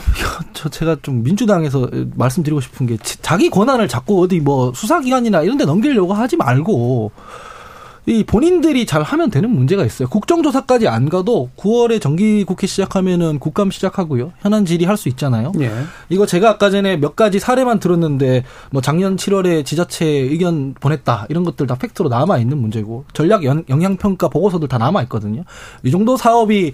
저 0.52 0.68
제가 0.68 0.96
좀 1.02 1.22
민주당에서 1.22 1.88
말씀드리고 2.14 2.60
싶은 2.60 2.86
게 2.86 2.96
지- 2.98 3.20
자기 3.22 3.50
권한을 3.50 3.88
자꾸 3.88 4.22
어디 4.22 4.40
뭐 4.40 4.72
수사기관이나 4.74 5.42
이런 5.42 5.56
데 5.58 5.64
넘기려고 5.64 6.14
하지 6.14 6.36
말고 6.36 7.12
이 8.06 8.24
본인들이 8.24 8.86
잘 8.86 9.02
하면 9.02 9.30
되는 9.30 9.50
문제가 9.50 9.84
있어요. 9.84 10.08
국정조사까지 10.08 10.88
안 10.88 11.10
가도 11.10 11.50
9월에 11.58 12.00
정기국회 12.00 12.66
시작하면은 12.66 13.38
국감 13.38 13.70
시작하고요. 13.70 14.32
현안 14.40 14.64
질의할 14.64 14.96
수 14.96 15.10
있잖아요. 15.10 15.52
예. 15.60 15.70
이거 16.08 16.24
제가 16.24 16.48
아까 16.50 16.70
전에 16.70 16.96
몇 16.96 17.14
가지 17.14 17.38
사례만 17.38 17.78
들었는데 17.78 18.44
뭐 18.70 18.80
작년 18.80 19.16
7월에 19.16 19.66
지자체 19.66 20.06
의견 20.06 20.74
보냈다 20.80 21.26
이런 21.28 21.44
것들 21.44 21.66
다 21.66 21.74
팩트로 21.76 22.08
남아 22.08 22.38
있는 22.38 22.56
문제고 22.58 23.04
전략 23.12 23.44
연- 23.44 23.64
영향평가 23.68 24.28
보고서들 24.28 24.66
다 24.66 24.78
남아 24.78 25.02
있거든요. 25.02 25.44
이 25.84 25.90
정도 25.90 26.16
사업이 26.16 26.72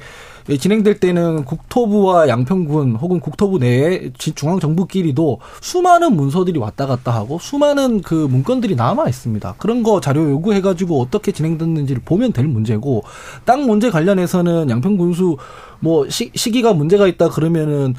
진행될 0.49 1.01
때는 1.01 1.45
국토부와 1.45 2.29
양평군 2.29 2.97
혹은 2.97 3.19
국토부 3.19 3.59
내에 3.59 4.11
지- 4.17 4.33
중앙 4.33 4.61
정부끼리도 4.61 5.41
수많은 5.61 6.15
문서들이 6.15 6.59
왔다 6.61 6.87
갔다 6.87 7.13
하고 7.13 7.39
수많은 7.41 8.01
그 8.03 8.15
문건들이 8.15 8.77
남아 8.77 9.09
있습니다. 9.09 9.55
그런 9.59 9.83
거 9.83 10.01
자료 10.01 10.31
요구해 10.31 10.61
가지고 10.61 11.01
어떻게 11.01 11.33
진행됐는지를 11.33 12.03
보면 12.05 12.33
될 12.33 12.47
문제고 12.47 13.03
땅 13.45 13.67
문제 13.67 13.91
관련해서는 13.91 14.71
양평군수 14.71 15.37
뭐 15.81 16.09
시, 16.09 16.31
시기가 16.35 16.73
문제가 16.75 17.09
있다 17.09 17.29
그러면은 17.31 17.95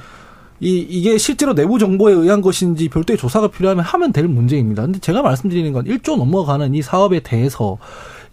이, 0.60 0.78
이게 0.90 1.18
실제로 1.20 1.54
내부 1.54 1.78
정보에 1.78 2.14
의한 2.14 2.42
것인지 2.42 2.90
별도의 2.90 3.18
조사가 3.18 3.50
필요하면 3.50 3.84
하면 3.84 4.12
될 4.12 4.28
문제입니다. 4.28 4.82
근데 4.84 4.98
제가 5.00 5.22
말씀드리는 5.22 5.72
건 5.74 5.86
1조 5.86 6.16
넘어가는 6.18 6.74
이 6.74 6.82
사업에 6.82 7.20
대해서 7.20 7.78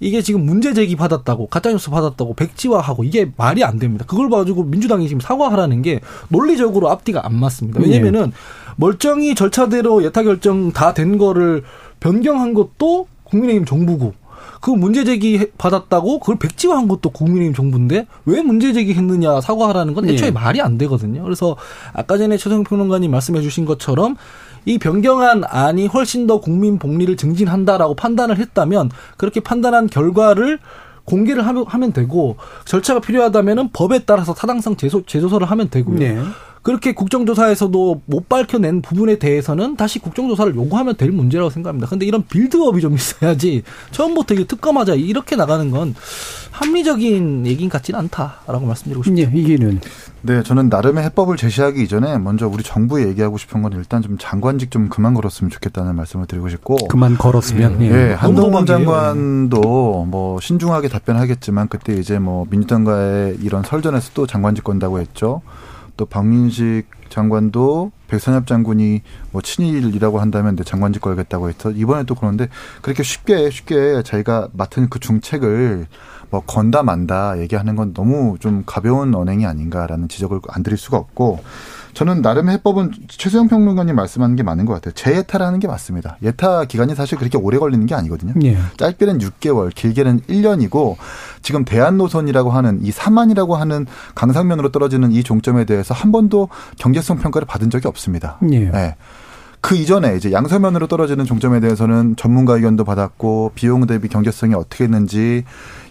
이게 0.05 0.21
지금 0.21 0.45
문제 0.45 0.75
제기 0.75 0.97
받았다고, 0.97 1.47
가짜뉴스 1.47 1.89
받았다고, 1.89 2.35
백지화하고 2.35 3.05
이게 3.05 3.33
말이 3.39 3.65
안 3.65 3.79
됩니다. 3.79 4.05
그걸 4.07 4.29
봐가지고 4.29 4.65
민주당이 4.65 5.09
지금 5.09 5.21
사과하라는 5.21 5.81
게 5.81 6.01
논리적으로 6.29 6.91
앞뒤가 6.91 7.25
안 7.25 7.35
맞습니다. 7.35 7.81
왜냐면은 7.81 8.33
멀쩡히 8.77 9.35
절차대로 9.35 10.05
예타 10.05 10.23
결정 10.25 10.73
다 10.73 10.93
된 10.93 11.17
거를 11.17 11.63
변경한 12.01 12.53
것도 12.53 13.07
국민의힘 13.25 13.65
정부고, 13.65 14.13
그 14.61 14.71
문제 14.71 15.05
제기 15.05 15.51
받았다고 15.57 16.21
그걸 16.21 16.39
백지화한 16.39 16.87
것도 16.87 17.11
국민의힘 17.11 17.55
정부인데 17.55 18.07
왜 18.27 18.43
문제 18.43 18.73
제기했느냐 18.73 19.41
사과하라는 19.41 19.95
건 19.95 20.09
애초에 20.09 20.29
예. 20.29 20.31
말이 20.31 20.61
안 20.61 20.79
되거든요. 20.79 21.23
그래서 21.23 21.57
아까 21.93 22.17
전에 22.19 22.37
최성 22.37 22.63
평론가님 22.65 23.11
말씀해 23.11 23.41
주신 23.43 23.65
것처럼 23.65 24.17
이 24.65 24.79
변경한 24.79 25.45
안이 25.47 25.87
훨씬 25.89 26.27
더 26.27 26.41
국민 26.41 26.79
복리를 26.79 27.17
증진한다라고 27.17 27.95
판단을 27.95 28.39
했다면 28.39 28.91
그렇게 29.17 29.41
판단한 29.41 29.89
결과를 29.89 30.59
공개를 31.05 31.47
하면, 31.47 31.93
되고 31.93 32.37
절차가 32.65 33.01
필요하다면은 33.01 33.71
법에 33.73 34.01
따라서 34.07 34.33
타당성 34.33 34.77
제소, 34.77 35.05
재조사를 35.05 35.49
하면 35.51 35.69
되고요. 35.69 35.99
네. 35.99 36.19
그렇게 36.65 36.93
국정조사에서도 36.93 38.03
못 38.07 38.29
밝혀낸 38.31 38.81
부분에 38.81 39.19
대해서는 39.19 39.77
다시 39.77 39.99
국정조사를 39.99 40.57
요구하면 40.57 40.97
될 40.97 41.13
문제라고 41.13 41.51
생각합니다. 41.51 41.87
근데 41.87 42.07
이런 42.07 42.25
빌드업이 42.27 42.81
좀 42.81 42.95
있어야지 42.95 43.63
처음부터 43.91 44.33
이게 44.33 44.45
특검하자 44.45 44.95
이렇게 44.95 45.37
나가는 45.37 45.71
건 45.71 45.95
합리적인 46.53 47.47
얘기인 47.47 47.69
같지는 47.69 48.01
않다라고 48.01 48.65
말씀드리고 48.65 49.03
싶습니다. 49.03 49.31
예, 49.31 49.41
이기는. 49.41 49.81
네, 50.23 50.43
저는 50.43 50.71
나름의 50.71 51.05
해법을 51.05 51.37
제시하기 51.37 51.83
이전에 51.83 52.17
먼저 52.17 52.49
우리 52.49 52.63
정부에 52.63 53.09
얘기하고 53.09 53.37
싶은 53.37 53.61
건 53.61 53.73
일단 53.73 54.01
좀 54.01 54.17
장관직 54.19 54.71
좀 54.71 54.89
그만 54.89 55.13
걸었으면 55.13 55.51
좋겠다는 55.51 55.95
말씀을 55.95 56.25
드리고 56.27 56.49
싶고. 56.49 56.77
그만 56.89 57.19
걸었으면. 57.19 57.83
예, 57.83 57.91
예. 57.91 58.15
한동훈 58.15 58.65
장관도 58.65 60.07
뭐 60.09 60.41
신중하게 60.41 60.89
답변하겠지만 60.89 61.69
그때 61.69 61.93
이제 61.93 62.19
뭐 62.19 62.47
민주당과의 62.49 63.37
이런 63.43 63.63
설전에서 63.63 64.13
또 64.15 64.27
장관직 64.27 64.65
건다고 64.65 64.99
했죠. 64.99 65.43
또 65.97 66.07
박민식 66.07 66.87
장관도 67.09 67.93
백선엽 68.09 68.47
장군이 68.47 69.03
뭐 69.31 69.41
친일이라고 69.43 70.21
한다면 70.21 70.57
내 70.57 70.65
장관직 70.65 71.03
걸겠다고 71.03 71.49
했어. 71.49 71.71
이번에 71.71 72.05
또 72.05 72.15
그런데 72.15 72.49
그렇게 72.83 73.03
쉽게 73.03 73.51
쉽게 73.51 74.03
자기가 74.05 74.49
맡은 74.53 74.89
그 74.89 74.99
중책을 74.99 75.87
뭐 76.31 76.41
건다 76.41 76.83
만다 76.83 77.39
얘기하는 77.39 77.77
건 77.77 77.95
너무 77.95 78.37
좀 78.41 78.65
가벼운 78.67 79.15
언행이 79.15 79.47
아닌가라는 79.47 80.09
지적을 80.09 80.41
안 80.49 80.63
드릴 80.63 80.77
수가 80.77 80.97
없고 80.97 81.43
저는 81.95 82.23
나름 82.23 82.49
해법은 82.51 82.93
최수영 83.09 83.49
평론가님 83.49 83.95
말씀하는 83.95 84.37
게 84.37 84.43
맞는 84.43 84.67
것 84.67 84.75
같아요. 84.75 84.93
재예타라는 84.95 85.61
게 85.61 85.69
맞습니다. 85.69 86.19
예타 86.23 86.65
기간이 86.65 86.95
사실 86.95 87.19
그렇게 87.19 87.39
오래 87.39 87.59
걸리는 87.59 87.87
게 87.87 87.95
아니거든요. 87.95 88.35
예. 88.45 88.59
짧게는 88.77 89.19
6개월, 89.19 89.75
길게는 89.75 90.23
1년이고 90.23 90.97
지금 91.43 91.65
대한노선이라고 91.65 92.51
하는 92.51 92.85
이 92.85 92.91
사만이라고 92.91 93.57
하는 93.57 93.87
강상면으로 94.15 94.71
떨어지는 94.71 95.13
이 95.13 95.23
종점에 95.23 95.65
대해서 95.65 95.95
한 95.95 96.13
번도 96.13 96.49
경제성 96.79 97.19
평가를 97.19 97.47
받은 97.47 97.71
적이 97.71 97.89
없습니다. 97.89 98.39
예. 98.51 98.71
네. 98.71 98.97
그 99.65 99.77
이전에 99.77 100.17
이제 100.17 100.31
양서면으로 100.31 100.89
떨어지는 100.89 101.25
종점에 101.25 101.59
대해서는 101.61 102.17
전문가 102.17 102.57
의견도 102.57 102.85
받았고 102.85 103.53
비용 103.55 103.87
대비 103.87 104.09
경제성이 104.09 104.53
어떻게 104.53 104.85
했는지 104.85 105.45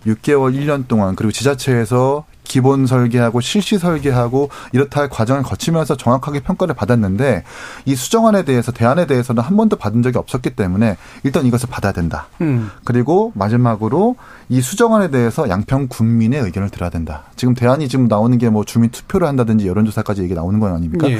6개월, 0.05 0.55
1년 0.55 0.87
동안 0.87 1.15
그리고 1.15 1.31
지자체에서 1.31 2.23
기본 2.43 2.85
설계하고 2.87 3.41
실시 3.41 3.77
설계하고 3.77 4.49
이렇다 4.71 5.01
할 5.01 5.09
과정을 5.09 5.43
거치면서 5.43 5.97
정확하게 5.97 6.39
평가를 6.39 6.73
받았는데 6.75 7.43
이 7.85 7.95
수정안에 7.95 8.45
대해서 8.45 8.71
대안에 8.71 9.07
대해서는 9.07 9.43
한 9.43 9.57
번도 9.57 9.75
받은 9.75 10.03
적이 10.03 10.19
없었기 10.19 10.51
때문에 10.51 10.95
일단 11.23 11.45
이것을 11.45 11.67
받아야 11.69 11.91
된다. 11.91 12.27
음. 12.41 12.69
그리고 12.85 13.33
마지막으로 13.35 14.15
이 14.47 14.61
수정안에 14.61 15.09
대해서 15.09 15.49
양평 15.49 15.87
국민의 15.89 16.39
의견을 16.41 16.69
들어야 16.69 16.89
된다. 16.89 17.23
지금 17.35 17.53
대안이 17.55 17.89
지금 17.89 18.07
나오는 18.07 18.37
게 18.37 18.53
뭐 18.53 18.63
주민 18.63 18.91
투표를 18.91 19.27
한다든지 19.27 19.67
여론조사까지 19.67 20.21
얘기 20.21 20.35
나오는 20.35 20.59
건 20.59 20.73
아닙니까? 20.75 21.09
예. 21.09 21.19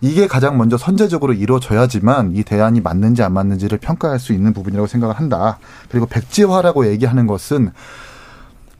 이게 0.00 0.26
가장 0.26 0.58
먼저 0.58 0.76
선제적으로 0.76 1.32
이루어져야지만 1.32 2.32
이 2.34 2.42
대안이 2.42 2.80
맞는지 2.80 3.22
안 3.22 3.32
맞는지를 3.32 3.78
평가할 3.78 4.18
수 4.18 4.32
있는 4.32 4.52
부분이라고 4.52 4.88
생각을 4.88 5.16
한다. 5.16 5.58
그리고 5.88 6.06
백지화라고 6.06 6.88
얘기하는 6.88 7.28
것은 7.28 7.70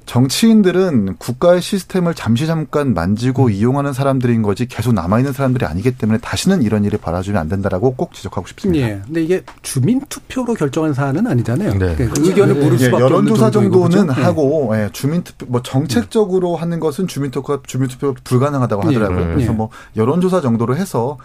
정치인들은 0.07 1.17
국가의 1.19 1.63
시스템을 1.63 2.15
잠시 2.15 2.47
잠깐 2.47 2.95
만지고 2.95 3.51
이용하는 3.51 3.93
사람들인 3.93 4.43
거지 4.43 4.67
계속 4.67 4.93
남아있는 4.93 5.33
사람들이 5.33 5.65
아니기 5.65 5.93
때문에 5.97 6.19
다시는 6.19 6.63
이런 6.63 6.85
일이 6.85 6.97
벌어지면 6.97 7.41
안 7.41 7.49
된다라고 7.49 7.95
꼭 7.95 8.13
지적하고 8.15 8.47
싶습니다. 8.49 8.87
예. 8.87 9.01
근데 9.05 9.23
이게 9.23 9.43
주민 9.63 10.01
투표로 10.09 10.55
결정한 10.55 10.93
사안은 10.95 11.27
아니잖아요. 11.27 11.73
네. 11.73 11.95
그러니까 11.95 12.15
그 12.15 12.29
의견을 12.29 12.55
물을 12.55 12.81
예, 12.81 12.85
수밖에 12.85 13.05
여론조사 13.05 13.51
정도는 13.51 14.07
그죠? 14.09 14.21
예. 14.21 14.25
하고 14.25 14.73
예, 14.75 14.89
주민 14.93 15.23
투표 15.23 15.47
뭐 15.47 15.63
정책적으로 15.63 16.57
하는 16.57 16.81
것은 16.81 17.07
주민 17.07 17.31
투표 17.31 17.63
주민 17.63 17.89
투표 17.89 18.15
불가능하다고 18.25 18.83
하더라고요. 18.83 19.21
예. 19.21 19.35
그래서 19.35 19.53
예. 19.53 19.57
뭐 19.57 19.71
여론조사 19.97 20.41
정도로 20.41 20.77
해서 20.77 21.19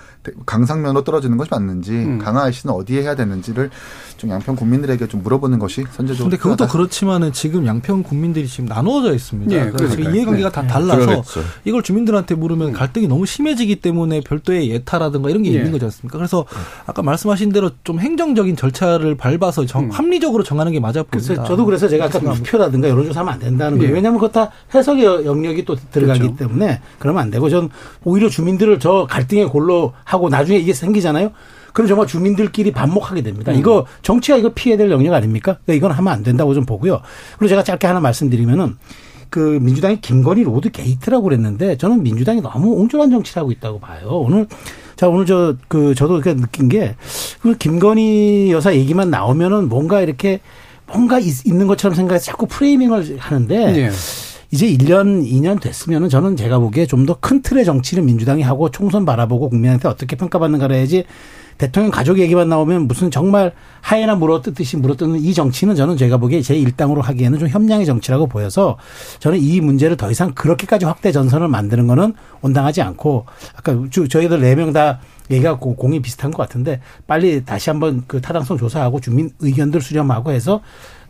강상면으로 0.46 1.04
떨어지는 1.04 1.38
것이 1.38 1.50
맞는지 1.52 1.92
음. 1.92 2.20
강화 2.20 2.44
IC는 2.44 2.74
어디에 2.76 3.02
해야 3.02 3.16
되는지를 3.16 3.70
좀 4.18 4.30
양평 4.30 4.56
국민들에게 4.56 5.08
좀 5.08 5.24
물어보는 5.24 5.60
것이 5.60 5.86
선제적으로 5.92 6.30
근데 6.30 6.38
그것도 6.38 6.56
필요하다. 6.56 6.74
그렇지만은 6.74 7.32
지금 7.32 7.66
양평 7.66 8.04
국민들이 8.04 8.48
지금 8.48 8.67
나누어져 8.68 9.14
있습니다. 9.14 9.56
예, 9.56 9.72
그래서 9.72 9.96
그러니까요. 9.96 10.16
이해관계가 10.16 10.50
네. 10.50 10.54
다 10.54 10.68
달라서 10.68 11.06
그러겠죠. 11.06 11.42
이걸 11.66 11.84
주민들한테 11.84 12.36
물으면 12.36 12.74
갈등이 12.74 13.08
너무 13.08 13.26
심해지기 13.26 13.78
때문에 13.78 14.22
별도의 14.22 14.70
예타라든가 14.72 15.30
이런 15.30 15.44
게 15.44 15.52
예. 15.52 15.56
있는 15.58 15.72
거지 15.72 15.86
않습니까? 15.86 16.18
그래서 16.18 16.46
아까 16.86 17.02
말씀하신 17.02 17.52
대로 17.52 17.72
좀 17.84 18.00
행정적인 18.00 18.56
절차를 18.56 19.16
밟아서 19.16 19.66
정- 19.66 19.86
음. 19.86 19.92
합리적으로 19.92 20.44
정하는 20.44 20.72
게 20.72 20.80
맞아 20.80 21.04
보입니다. 21.04 21.44
저도 21.44 21.66
그래서 21.66 21.88
제가 21.88 22.06
아까 22.06 22.20
투표라든가 22.20 22.90
여론조사 22.90 23.22
하면 23.22 23.34
안 23.34 23.40
된다는 23.40 23.78
거예요. 23.78 23.92
예. 23.92 23.96
왜냐하면 23.96 24.20
그거 24.20 24.32
다 24.32 24.52
해석의 24.74 25.26
영역이 25.26 25.66
또 25.66 25.76
들어가기 25.92 26.20
그렇죠. 26.20 26.36
때문에 26.38 26.82
그러면 27.00 27.24
안 27.24 27.32
되고 27.32 27.50
전 27.50 27.70
오히려 28.04 28.30
주민들을 28.30 28.80
저 28.80 29.08
갈등의 29.10 29.48
골로 29.48 29.94
하고 30.04 30.30
나중에 30.30 30.58
이게 30.58 30.74
생기잖아요. 30.74 31.32
그럼 31.78 31.88
정말 31.88 32.08
주민들끼리 32.08 32.72
반목하게 32.72 33.22
됩니다. 33.22 33.52
이거 33.52 33.86
정치가 34.02 34.36
이거 34.36 34.50
피해야 34.56 34.80
될 34.80 34.90
영역 34.90 35.14
아닙니까? 35.14 35.60
그러니까 35.64 35.74
이건 35.78 35.92
하면 35.96 36.12
안 36.12 36.24
된다고 36.24 36.56
좀 36.56 36.66
보고요. 36.66 37.02
그리고 37.38 37.50
제가 37.50 37.64
짧게 37.64 37.86
하나 37.86 38.00
말씀드리면은 38.00 38.78
그 39.30 39.60
민주당이 39.62 40.02
김건희 40.02 40.44
로드 40.44 40.72
게이트라고 40.72 41.26
그랬는데 41.26 41.78
저는 41.78 42.02
민주당이 42.02 42.42
너무 42.42 42.74
옹졸한 42.74 43.12
정치를 43.12 43.42
하고 43.42 43.52
있다고 43.52 43.80
봐요. 43.80 44.08
오늘 44.10 44.48
자 44.96 45.08
오늘 45.08 45.28
저 45.28 45.56
그 45.68 45.94
저도 45.94 46.20
그렇게 46.20 46.34
느낀 46.34 46.68
게그 46.68 47.58
김건희 47.60 48.50
여사 48.52 48.74
얘기만 48.74 49.12
나오면은 49.12 49.70
뭔가 49.70 50.02
이렇게 50.02 50.40
뭔가 50.88 51.20
있, 51.20 51.46
는 51.46 51.68
것처럼 51.68 51.94
생각해서 51.94 52.26
자꾸 52.26 52.48
프레이밍을 52.48 53.20
하는데 53.20 53.56
예. 53.78 53.92
이제 54.50 54.66
1년, 54.66 55.30
2년 55.30 55.60
됐으면은 55.62 56.10
저는 56.10 56.38
제가 56.38 56.58
보기에 56.58 56.88
좀 56.88 57.06
더 57.06 57.20
큰 57.22 57.44
틀의 57.44 57.66
정치를 57.66 58.02
민주당이 58.02 58.42
하고 58.42 58.72
총선 58.72 59.06
바라보고 59.06 59.50
국민한테 59.50 59.88
어떻게 59.90 60.16
평가받는가 60.16 60.70
해야지 60.74 61.04
대통령 61.58 61.92
가족 61.92 62.20
얘기만 62.20 62.48
나오면 62.50 62.88
무슨 62.88 63.10
정말 63.10 63.52
하이나 63.82 64.16
물어뜯듯이 64.16 64.78
물어뜯는 64.78 65.20
이 65.20 65.34
정치는 65.34 65.76
저는 65.76 65.98
제가 65.98 66.18
보기에 66.18 66.42
제 66.42 66.56
일당으로 66.56 67.02
하기에는 67.02 67.40
좀 67.40 67.48
협량의 67.50 67.86
정치라고 67.86 68.28
보여서 68.28 68.78
저는 69.20 69.40
이 69.40 69.60
문제를 69.62 69.98
더 69.98 70.12
이상 70.12 70.34
그렇게까지 70.34 70.86
확대 70.86 71.12
전선을 71.12 71.48
만드는 71.48 71.88
거는 71.88 72.14
온당하지 72.42 72.82
않고 72.82 73.26
아까 73.56 73.76
주- 73.90 74.08
저희들 74.08 74.40
네 74.42 74.56
명 74.56 74.72
다 74.74 75.00
얘기가 75.32 75.58
고- 75.58 75.76
공이 75.76 76.02
비슷한 76.02 76.32
것 76.32 76.38
같은데 76.38 76.80
빨리 77.08 77.44
다시 77.44 77.70
한번 77.70 78.04
그 78.08 78.22
타당성 78.22 78.58
조사하고 78.58 79.00
주민 79.00 79.30
의견들 79.40 79.82
수렴하고 79.82 80.32
해서 80.32 80.62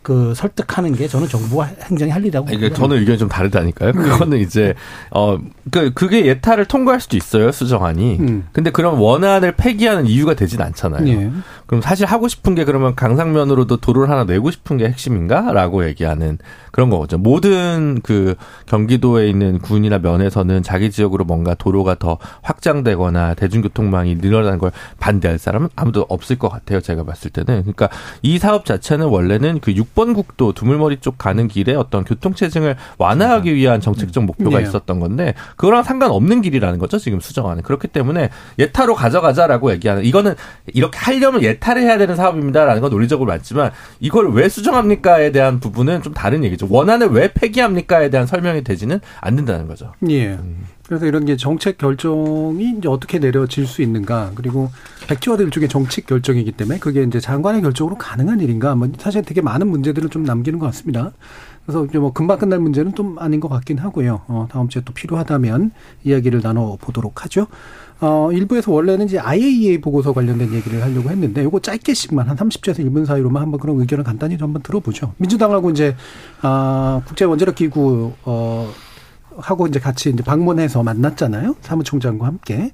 그 0.02 0.32
설득하는 0.34 0.94
게 0.94 1.08
저는 1.08 1.28
정부와 1.28 1.66
행정이 1.82 2.10
할 2.10 2.22
일이라고 2.22 2.46
이게 2.48 2.68
봅니다. 2.68 2.76
저는 2.76 2.96
의견이 2.98 3.18
좀 3.18 3.28
다르다니까요. 3.28 3.92
그거는 3.92 4.38
이제 4.38 4.74
어그 5.10 5.92
그게 5.94 6.24
예타를 6.26 6.64
통과할 6.64 7.00
수도 7.00 7.16
있어요 7.16 7.52
수정안이. 7.52 8.16
음. 8.20 8.48
근데 8.52 8.70
그럼 8.70 9.00
원안을 9.00 9.52
폐기하는 9.52 10.06
이유가 10.06 10.34
되진 10.34 10.62
않잖아요. 10.62 11.06
예. 11.08 11.30
그럼 11.66 11.82
사실 11.82 12.06
하고 12.06 12.28
싶은 12.28 12.54
게 12.54 12.64
그러면 12.64 12.94
강상면으로도 12.94 13.78
도로를 13.78 14.10
하나 14.10 14.24
내고 14.24 14.50
싶은 14.50 14.78
게 14.78 14.86
핵심인가라고 14.86 15.86
얘기하는 15.86 16.38
그런 16.70 16.90
거죠. 16.90 17.18
모든 17.18 18.00
그 18.02 18.34
경기도에 18.66 19.28
있는 19.28 19.58
군이나 19.58 19.98
면에서는 19.98 20.62
자기 20.62 20.90
지역으로 20.90 21.24
뭔가 21.24 21.54
도로가 21.54 21.96
더 21.96 22.18
확장되거나 22.42 23.34
대중교통망이 23.34 24.16
늘어나는 24.16 24.58
걸 24.58 24.70
반대할 25.00 25.38
사람은 25.38 25.68
아무도 25.76 26.06
없을 26.08 26.38
것 26.38 26.48
같아요. 26.48 26.80
제가 26.80 27.04
봤을 27.04 27.30
때는. 27.30 27.62
그러니까 27.62 27.88
이 28.22 28.38
사업 28.38 28.64
자체는 28.64 29.06
원래는 29.06 29.60
그 29.60 29.76
6번 29.94 30.14
국도 30.14 30.52
두물머리 30.52 30.98
쪽 31.00 31.18
가는 31.18 31.48
길에 31.48 31.74
어떤 31.74 32.04
교통체증을 32.04 32.76
완화하기 32.98 33.54
위한 33.54 33.80
정책적 33.80 34.24
목표가 34.24 34.60
예. 34.60 34.64
있었던 34.64 35.00
건데 35.00 35.34
그거랑 35.56 35.82
상관없는 35.82 36.42
길이라는 36.42 36.78
거죠. 36.78 36.98
지금 36.98 37.20
수정안은. 37.20 37.62
그렇기 37.62 37.88
때문에 37.88 38.30
예타로 38.58 38.94
가져가자라고 38.94 39.72
얘기하는 39.72 40.04
이거는 40.04 40.34
이렇게 40.66 40.98
하려면 40.98 41.42
예타를 41.42 41.82
해야 41.82 41.98
되는 41.98 42.16
사업입니다라는 42.16 42.80
건 42.80 42.90
논리적으로 42.90 43.28
맞지만 43.28 43.70
이걸 44.00 44.32
왜 44.32 44.48
수정합니까에 44.48 45.32
대한 45.32 45.60
부분은 45.60 46.02
좀 46.02 46.14
다른 46.14 46.44
얘기죠. 46.44 46.66
원안을 46.70 47.08
왜 47.08 47.32
폐기합니까에 47.32 48.10
대한 48.10 48.26
설명이 48.26 48.64
되지는 48.64 49.00
않는다는 49.20 49.66
거죠. 49.68 49.92
예. 50.10 50.38
그래서 50.88 51.04
이런 51.04 51.26
게 51.26 51.36
정책 51.36 51.76
결정이 51.76 52.76
이제 52.78 52.88
어떻게 52.88 53.18
내려질 53.18 53.66
수 53.66 53.82
있는가 53.82 54.32
그리고 54.34 54.70
백지화도 55.06 55.42
일종의 55.44 55.68
정책 55.68 56.06
결정이기 56.06 56.52
때문에 56.52 56.78
그게 56.78 57.02
이제 57.02 57.20
장관의 57.20 57.60
결정으로 57.60 57.96
가능한 57.96 58.40
일인가 58.40 58.74
뭐 58.74 58.88
사실 58.98 59.22
되게 59.22 59.42
많은 59.42 59.68
문제들을 59.68 60.08
좀 60.08 60.24
남기는 60.24 60.58
것 60.58 60.64
같습니다. 60.66 61.12
그래서 61.66 61.84
이제 61.84 61.98
뭐 61.98 62.14
금방 62.14 62.38
끝날 62.38 62.58
문제는 62.60 62.94
좀 62.94 63.18
아닌 63.18 63.38
것 63.38 63.48
같긴 63.48 63.76
하고요. 63.76 64.22
어, 64.28 64.48
다음 64.50 64.70
주에 64.70 64.80
또 64.82 64.94
필요하다면 64.94 65.72
이야기를 66.04 66.40
나눠 66.40 66.78
보도록 66.80 67.22
하죠. 67.24 67.48
어, 68.00 68.30
일부에서 68.32 68.72
원래는 68.72 69.04
이제 69.04 69.18
IAEA 69.18 69.82
보고서 69.82 70.14
관련된 70.14 70.54
얘기를 70.54 70.82
하려고 70.82 71.10
했는데 71.10 71.44
요거 71.44 71.60
짧게씩만 71.60 72.26
한 72.26 72.36
30초에서 72.38 72.78
1분 72.78 73.04
사이로만 73.04 73.42
한번 73.42 73.60
그런 73.60 73.78
의견을 73.78 74.04
간단히 74.04 74.38
좀 74.38 74.46
한번 74.48 74.62
들어보죠. 74.62 75.12
민주당하고 75.18 75.68
이제 75.68 75.94
아, 76.40 77.02
국제 77.06 77.26
원자력 77.26 77.56
기구 77.56 78.12
어 78.24 78.72
하고 79.38 79.66
이제 79.66 79.78
같이 79.78 80.10
이제 80.10 80.22
방문해서 80.22 80.82
만났잖아요. 80.82 81.56
사무총장과 81.60 82.26
함께. 82.26 82.72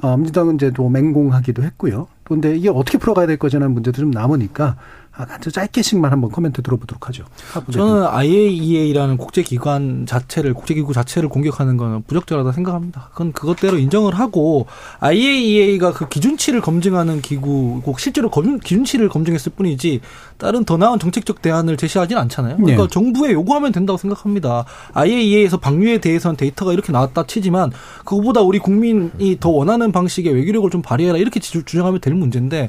어, 0.00 0.16
민주당은 0.16 0.56
이제 0.56 0.70
또 0.70 0.88
맹공하기도 0.88 1.62
했고요. 1.62 2.08
또 2.24 2.34
근데 2.34 2.56
이게 2.56 2.68
어떻게 2.68 2.98
풀어가야 2.98 3.26
될 3.26 3.36
거냐는 3.38 3.72
문제도 3.72 3.96
좀 3.98 4.10
남으니까 4.10 4.76
아주 5.16 5.50
짧게씩만 5.50 6.12
한번 6.12 6.30
코멘트 6.30 6.60
들어보도록 6.62 7.08
하죠. 7.08 7.24
저는 7.72 8.06
IAEA라는 8.06 9.16
국제기관 9.16 10.04
자체를 10.06 10.52
국제기구 10.54 10.92
자체를 10.92 11.28
공격하는 11.28 11.76
건 11.76 12.02
부적절하다 12.06 12.52
생각합니다. 12.52 13.08
그건 13.12 13.32
그것대로 13.32 13.78
인정을 13.78 14.14
하고 14.18 14.66
IAEA가 15.00 15.92
그 15.92 16.08
기준치를 16.08 16.60
검증하는 16.60 17.22
기구고 17.22 17.94
실제로 17.98 18.28
검, 18.30 18.58
기준치를 18.60 19.08
검증했을 19.08 19.52
뿐이지 19.56 20.00
다른 20.36 20.64
더 20.64 20.76
나은 20.76 20.98
정책적 20.98 21.40
대안을 21.40 21.76
제시하진 21.78 22.18
않잖아요. 22.18 22.56
그러니까 22.56 22.82
네. 22.82 22.88
정부에 22.90 23.32
요구하면 23.32 23.72
된다고 23.72 23.96
생각합니다. 23.96 24.64
IAEA에서 24.92 25.56
방류에 25.58 25.98
대해서는 25.98 26.36
데이터가 26.36 26.72
이렇게 26.74 26.92
나왔다 26.92 27.26
치지만 27.26 27.70
그거보다 28.04 28.42
우리 28.42 28.58
국민이 28.58 29.38
더 29.40 29.48
원하는 29.48 29.92
방식의 29.92 30.34
외교력을 30.34 30.68
좀 30.70 30.82
발휘해라 30.82 31.16
이렇게 31.18 31.40
주- 31.40 31.64
주장하면 31.64 32.00
될 32.00 32.14
문제인데 32.14 32.68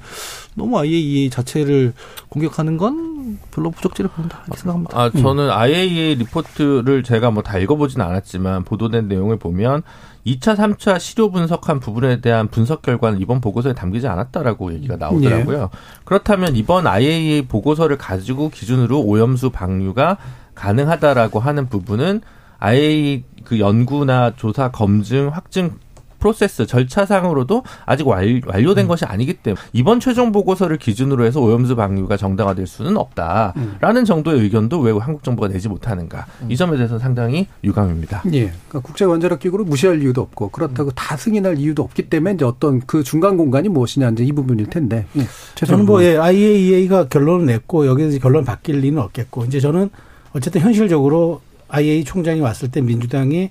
너무 0.58 0.78
IAEA 0.80 1.30
자체를 1.30 1.94
공격하는 2.30 2.78
건 2.78 3.38
별로 3.52 3.70
부적절해 3.72 4.10
보인다 4.12 4.40
이렇게 4.48 4.60
생각합니다. 4.62 5.00
아, 5.00 5.10
저는 5.12 5.50
IAEA 5.52 6.16
리포트를 6.16 7.04
제가 7.04 7.32
뭐 7.32 7.44
다 7.44 7.58
읽어보진 7.60 8.02
않았지만 8.02 8.64
보도된 8.64 9.08
내용을 9.08 9.38
보면 9.38 9.84
2차, 10.26 10.58
3차 10.58 11.00
시료 11.00 11.32
분석한 11.32 11.80
부분에 11.80 12.20
대한 12.20 12.48
분석 12.50 12.82
결과는 12.82 13.22
이번 13.22 13.40
보고서에 13.40 13.74
담기지 13.74 14.08
않았다라고 14.08 14.74
얘기가 14.74 14.98
나오더라고요. 14.98 15.70
그렇다면 16.04 16.56
이번 16.56 16.88
IAEA 16.88 17.44
보고서를 17.44 17.98
가지고 17.98 18.50
기준으로 18.50 19.00
오염수 19.02 19.52
방류가 19.52 20.18
가능하다라고 20.56 21.40
하는 21.40 21.70
부분은 21.70 22.22
IAEA 22.60 23.24
그 23.46 23.60
연구나 23.60 24.34
조사, 24.36 24.72
검증, 24.72 25.30
확증 25.30 25.76
프로세스 26.20 26.66
절차상으로도 26.66 27.64
아직 27.86 28.08
완, 28.08 28.42
완료된 28.46 28.88
것이 28.88 29.06
아니기 29.06 29.34
때문에 29.36 29.62
이번 29.74 30.00
최종 30.00 30.32
보고서를 30.32 30.78
기준으로 30.78 31.26
해서 31.26 31.42
오염수 31.42 31.76
방류가 31.76 32.18
정당화될 32.18 32.68
수는 32.68 32.98
없다라는 32.98 34.06
정도의 34.06 34.42
의견도 34.42 34.80
왜 34.80 34.92
한국 34.92 35.24
정부가 35.24 35.48
내지 35.48 35.70
못하는가 35.70 36.26
이 36.50 36.58
점에 36.58 36.76
대해서 36.78 37.00
상당히 37.00 37.48
유감입니다. 37.64 38.24
예. 38.34 38.52
그러니까 38.68 38.80
국제 38.80 39.06
원자력 39.06 39.40
기구를 39.40 39.66
무시할 39.66 40.02
이유도 40.02 40.22
없고 40.22 40.50
그렇다고 40.50 40.92
다 40.92 41.18
승인할 41.18 41.58
이유도 41.58 41.84
없기 41.84 42.10
때문에 42.10 42.36
이제 42.36 42.46
어떤 42.46 42.82
그 42.82 43.04
중간 43.04 43.38
공간이 43.38 43.70
무엇이냐 43.70 44.10
이제 44.10 44.24
이 44.24 44.32
부분일 44.32 44.68
텐데. 44.70 45.06
예. 45.18 45.22
저는 45.56 45.86
뭐 45.86 46.04
예, 46.04 46.18
IAEA가 46.18 47.08
결론을 47.08 47.46
냈고 47.46 47.88
여기서 47.88 48.20
결론 48.20 48.46
바뀔 48.46 48.80
리는 48.80 49.02
없겠고 49.02 49.46
이제 49.46 49.60
저는 49.60 49.90
어쨌든 50.34 50.62
현실적으로 50.62 51.42
IAEA 51.70 52.04
총장이 52.04 52.42
왔을 52.42 52.70
때 52.70 52.82
민주당이 52.82 53.50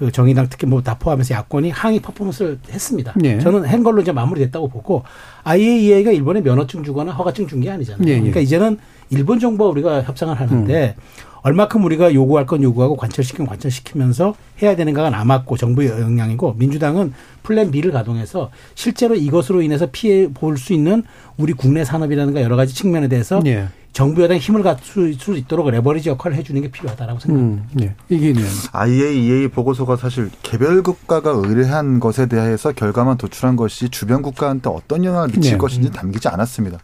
그 0.00 0.10
정의당 0.10 0.46
특히 0.48 0.66
뭐 0.66 0.80
다 0.80 0.94
포함해서 0.98 1.34
야권이 1.34 1.68
항의 1.70 2.00
퍼포먼스를 2.00 2.58
했습니다. 2.72 3.14
예. 3.22 3.38
저는 3.38 3.66
한 3.66 3.82
걸로 3.82 4.00
이제 4.00 4.12
마무리됐다고 4.12 4.68
보고 4.68 5.04
IAEA가 5.44 6.10
일본에 6.10 6.40
면허증 6.40 6.82
주거나 6.82 7.12
허가증 7.12 7.46
준 7.46 7.60
게 7.60 7.70
아니잖아요. 7.70 8.08
예, 8.08 8.12
예. 8.12 8.16
그러니까 8.16 8.40
이제는 8.40 8.78
일본 9.10 9.38
정부와 9.38 9.68
우리가 9.68 10.02
협상을 10.02 10.34
하는데 10.34 10.96
얼마큼 11.42 11.84
우리가 11.84 12.14
요구할 12.14 12.46
건 12.46 12.62
요구하고 12.62 12.96
관철시키면 12.96 13.46
관철시키면서 13.48 14.34
해야 14.62 14.74
되는가가 14.74 15.10
남았고 15.10 15.58
정부의 15.58 15.88
영향이고 15.90 16.54
민주당은 16.54 17.12
플랜 17.42 17.70
B를 17.70 17.92
가동해서 17.92 18.50
실제로 18.74 19.14
이것으로 19.14 19.60
인해서 19.60 19.86
피해 19.92 20.28
볼 20.32 20.56
수 20.56 20.72
있는 20.72 21.02
우리 21.36 21.52
국내 21.52 21.84
산업이라든가 21.84 22.40
여러 22.40 22.56
가지 22.56 22.74
측면에 22.74 23.08
대해서 23.08 23.40
예. 23.46 23.66
정부 23.92 24.22
여당이 24.22 24.38
힘을 24.38 24.62
갖출 24.62 25.14
수 25.14 25.36
있도록 25.36 25.68
레버리지 25.68 26.10
역할을 26.10 26.36
해주는 26.36 26.60
게 26.62 26.70
필요하다라고 26.70 27.18
생각합니다. 27.18 27.64
음, 27.74 27.82
예. 27.82 27.94
이게 28.08 28.28
의원. 28.28 28.44
IAEA 28.72 29.48
보고서가 29.48 29.96
사실 29.96 30.30
개별 30.42 30.82
국가가 30.82 31.30
의뢰한 31.30 31.98
것에 31.98 32.26
대해서 32.26 32.72
결과만 32.72 33.18
도출한 33.18 33.56
것이 33.56 33.88
주변 33.88 34.22
국가한테 34.22 34.70
어떤 34.70 35.04
영향을 35.04 35.28
미칠 35.28 35.52
네. 35.52 35.58
것인지 35.58 35.90
담기지 35.90 36.28
않았습니다. 36.28 36.78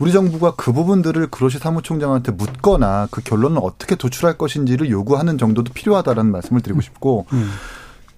우리 0.00 0.12
정부가 0.12 0.54
그 0.56 0.72
부분들을 0.72 1.28
그로시 1.28 1.58
사무총장한테 1.58 2.32
묻거나 2.32 3.06
그 3.10 3.22
결론을 3.22 3.60
어떻게 3.62 3.94
도출할 3.94 4.36
것인지를 4.36 4.90
요구하는 4.90 5.38
정도도 5.38 5.72
필요하다라는 5.72 6.32
말씀을 6.32 6.62
드리고 6.62 6.80
싶고 6.80 7.26
음. 7.32 7.50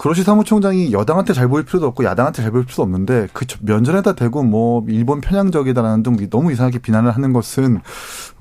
그로시 0.02 0.24
사무총장이 0.24 0.92
여당한테 0.92 1.32
잘 1.32 1.46
보일 1.46 1.64
필요도 1.64 1.86
없고 1.86 2.02
야당한테 2.02 2.42
잘 2.42 2.50
보일 2.50 2.64
필요도 2.64 2.82
없는데 2.82 3.28
그 3.32 3.46
면전에다 3.60 4.14
대고 4.14 4.42
뭐 4.42 4.84
일본 4.88 5.20
편향적이다라는 5.20 6.02
등 6.02 6.16
너무 6.28 6.50
이상하게 6.50 6.80
비난을 6.80 7.12
하는 7.12 7.32
것은 7.32 7.78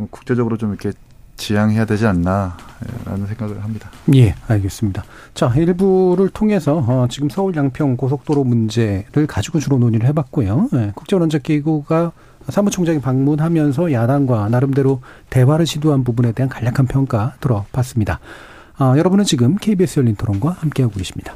국제적으로 0.09 0.57
좀 0.57 0.71
이렇게 0.71 0.91
지양해야 1.35 1.85
되지 1.85 2.07
않나라는 2.07 3.27
생각을 3.27 3.63
합니다. 3.63 3.91
예, 4.15 4.33
알겠습니다. 4.47 5.03
자, 5.35 5.53
일부를 5.55 6.29
통해서 6.29 6.83
어, 6.87 7.05
지금 7.11 7.29
서울 7.29 7.55
양평 7.55 7.95
고속도로 7.95 8.43
문제를 8.43 9.27
가지고 9.27 9.59
주로 9.59 9.77
논의를 9.77 10.07
해봤고요. 10.09 10.69
예, 10.73 10.91
국제원자기구가 10.95 12.11
사무총장이 12.49 13.01
방문하면서 13.01 13.91
야당과 13.91 14.49
나름대로 14.49 15.01
대화를 15.29 15.67
시도한 15.67 16.03
부분에 16.05 16.31
대한 16.31 16.49
간략한 16.49 16.87
평가 16.87 17.35
들어봤습니다. 17.39 18.19
아, 18.79 18.95
여러분은 18.97 19.25
지금 19.25 19.57
KBS 19.57 19.99
열린 19.99 20.15
토론과 20.15 20.55
함께하고 20.59 20.95
계십니다. 20.95 21.35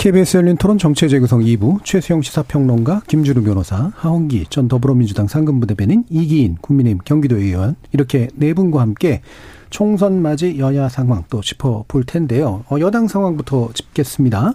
KBS 0.00 0.38
열린 0.38 0.56
토론 0.56 0.78
정체 0.78 1.08
재 1.08 1.18
구성 1.18 1.40
2부 1.40 1.84
최수영 1.84 2.22
시사평론가 2.22 3.02
김주루 3.06 3.42
변호사 3.42 3.92
하홍기 3.96 4.46
전 4.48 4.66
더불어민주당 4.66 5.26
상근부대변인 5.26 6.04
이기인 6.08 6.56
국민의힘 6.62 7.00
경기도 7.04 7.36
의원 7.36 7.76
이렇게 7.92 8.28
네 8.34 8.54
분과 8.54 8.80
함께 8.80 9.20
총선 9.68 10.22
맞이 10.22 10.58
여야 10.58 10.88
상황 10.88 11.24
또 11.28 11.42
짚어볼 11.42 12.04
텐데요. 12.04 12.64
어, 12.70 12.80
여당 12.80 13.08
상황부터 13.08 13.74
짚겠습니다. 13.74 14.54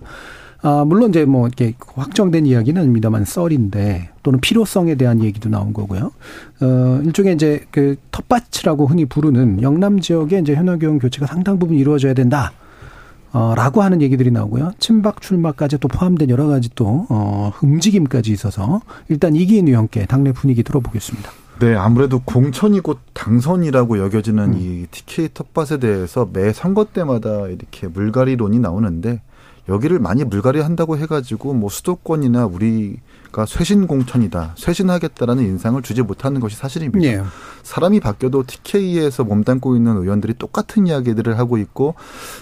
아, 0.64 0.84
물론 0.84 1.12
이제 1.12 1.26
뭐 1.26 1.46
이렇게 1.46 1.76
확정된 1.94 2.48
이야기는 2.48 2.82
아닙니다만 2.82 3.24
썰인데 3.26 4.10
또는 4.24 4.42
필요성에 4.42 4.96
대한 4.96 5.24
얘기도 5.24 5.50
나온 5.50 5.74
거고요. 5.74 6.10
어, 6.62 7.02
일종의 7.04 7.36
이제 7.36 7.64
그 7.70 7.98
텃밭이라고 8.10 8.88
흔히 8.88 9.06
부르는 9.06 9.62
영남 9.62 10.00
지역의 10.00 10.42
이제 10.42 10.56
현역교원 10.56 10.98
교체가 10.98 11.28
상당 11.28 11.60
부분 11.60 11.78
이루어져야 11.78 12.16
된다. 12.16 12.52
어, 13.36 13.54
라고 13.54 13.82
하는 13.82 14.02
얘기들이 14.02 14.32
나오고요. 14.32 14.72
친박 14.80 15.20
출마까지 15.20 15.78
또 15.80 15.90
포함된 15.90 16.30
여러 16.30 16.48
가지 16.48 16.70
또, 16.74 17.06
어, 17.10 17.52
움직임까지 17.62 18.32
있어서 18.32 18.80
일단 19.10 19.36
이기인 19.36 19.68
의원께 19.68 20.06
당내 20.06 20.32
분위기 20.32 20.64
들어보겠습니다. 20.64 21.30
네, 21.60 21.76
아무래도 21.76 22.22
공천이 22.24 22.80
곧 22.80 23.00
당선이라고 23.12 24.00
여겨지는 24.00 24.54
음. 24.54 24.58
이 24.58 24.88
TK 24.90 25.30
텃밭에 25.34 25.80
대해서 25.80 26.30
매 26.32 26.54
선거 26.54 26.86
때마다 26.86 27.50
이렇게 27.50 27.88
물갈이론이 27.88 28.60
나오는데 28.60 29.20
여기를 29.68 30.00
많이 30.00 30.24
물갈이 30.24 30.62
한다고 30.62 30.98
해가지고 30.98 31.56
뭐 31.56 31.70
수도권이나 31.70 32.46
우리 32.46 33.02
가 33.36 33.46
쇄신 33.46 33.86
공천이다, 33.86 34.54
쇄신하겠다라는 34.56 35.44
인상을 35.44 35.82
주지 35.82 36.02
못하는 36.02 36.40
것이 36.40 36.56
사실입니다. 36.56 37.06
예. 37.06 37.22
사람이 37.64 38.00
바뀌어도 38.00 38.46
TK에서 38.48 39.26
몸담고 39.26 39.76
있는 39.76 39.98
의원들이 39.98 40.36
똑같은 40.36 40.88
이야기들을 40.88 41.38
하고 41.38 41.58
있고 41.58 41.96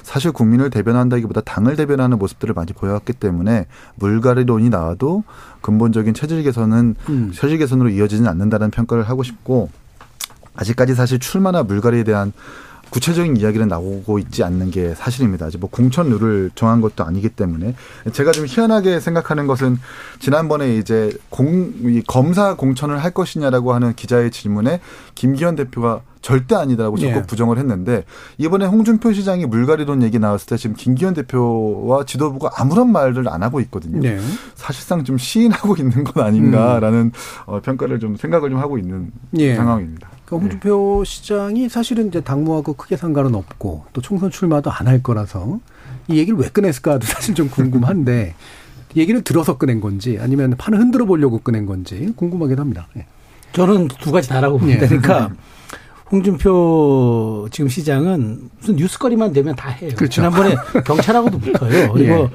사실 0.04 0.32
국민을 0.32 0.70
대변한다기보다 0.70 1.42
당을 1.42 1.78
대변하는 1.78 2.20
모습들을 2.20 2.54
많이 2.54 2.74
보여왔기 2.74 3.14
때문에 3.14 3.66
물갈이론이 3.96 4.70
나와도 4.70 5.24
근본적인 5.62 6.14
체질 6.14 6.44
개선은 6.44 6.96
음. 7.10 7.32
체질 7.34 7.58
개선으로 7.58 7.90
이어지지는 7.90 8.30
않는다는 8.30 8.70
평가를 8.70 9.10
하고 9.10 9.24
싶고 9.24 9.72
아직까지 10.54 10.94
사실 10.94 11.18
출마나 11.18 11.64
물갈이에 11.64 12.04
대한 12.04 12.34
구체적인 12.94 13.38
이야기는 13.38 13.68
나오고 13.70 14.20
있지 14.20 14.44
않는 14.44 14.70
게 14.70 14.94
사실입니다. 14.94 15.48
아직 15.48 15.58
뭐 15.58 15.68
공천 15.68 16.10
룰을 16.12 16.52
정한 16.54 16.80
것도 16.80 17.04
아니기 17.04 17.30
때문에 17.30 17.74
제가 18.12 18.32
좀 18.32 18.46
희한하게 18.48 19.00
생각하는 19.00 19.48
것은 19.48 19.80
지난번에 20.20 20.76
이제 20.76 21.12
공, 21.30 21.74
이 21.86 22.04
검사 22.06 22.56
공천을 22.56 23.04
할 23.04 23.10
것이냐라고 23.10 23.74
하는 23.74 23.96
기자의 23.96 24.30
질문에 24.30 24.80
김기현 25.16 25.56
대표가 25.56 26.02
절대 26.22 26.54
아니다라고 26.54 26.98
적극 26.98 27.18
예. 27.18 27.22
부정을 27.24 27.58
했는데 27.58 28.06
이번에 28.38 28.68
홍준표 28.68 29.12
시장이 29.12 29.48
물갈이론 29.48 30.04
얘기 30.04 30.20
나왔을 30.20 30.48
때 30.48 30.58
지금 30.58 30.76
김기현 30.76 31.16
대표와 31.16 32.06
지도부가 32.06 32.52
아무런 32.58 32.92
말을 32.92 33.28
안 33.28 33.42
하고 33.42 33.60
있거든요. 33.62 34.02
네. 34.02 34.20
사실상 34.54 35.04
좀 35.04 35.18
시인하고 35.18 35.76
있는 35.80 36.04
건 36.04 36.24
아닌가라는 36.24 37.12
어, 37.48 37.60
평가를 37.60 38.00
좀 38.00 38.16
생각을 38.18 38.52
좀 38.52 38.60
하고 38.60 38.78
있는 38.78 39.12
예. 39.38 39.56
상황입니다. 39.56 40.13
그 40.26 40.36
홍준표 40.36 41.04
시장이 41.06 41.70
사실은 41.70 42.08
이제 42.08 42.22
당무하고 42.22 42.74
크게 42.74 42.96
상관은 42.98 43.36
없고 43.36 43.86
또 43.94 44.02
총선 44.02 44.32
출마도 44.32 44.72
안 44.72 44.88
할 44.88 45.02
거라서 45.04 45.60
이 46.08 46.18
얘기를 46.18 46.38
왜 46.40 46.48
꺼냈을까도 46.50 47.06
사실 47.06 47.34
좀 47.36 47.50
궁금한데 47.50 48.36
얘기를 48.96 49.22
들어서 49.24 49.58
꺼낸 49.58 49.82
건지 49.82 50.18
아니면 50.22 50.56
판을 50.58 50.80
흔들어 50.80 51.06
보려고 51.06 51.40
꺼낸 51.40 51.66
건지 51.66 52.14
궁금하긴 52.16 52.60
합니다. 52.60 52.88
예. 52.98 53.06
저는 53.54 53.88
두 53.88 54.12
가지 54.12 54.30
다라고 54.30 54.58
예. 54.58 54.60
봅니다. 54.60 54.88
그러니까 54.88 55.32
홍준표 56.12 57.48
지금 57.52 57.70
시장은 57.70 58.50
무슨 58.60 58.76
뉴스거리만 58.76 59.34
되면 59.34 59.56
다 59.56 59.70
해요. 59.70 59.92
그렇죠. 59.96 60.08
지난번에 60.16 60.56
경찰하고도 60.86 61.40
붙어요. 61.40 61.92
그리고 61.94 62.30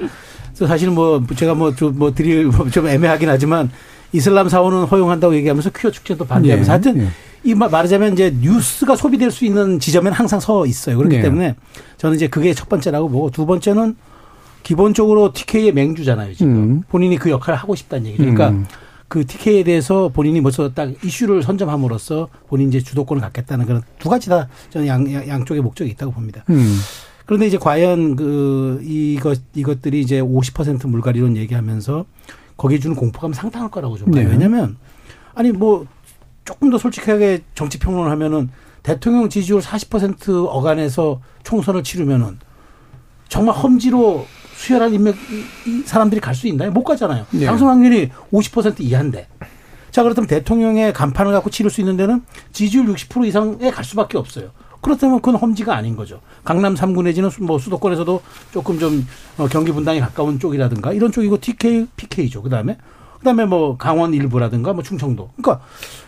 사실 0.55 0.91
뭐 0.91 1.23
제가 1.37 1.55
뭐좀 1.55 1.97
뭐 1.99 2.13
드릴 2.13 2.47
뭐좀 2.47 2.89
애매하긴 2.89 3.29
하지만 3.29 3.71
이슬람 4.13 4.49
사원은 4.49 4.85
허용한다고 4.85 5.35
얘기하면서 5.37 5.71
퀴어 5.71 5.91
축제도 5.91 6.25
반대하면서 6.27 6.71
예. 6.71 6.73
하여튼 6.73 7.01
예. 7.03 7.09
이 7.49 7.55
말- 7.55 7.71
말하자면 7.71 8.13
이제 8.13 8.35
뉴스가 8.43 8.95
소비될 8.95 9.31
수 9.31 9.47
있는 9.47 9.81
지점에는 9.81 10.13
항상 10.13 10.39
서 10.39 10.67
있어요. 10.67 10.99
그렇기 10.99 11.17
네. 11.17 11.23
때문에 11.23 11.55
저는 11.97 12.17
이제 12.17 12.29
그게 12.29 12.53
첫 12.53 12.69
번째라고 12.69 13.09
보고 13.09 13.31
두 13.31 13.47
번째는 13.47 13.97
기본적으로 14.63 15.33
TK의 15.33 15.73
맹주잖아요. 15.73 16.35
지금 16.35 16.53
음. 16.55 16.83
본인이 16.91 17.17
그 17.17 17.31
역할을 17.31 17.59
하고 17.59 17.75
싶다는 17.75 18.05
얘기죠. 18.09 18.23
그러니까 18.23 18.51
음. 18.51 18.67
그 19.09 19.25
TK에 19.27 19.65
대해서 19.65 20.09
본인이 20.09 20.43
벌써 20.43 20.75
딱 20.75 20.93
이슈를 21.03 21.43
선점함으로써 21.43 22.29
본인 22.49 22.69
이제 22.69 22.81
주도권을 22.81 23.23
갖겠다는 23.23 23.65
그런 23.65 23.83
두 23.99 24.11
가지 24.11 24.29
다 24.29 24.49
저는 24.69 24.87
양, 24.87 25.11
양- 25.15 25.27
양 25.27 25.45
쪽의 25.47 25.63
목적이 25.63 25.91
있다고 25.93 26.13
봅니다. 26.13 26.45
음. 26.51 26.79
그런데 27.25 27.47
이제 27.47 27.57
과연 27.57 28.17
그 28.17 28.81
이것 28.85 29.41
이것들이 29.55 30.01
이제 30.03 30.21
50% 30.21 30.87
물갈이론 30.87 31.39
얘기하면서 31.39 32.05
거기에 32.59 32.79
주는 32.79 32.95
공포감 32.95 33.33
상당할 33.33 33.71
거라고 33.71 33.97
좀 33.97 34.11
봐요. 34.11 34.25
네. 34.25 34.31
왜냐하면 34.31 34.77
아니 35.35 35.51
뭐 35.53 35.87
조금 36.49 36.71
더 36.71 36.79
솔직하게 36.79 37.43
정치 37.55 37.79
평론을 37.79 38.11
하면은 38.13 38.49
대통령 38.83 39.29
지지율 39.29 39.61
40% 39.61 40.47
어간에서 40.49 41.21
총선을 41.43 41.83
치르면은 41.85 42.39
정말 43.29 43.55
험지로 43.55 44.25
수혈한 44.55 44.95
인맥 44.95 45.15
사람들이 45.85 46.23
갈 46.23 46.35
수 46.35 46.49
있나요? 46.49 46.71
못 46.71 46.85
가잖아요. 46.85 47.27
네. 47.33 47.45
당선 47.45 47.69
확률이 47.69 48.11
50% 48.33 48.81
이하인데. 48.81 49.29
자 49.91 50.03
그렇다면 50.03 50.27
대통령의 50.27 50.95
간판을 50.95 51.33
갖고 51.33 51.51
치를 51.51 51.71
수 51.71 51.83
있는 51.83 51.99
데는 51.99 52.23
지지율 52.53 52.87
60% 52.87 53.27
이상에 53.27 53.71
갈 53.71 53.85
수밖에 53.85 54.17
없어요. 54.17 54.49
그렇다면 54.81 55.17
그건 55.21 55.35
험지가 55.35 55.77
아닌 55.77 55.97
거죠. 55.97 56.23
강남 56.45 56.75
3구 56.75 57.03
내지는 57.03 57.29
수- 57.29 57.43
뭐 57.43 57.59
수도권에서도 57.59 58.23
조금 58.53 58.79
좀 58.79 59.07
어, 59.37 59.47
경기 59.49 59.71
분당에 59.71 60.01
가까운 60.01 60.39
쪽이라든가 60.39 60.95
이런 60.95 61.13
쪽이고 61.13 61.41
TK, 61.43 61.89
PK죠. 61.95 62.41
그 62.41 62.49
다음에 62.49 62.79
그다음에 63.19 63.45
뭐 63.45 63.77
강원 63.77 64.15
일부라든가 64.15 64.73
뭐 64.73 64.83
충청도. 64.83 65.31
그러니까 65.37 65.65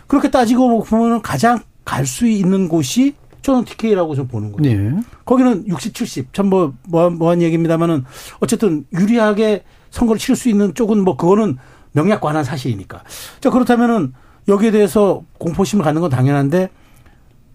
그렇게 0.07 0.29
따지고 0.31 0.83
보면 0.83 1.21
가장 1.21 1.59
갈 1.85 2.05
수 2.05 2.27
있는 2.27 2.67
곳이 2.67 3.15
저는 3.41 3.65
TK라고 3.65 4.15
좀 4.15 4.27
보는 4.27 4.51
거예요. 4.51 4.91
네. 4.91 5.01
거기는 5.25 5.67
60, 5.67 5.93
70. 5.95 6.33
참 6.33 6.47
뭐, 6.47 6.73
뭐, 6.87 7.09
뭐한 7.09 7.41
얘기입니다만은 7.41 8.05
어쨌든 8.39 8.85
유리하게 8.93 9.63
선거를 9.89 10.19
치를 10.19 10.35
수 10.35 10.47
있는 10.47 10.73
쪽은 10.73 11.03
뭐 11.03 11.17
그거는 11.17 11.57
명약관한 11.93 12.43
사실이니까. 12.43 13.03
자, 13.39 13.49
그렇다면은 13.49 14.13
여기에 14.47 14.71
대해서 14.71 15.23
공포심을 15.39 15.83
갖는 15.83 16.01
건 16.01 16.09
당연한데 16.09 16.69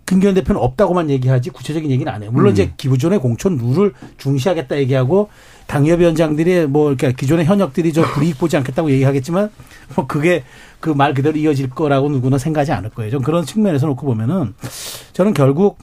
김기현 0.07 0.35
대표는 0.35 0.61
없다고만 0.61 1.11
얘기하지 1.11 1.51
구체적인 1.51 1.91
얘기는 1.91 2.11
안 2.13 2.23
해요. 2.23 2.31
물론 2.33 2.53
이제 2.53 2.73
기존의 2.77 3.19
공천 3.19 3.57
룰을 3.59 3.93
중시하겠다 4.19 4.79
얘기하고 4.79 5.29
당협위원장들이 5.67 6.67
뭐 6.67 6.89
이렇게 6.91 7.13
기존의 7.13 7.45
현역들이 7.45 7.93
저 7.93 8.03
불이익 8.03 8.39
보지 8.39 8.57
않겠다고 8.57 8.91
얘기하겠지만 8.93 9.51
뭐 9.97 10.07
그게 10.07 10.45
그 10.81 10.91
말 10.95 11.13
그대로 11.15 11.37
이어질 11.37 11.71
거라고 11.71 12.09
누구나 12.09 12.39
생각하지 12.39 12.71
않을 12.73 12.91
거예요. 12.91 13.11
좀 13.11 13.23
그런 13.23 13.45
측면에서 13.45 13.87
놓고 13.89 14.07
보면은 14.07 14.55
저는 15.13 15.35
결국 15.35 15.79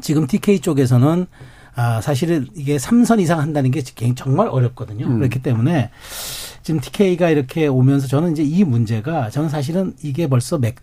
지금 0.00 0.26
TK 0.26 0.60
쪽에서는 0.60 1.26
아, 1.76 2.00
사실은 2.00 2.46
이게 2.54 2.76
3선 2.76 3.20
이상 3.20 3.40
한다는 3.40 3.70
게 3.70 3.82
정말 4.14 4.48
어렵거든요. 4.48 5.06
음. 5.06 5.18
그렇기 5.18 5.40
때문에 5.42 5.90
지금 6.62 6.80
TK가 6.80 7.30
이렇게 7.30 7.66
오면서 7.66 8.06
저는 8.06 8.32
이제 8.32 8.42
이 8.42 8.64
문제가 8.64 9.28
저는 9.28 9.48
사실은 9.48 9.94
이게 10.02 10.28
벌써 10.28 10.58
몇 10.58 10.74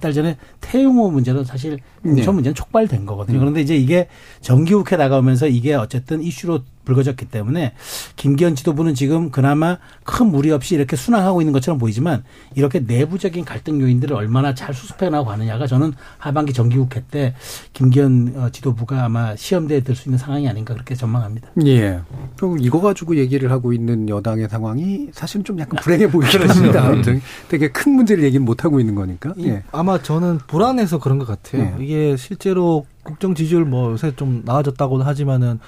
달 0.00 0.12
전에 0.12 0.36
태용호 0.60 1.10
문제로 1.10 1.44
사실 1.44 1.78
공천 2.02 2.24
네. 2.24 2.32
문제는 2.32 2.54
촉발된 2.54 3.06
거거든요. 3.06 3.38
그런데 3.38 3.60
이제 3.60 3.76
이게 3.76 4.08
정기국회 4.40 4.96
나가면서 4.96 5.46
이게 5.46 5.74
어쨌든 5.74 6.22
이슈로 6.22 6.60
불거졌기 6.90 7.26
때문에 7.26 7.72
김기현 8.16 8.54
지도부는 8.56 8.94
지금 8.94 9.30
그나마 9.30 9.78
큰 10.04 10.26
무리 10.26 10.50
없이 10.50 10.74
이렇게 10.74 10.96
순항하고 10.96 11.40
있는 11.40 11.52
것처럼 11.52 11.78
보이지만 11.78 12.24
이렇게 12.56 12.80
내부적인 12.80 13.44
갈등 13.44 13.80
요인들을 13.80 14.14
얼마나 14.16 14.54
잘 14.54 14.74
수습해 14.74 15.08
나가고 15.08 15.30
가느냐가 15.30 15.66
저는 15.66 15.92
하반기 16.18 16.52
정기국회 16.52 17.04
때 17.10 17.34
김기현 17.72 18.34
어, 18.36 18.48
지도부가 18.50 19.04
아마 19.04 19.36
시험대에 19.36 19.80
들 19.80 19.94
수 20.00 20.08
있는 20.08 20.18
상황이 20.18 20.48
아닌가 20.48 20.72
그렇게 20.72 20.94
전망합니다. 20.94 21.48
예. 21.66 22.00
결국 22.38 22.64
이거 22.64 22.80
가지고 22.80 23.16
얘기를 23.16 23.50
하고 23.50 23.72
있는 23.72 24.08
여당의 24.08 24.48
상황이 24.48 25.08
사실은 25.12 25.44
좀 25.44 25.58
약간 25.58 25.78
불행해 25.82 26.10
보이긴 26.10 26.48
합니다. 26.48 26.86
아무튼 26.86 27.20
되게 27.48 27.68
큰 27.70 27.92
문제를 27.92 28.24
얘기는 28.24 28.42
못 28.44 28.64
하고 28.64 28.80
있는 28.80 28.94
거니까. 28.94 29.34
이- 29.36 29.46
예. 29.48 29.62
아마 29.72 30.00
저는 30.02 30.38
불안해서 30.46 30.98
그런 30.98 31.18
것 31.18 31.26
같아요. 31.26 31.62
네. 31.62 31.84
이게 31.84 32.16
실제로 32.16 32.86
국정 33.02 33.34
지지율 33.34 33.64
뭐 33.64 33.92
요새 33.92 34.14
좀 34.16 34.42
나아졌다고는 34.44 35.04
하지만은 35.04 35.58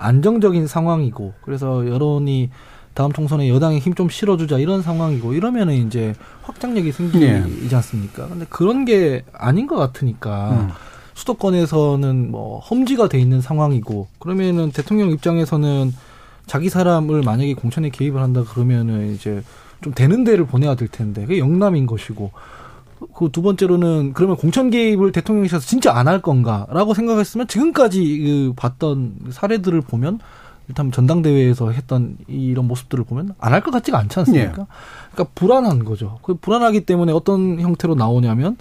안정적인 0.00 0.66
상황이고 0.66 1.34
그래서 1.42 1.86
여론이 1.86 2.50
다음 2.94 3.12
총선에 3.12 3.48
여당에 3.48 3.78
힘 3.78 3.94
좀 3.94 4.08
실어주자 4.08 4.58
이런 4.58 4.82
상황이고 4.82 5.34
이러면은 5.34 5.74
이제 5.74 6.14
확장력이 6.42 6.90
생기지 6.92 7.20
네. 7.20 7.76
않습니까? 7.76 8.26
근데 8.28 8.46
그런 8.48 8.84
게 8.84 9.24
아닌 9.32 9.66
것 9.66 9.76
같으니까 9.76 10.50
음. 10.50 10.68
수도권에서는 11.14 12.30
뭐 12.30 12.60
험지가 12.60 13.08
돼 13.08 13.18
있는 13.18 13.40
상황이고 13.40 14.08
그러면은 14.18 14.72
대통령 14.72 15.10
입장에서는 15.10 15.92
자기 16.46 16.68
사람을 16.68 17.22
만약에 17.22 17.54
공천에 17.54 17.90
개입을 17.90 18.20
한다 18.20 18.42
그러면은 18.44 19.14
이제 19.14 19.42
좀 19.82 19.94
되는 19.94 20.24
데를 20.24 20.46
보내야 20.46 20.74
될 20.74 20.88
텐데 20.88 21.22
그게 21.22 21.38
영남인 21.38 21.86
것이고 21.86 22.32
그 23.14 23.28
두 23.30 23.42
번째로는 23.42 24.12
그러면 24.14 24.36
공천 24.36 24.70
개입을 24.70 25.12
대통령이셔서 25.12 25.66
진짜 25.66 25.92
안 25.96 26.08
할 26.08 26.20
건가라고 26.22 26.94
생각했으면 26.94 27.46
지금까지 27.48 28.18
그 28.18 28.52
봤던 28.56 29.14
사례들을 29.30 29.80
보면 29.82 30.18
일단 30.68 30.92
전당대회에서 30.92 31.70
했던 31.72 32.16
이런 32.28 32.66
모습들을 32.68 33.04
보면 33.04 33.34
안 33.38 33.52
할 33.52 33.62
것 33.62 33.70
같지가 33.72 33.98
않지 33.98 34.18
않습니까? 34.20 34.66
그러니까 35.12 35.32
불안한 35.34 35.84
거죠. 35.84 36.18
그 36.22 36.34
불안하기 36.34 36.86
때문에 36.86 37.12
어떤 37.12 37.60
형태로 37.60 37.94
나오냐면 37.96 38.56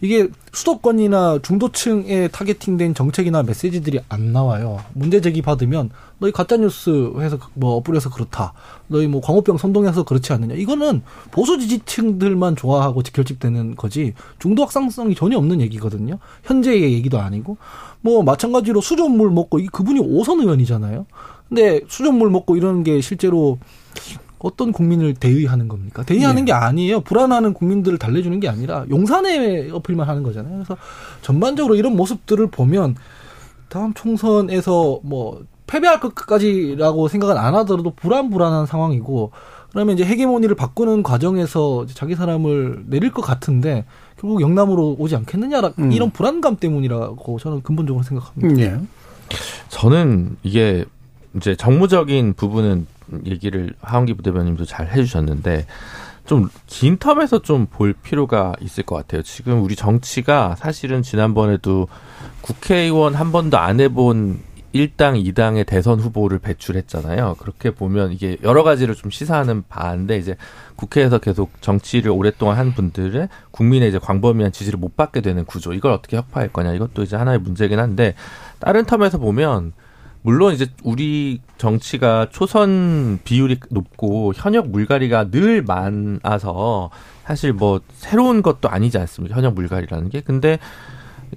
이게 0.00 0.28
수도권이나 0.52 1.40
중도층에 1.42 2.28
타겟팅된 2.28 2.94
정책이나 2.94 3.42
메시지들이 3.42 4.00
안 4.08 4.32
나와요. 4.32 4.80
문제 4.94 5.20
제기 5.20 5.42
받으면 5.42 5.90
너희 6.18 6.32
가짜 6.32 6.56
뉴스 6.56 7.12
해서 7.18 7.38
뭐 7.54 7.76
업불해서 7.76 8.10
그렇다. 8.10 8.52
너희 8.86 9.06
뭐 9.06 9.20
광우병 9.20 9.58
선동해서 9.58 10.04
그렇지 10.04 10.32
않느냐. 10.32 10.54
이거는 10.54 11.02
보수 11.30 11.58
지지층들만 11.58 12.56
좋아하고 12.56 13.02
결집되는 13.02 13.76
거지 13.76 14.14
중도 14.38 14.62
확산성이 14.62 15.14
전혀 15.14 15.36
없는 15.36 15.60
얘기거든요. 15.60 16.18
현재의 16.44 16.94
얘기도 16.94 17.20
아니고 17.20 17.58
뭐 18.00 18.22
마찬가지로 18.22 18.80
수돗물 18.80 19.30
먹고 19.30 19.58
이 19.58 19.66
그분이 19.66 20.00
오선 20.00 20.40
의원이잖아요. 20.40 21.06
근데 21.48 21.80
수돗물 21.88 22.30
먹고 22.30 22.56
이러는 22.56 22.84
게 22.84 23.00
실제로 23.00 23.58
어떤 24.40 24.72
국민을 24.72 25.14
대의하는 25.14 25.68
겁니까? 25.68 26.02
대의하는 26.02 26.44
게 26.44 26.52
아니에요. 26.52 27.00
불안하는 27.00 27.52
국민들을 27.52 27.98
달래주는 27.98 28.40
게 28.40 28.48
아니라 28.48 28.84
용산에 28.88 29.70
어필만 29.70 30.08
하는 30.08 30.22
거잖아요. 30.22 30.54
그래서 30.54 30.76
전반적으로 31.20 31.74
이런 31.76 31.94
모습들을 31.94 32.46
보면 32.48 32.96
다음 33.68 33.92
총선에서 33.94 35.00
뭐 35.02 35.42
패배할 35.66 36.00
것까지라고 36.00 37.08
생각은 37.08 37.36
안 37.36 37.54
하더라도 37.54 37.90
불안불안한 37.94 38.66
상황이고 38.66 39.30
그러면 39.72 39.94
이제 39.94 40.04
헤게모니를 40.04 40.56
바꾸는 40.56 41.02
과정에서 41.02 41.84
이제 41.84 41.94
자기 41.94 42.16
사람을 42.16 42.84
내릴 42.86 43.12
것 43.12 43.22
같은데 43.22 43.84
결국 44.18 44.40
영남으로 44.40 44.96
오지 44.98 45.14
않겠느냐 45.16 45.60
음. 45.78 45.92
이런 45.92 46.10
불안감 46.10 46.56
때문이라고 46.56 47.38
저는 47.38 47.62
근본적으로 47.62 48.02
생각합니다. 48.02 48.60
예. 48.62 48.80
저는 49.68 50.36
이게 50.42 50.84
이제 51.36 51.54
정무적인 51.54 52.34
부분은 52.34 52.86
얘기를 53.26 53.74
하원기 53.82 54.14
부대변님도 54.14 54.64
잘 54.64 54.88
해주셨는데 54.88 55.66
좀 56.26 56.48
긴 56.66 56.98
텀에서 56.98 57.42
좀 57.42 57.66
볼 57.66 57.92
필요가 57.92 58.54
있을 58.60 58.84
것 58.84 58.96
같아요. 58.96 59.22
지금 59.22 59.62
우리 59.62 59.76
정치가 59.76 60.54
사실은 60.56 61.02
지난번에도 61.02 61.88
국회의원 62.40 63.14
한 63.14 63.32
번도 63.32 63.58
안 63.58 63.80
해본 63.80 64.40
1당, 64.74 65.20
2당의 65.34 65.66
대선 65.66 65.98
후보를 65.98 66.38
배출했잖아요. 66.38 67.36
그렇게 67.40 67.72
보면 67.72 68.12
이게 68.12 68.36
여러 68.44 68.62
가지를 68.62 68.94
좀 68.94 69.10
시사하는 69.10 69.64
바인데 69.68 70.16
이제 70.16 70.36
국회에서 70.76 71.18
계속 71.18 71.60
정치를 71.60 72.12
오랫동안 72.12 72.56
한 72.56 72.72
분들의 72.72 73.28
국민의 73.50 73.88
이제 73.88 73.98
광범위한 73.98 74.52
지지를 74.52 74.78
못 74.78 74.96
받게 74.96 75.22
되는 75.22 75.44
구조. 75.44 75.72
이걸 75.72 75.90
어떻게 75.92 76.16
혁파할 76.16 76.48
거냐. 76.52 76.72
이것도 76.74 77.02
이제 77.02 77.16
하나의 77.16 77.40
문제긴 77.40 77.80
한데 77.80 78.14
다른 78.60 78.84
텀에서 78.84 79.20
보면 79.20 79.72
물론 80.22 80.52
이제 80.54 80.66
우리 80.82 81.40
정치가 81.56 82.28
초선 82.30 83.20
비율이 83.24 83.60
높고 83.70 84.32
현역 84.34 84.68
물갈이가 84.68 85.30
늘 85.30 85.62
많아서 85.62 86.90
사실 87.24 87.52
뭐 87.52 87.80
새로운 87.94 88.42
것도 88.42 88.68
아니지 88.68 88.98
않습니까? 88.98 89.36
현역 89.36 89.54
물갈이라는 89.54 90.10
게. 90.10 90.20
근데 90.20 90.58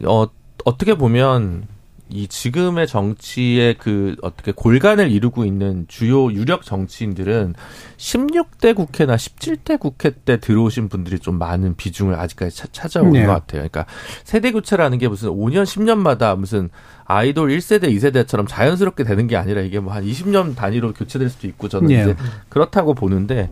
어 0.06 0.28
어떻게 0.66 0.96
보면 0.96 1.68
이 2.10 2.28
지금의 2.28 2.86
정치의 2.86 3.76
그 3.76 4.16
어떻게 4.22 4.52
골간을 4.52 5.10
이루고 5.10 5.46
있는 5.46 5.86
주요 5.88 6.32
유력 6.32 6.64
정치인들은 6.64 7.56
16대 7.98 8.76
국회나 8.76 9.16
17대 9.16 9.80
국회 9.80 10.12
때 10.12 10.40
들어오신 10.40 10.90
분들이 10.90 11.18
좀 11.18 11.40
많은 11.40 11.76
비중을 11.76 12.16
아직까지 12.16 12.56
차, 12.56 12.68
찾아오는 12.72 13.14
네. 13.14 13.26
것 13.26 13.32
같아요. 13.32 13.62
그러니까 13.62 13.86
세대 14.26 14.52
교체라는 14.52 14.98
게 14.98 15.08
무슨 15.08 15.30
5년, 15.30 15.64
10년마다 15.64 16.38
무슨 16.38 16.70
아이돌 17.06 17.50
1세대, 17.50 17.86
2세대처럼 17.86 18.48
자연스럽게 18.48 19.04
되는 19.04 19.28
게 19.28 19.36
아니라 19.38 19.62
이게 19.62 19.80
뭐 19.80 19.94
한 19.94 20.04
20년 20.04 20.56
단위로 20.56 20.94
교체될 20.94 21.30
수도 21.30 21.48
있고 21.48 21.70
저는 21.70 21.90
네. 21.90 22.02
이제 22.02 22.16
그렇다고 22.50 22.96
보는데 22.96 23.50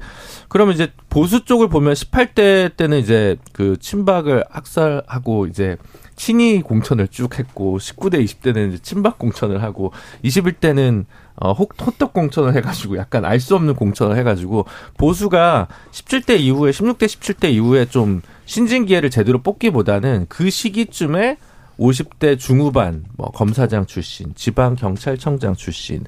그러면 0.50 0.74
이제 0.74 0.92
보수 1.10 1.46
쪽을 1.46 1.70
보면 1.70 1.94
18대 1.94 2.76
때는 2.76 2.98
이제 2.98 3.38
그 3.54 3.78
친박을 3.80 4.46
학살하고 4.50 5.46
이제 5.48 5.78
친이 6.22 6.62
공천을 6.62 7.08
쭉 7.08 7.40
했고 7.40 7.80
19대 7.80 8.24
20대는 8.24 8.70
이제 8.70 8.78
친박 8.78 9.18
공천을 9.18 9.64
하고 9.64 9.92
21대는 10.24 11.06
어, 11.36 11.52
혹, 11.52 11.74
호떡 11.82 12.14
공천을 12.14 12.54
해가지고 12.58 12.98
약간 12.98 13.26
알 13.26 13.40
수 13.40 13.56
없는 13.56 13.74
공천을 13.74 14.16
해가지고 14.18 14.66
보수가 15.00 15.68
17대 15.92 16.40
이후에 16.40 16.70
16대 16.70 17.06
17대 17.06 17.52
이후에 17.54 17.86
좀 17.86 18.22
신진 18.46 18.86
기회를 18.86 19.10
제대로 19.10 19.42
뽑기보다는 19.42 20.28
그 20.30 20.52
시기쯤에 20.52 21.38
50대 21.80 22.38
중후반 22.38 23.06
뭐 23.18 23.32
검사장 23.32 23.88
출신, 23.88 24.36
지방 24.36 24.76
경찰청장 24.76 25.56
출신, 25.56 26.04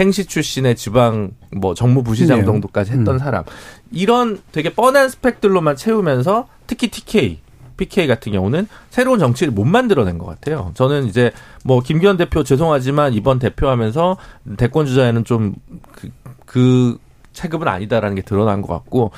행시 0.00 0.24
출신의 0.24 0.76
지방 0.76 1.32
뭐 1.54 1.74
정무부시장 1.74 2.38
네. 2.38 2.44
정도까지 2.46 2.92
했던 2.92 3.16
음. 3.16 3.18
사람 3.18 3.44
이런 3.92 4.40
되게 4.50 4.72
뻔한 4.72 5.10
스펙들로만 5.10 5.76
채우면서 5.76 6.48
특히 6.66 6.88
TK 6.88 7.40
PK 7.78 8.06
같은 8.06 8.32
경우는 8.32 8.68
새로운 8.90 9.18
정치를 9.18 9.54
못 9.54 9.64
만들어낸 9.64 10.18
것 10.18 10.26
같아요. 10.26 10.72
저는 10.74 11.06
이제 11.06 11.32
뭐 11.64 11.80
김기현 11.80 12.18
대표 12.18 12.44
죄송하지만 12.44 13.14
이번 13.14 13.38
대표하면서 13.38 14.18
대권 14.58 14.84
주자에는 14.84 15.24
좀그 15.24 16.10
그 16.44 16.98
체급은 17.32 17.68
아니다라는 17.68 18.16
게 18.16 18.22
드러난 18.22 18.62
것 18.62 18.72
같고, 18.74 19.12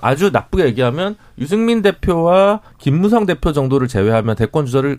아주 0.00 0.30
나쁘게 0.30 0.64
얘기하면 0.64 1.16
유승민 1.38 1.82
대표와 1.82 2.60
김무성 2.78 3.26
대표 3.26 3.52
정도를 3.52 3.86
제외하면 3.86 4.34
대권 4.34 4.64
주자를 4.64 4.98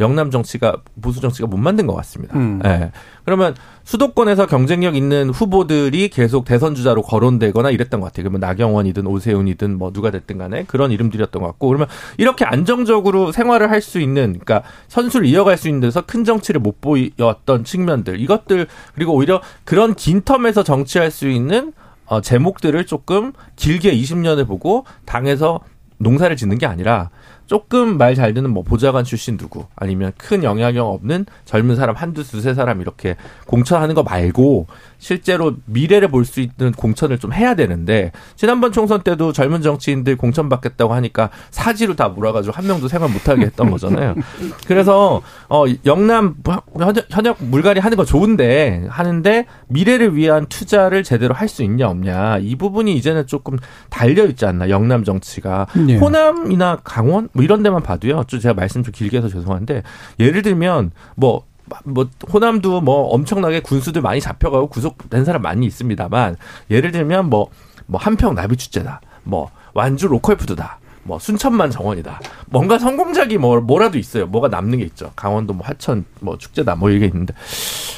영남 0.00 0.30
정치가 0.30 0.76
보수 1.00 1.20
정치가 1.20 1.46
못 1.46 1.56
만든 1.56 1.86
것 1.86 1.94
같습니다. 1.94 2.36
음. 2.36 2.60
예. 2.64 2.90
그러면 3.24 3.54
수도권에서 3.84 4.46
경쟁력 4.46 4.96
있는 4.96 5.30
후보들이 5.30 6.08
계속 6.08 6.44
대선 6.44 6.74
주자로 6.74 7.02
거론되거나 7.02 7.70
이랬던 7.70 8.00
것 8.00 8.06
같아요. 8.06 8.24
그러면 8.24 8.40
나경원이든 8.40 9.06
오세훈이든 9.06 9.78
뭐 9.78 9.92
누가 9.92 10.10
됐든 10.10 10.36
간에 10.36 10.64
그런 10.64 10.90
이름들이었던 10.90 11.40
것 11.40 11.48
같고 11.48 11.68
그러면 11.68 11.86
이렇게 12.18 12.44
안정적으로 12.44 13.30
생활을 13.30 13.70
할 13.70 13.84
수 13.84 14.00
있는 14.00 14.38
그러니까 14.38 14.62
선수를 14.88 15.26
이어갈 15.26 15.58
수 15.58 15.68
있는 15.68 15.80
데서 15.80 16.00
큰 16.00 16.24
정치를 16.24 16.58
못 16.60 16.80
보였던 16.80 17.64
측면들 17.64 18.18
이것들 18.18 18.66
그리고 18.94 19.12
오히려 19.12 19.42
그런 19.64 19.94
긴 19.94 20.22
텀에서 20.22 20.64
정치할 20.64 21.10
수 21.10 21.28
있는 21.28 21.74
어, 22.06 22.22
제목들을 22.22 22.86
조금 22.86 23.32
길게 23.56 23.94
20년을 23.94 24.46
보고 24.46 24.86
당에서 25.04 25.60
농사를 25.98 26.34
짓는 26.36 26.56
게 26.58 26.66
아니라 26.66 27.10
조금 27.46 27.98
말 27.98 28.14
잘 28.14 28.32
듣는 28.32 28.50
뭐 28.50 28.62
보좌관 28.62 29.04
출신 29.04 29.36
누구 29.36 29.66
아니면 29.76 30.12
큰 30.16 30.44
영향력 30.44 30.86
없는 30.86 31.26
젊은 31.44 31.76
사람 31.76 31.96
한두 31.96 32.22
두세 32.22 32.54
사람 32.54 32.80
이렇게 32.80 33.16
공천하는 33.46 33.94
거 33.94 34.02
말고 34.02 34.66
실제로 35.04 35.52
미래를 35.66 36.08
볼 36.08 36.24
수 36.24 36.40
있는 36.40 36.72
공천을 36.72 37.18
좀 37.18 37.34
해야 37.34 37.54
되는데 37.54 38.10
지난번 38.36 38.72
총선 38.72 39.02
때도 39.02 39.34
젊은 39.34 39.60
정치인들 39.60 40.16
공천 40.16 40.48
받겠다고 40.48 40.94
하니까 40.94 41.28
사지로 41.50 41.94
다 41.94 42.08
몰아가지고 42.08 42.54
한 42.56 42.66
명도 42.66 42.88
생활 42.88 43.10
못하게 43.10 43.42
했던 43.42 43.70
거잖아요. 43.70 44.14
그래서 44.66 45.20
어 45.50 45.64
영남 45.84 46.36
현역, 46.78 47.04
현역 47.10 47.36
물갈이 47.44 47.80
하는 47.80 47.98
거 47.98 48.06
좋은데 48.06 48.86
하는데 48.88 49.44
미래를 49.68 50.16
위한 50.16 50.46
투자를 50.46 51.02
제대로 51.04 51.34
할 51.34 51.44
수 51.48 51.62
있냐 51.62 51.88
없냐 51.88 52.38
이 52.38 52.56
부분이 52.56 52.96
이제는 52.96 53.26
조금 53.26 53.58
달려 53.90 54.24
있지 54.24 54.46
않나 54.46 54.70
영남 54.70 55.04
정치가 55.04 55.66
네. 55.74 55.98
호남이나 55.98 56.78
강원 56.82 57.28
뭐 57.34 57.44
이런 57.44 57.62
데만 57.62 57.82
봐도요. 57.82 58.24
좀 58.26 58.40
제가 58.40 58.54
말씀 58.54 58.82
좀 58.82 58.90
길게 58.92 59.18
해서 59.18 59.28
죄송한데 59.28 59.82
예를 60.18 60.40
들면 60.40 60.92
뭐. 61.14 61.44
뭐 61.84 62.08
호남도 62.32 62.80
뭐 62.80 63.08
엄청나게 63.14 63.60
군수들 63.60 64.02
많이 64.02 64.20
잡혀가고 64.20 64.68
구속된 64.68 65.24
사람 65.24 65.42
많이 65.42 65.66
있습니다만 65.66 66.36
예를 66.70 66.92
들면 66.92 67.30
뭐 67.30 67.50
뭐 67.86 68.00
한평 68.00 68.34
나비 68.34 68.56
축제다 68.56 69.00
뭐 69.24 69.50
완주 69.72 70.06
로컬 70.08 70.36
푸드다 70.36 70.78
뭐 71.06 71.18
순천만 71.18 71.70
정원이다. 71.70 72.18
뭔가 72.46 72.78
성공작이 72.78 73.36
뭐 73.36 73.60
뭐라도 73.60 73.98
있어요. 73.98 74.26
뭐가 74.26 74.48
남는 74.48 74.78
게 74.78 74.84
있죠. 74.86 75.12
강원도 75.14 75.52
뭐 75.52 75.66
하천 75.66 76.06
뭐 76.20 76.38
축제다 76.38 76.76
뭐 76.76 76.88
이게 76.88 77.04
있는데. 77.04 77.34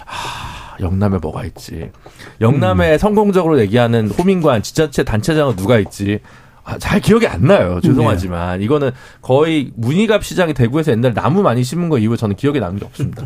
아 0.06 0.76
영남에 0.80 1.18
뭐가 1.18 1.44
있지? 1.44 1.92
영남에 2.40 2.98
성공적으로 2.98 3.60
얘기하는 3.60 4.10
호민관 4.10 4.62
지자체 4.62 5.04
단체장은 5.04 5.54
누가 5.54 5.78
있지? 5.78 6.18
아, 6.24 6.26
잘 6.78 7.00
기억이 7.00 7.26
안 7.26 7.42
나요. 7.42 7.80
죄송하지만 7.82 8.60
이거는 8.62 8.90
거의 9.22 9.70
문희갑 9.76 10.24
시장이 10.24 10.52
대구에서 10.54 10.92
옛날에 10.92 11.14
나무 11.14 11.42
많이 11.42 11.62
심은 11.62 11.88
거 11.88 11.98
이후에 11.98 12.16
저는 12.16 12.36
기억에 12.36 12.58
남는 12.58 12.80
게 12.80 12.86
없습니다. 12.86 13.24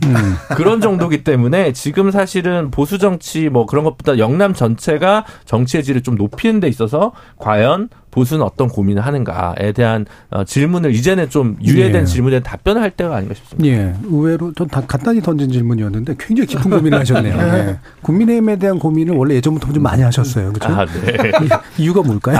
그런 0.57 0.81
정도기 0.81 1.25
때문에 1.25 1.73
지금 1.73 2.11
사실은 2.11 2.71
보수 2.71 2.99
정치 2.99 3.49
뭐 3.49 3.67
그런 3.67 3.85
것보다 3.85 4.19
영남 4.19 4.53
전체가 4.53 5.25
정치의 5.47 5.85
질을 5.85 6.03
좀 6.03 6.17
높이는 6.17 6.61
데 6.61 6.69
있어서 6.69 7.13
과연 7.39 7.89
보수는 8.11 8.45
어떤 8.45 8.69
고민을 8.69 9.05
하는가에 9.05 9.73
대한 9.73 10.07
어, 10.31 10.45
질문을 10.45 10.95
이제는 10.95 11.31
좀 11.31 11.57
유예된 11.63 12.03
예. 12.03 12.05
질문에 12.05 12.41
답변을 12.41 12.83
할 12.83 12.91
때가 12.91 13.17
아닌가 13.17 13.35
싶습니다. 13.35 13.69
예, 13.69 13.95
의외로 14.05 14.53
좀다 14.53 14.83
간단히 14.87 15.21
던진 15.21 15.51
질문이었는데 15.51 16.17
굉장히 16.19 16.47
깊은 16.47 16.71
고민을 16.71 16.99
하셨네요. 17.01 17.35
예. 17.39 17.79
국민의힘에 18.03 18.57
대한 18.57 18.79
고민을 18.79 19.15
원래 19.15 19.35
예전부터 19.37 19.73
좀 19.73 19.83
많이 19.83 20.03
하셨어요. 20.03 20.53
그렇죠? 20.53 20.75
아, 20.75 20.87
네. 20.87 21.33
이유가 21.79 22.03
뭘까요? 22.03 22.39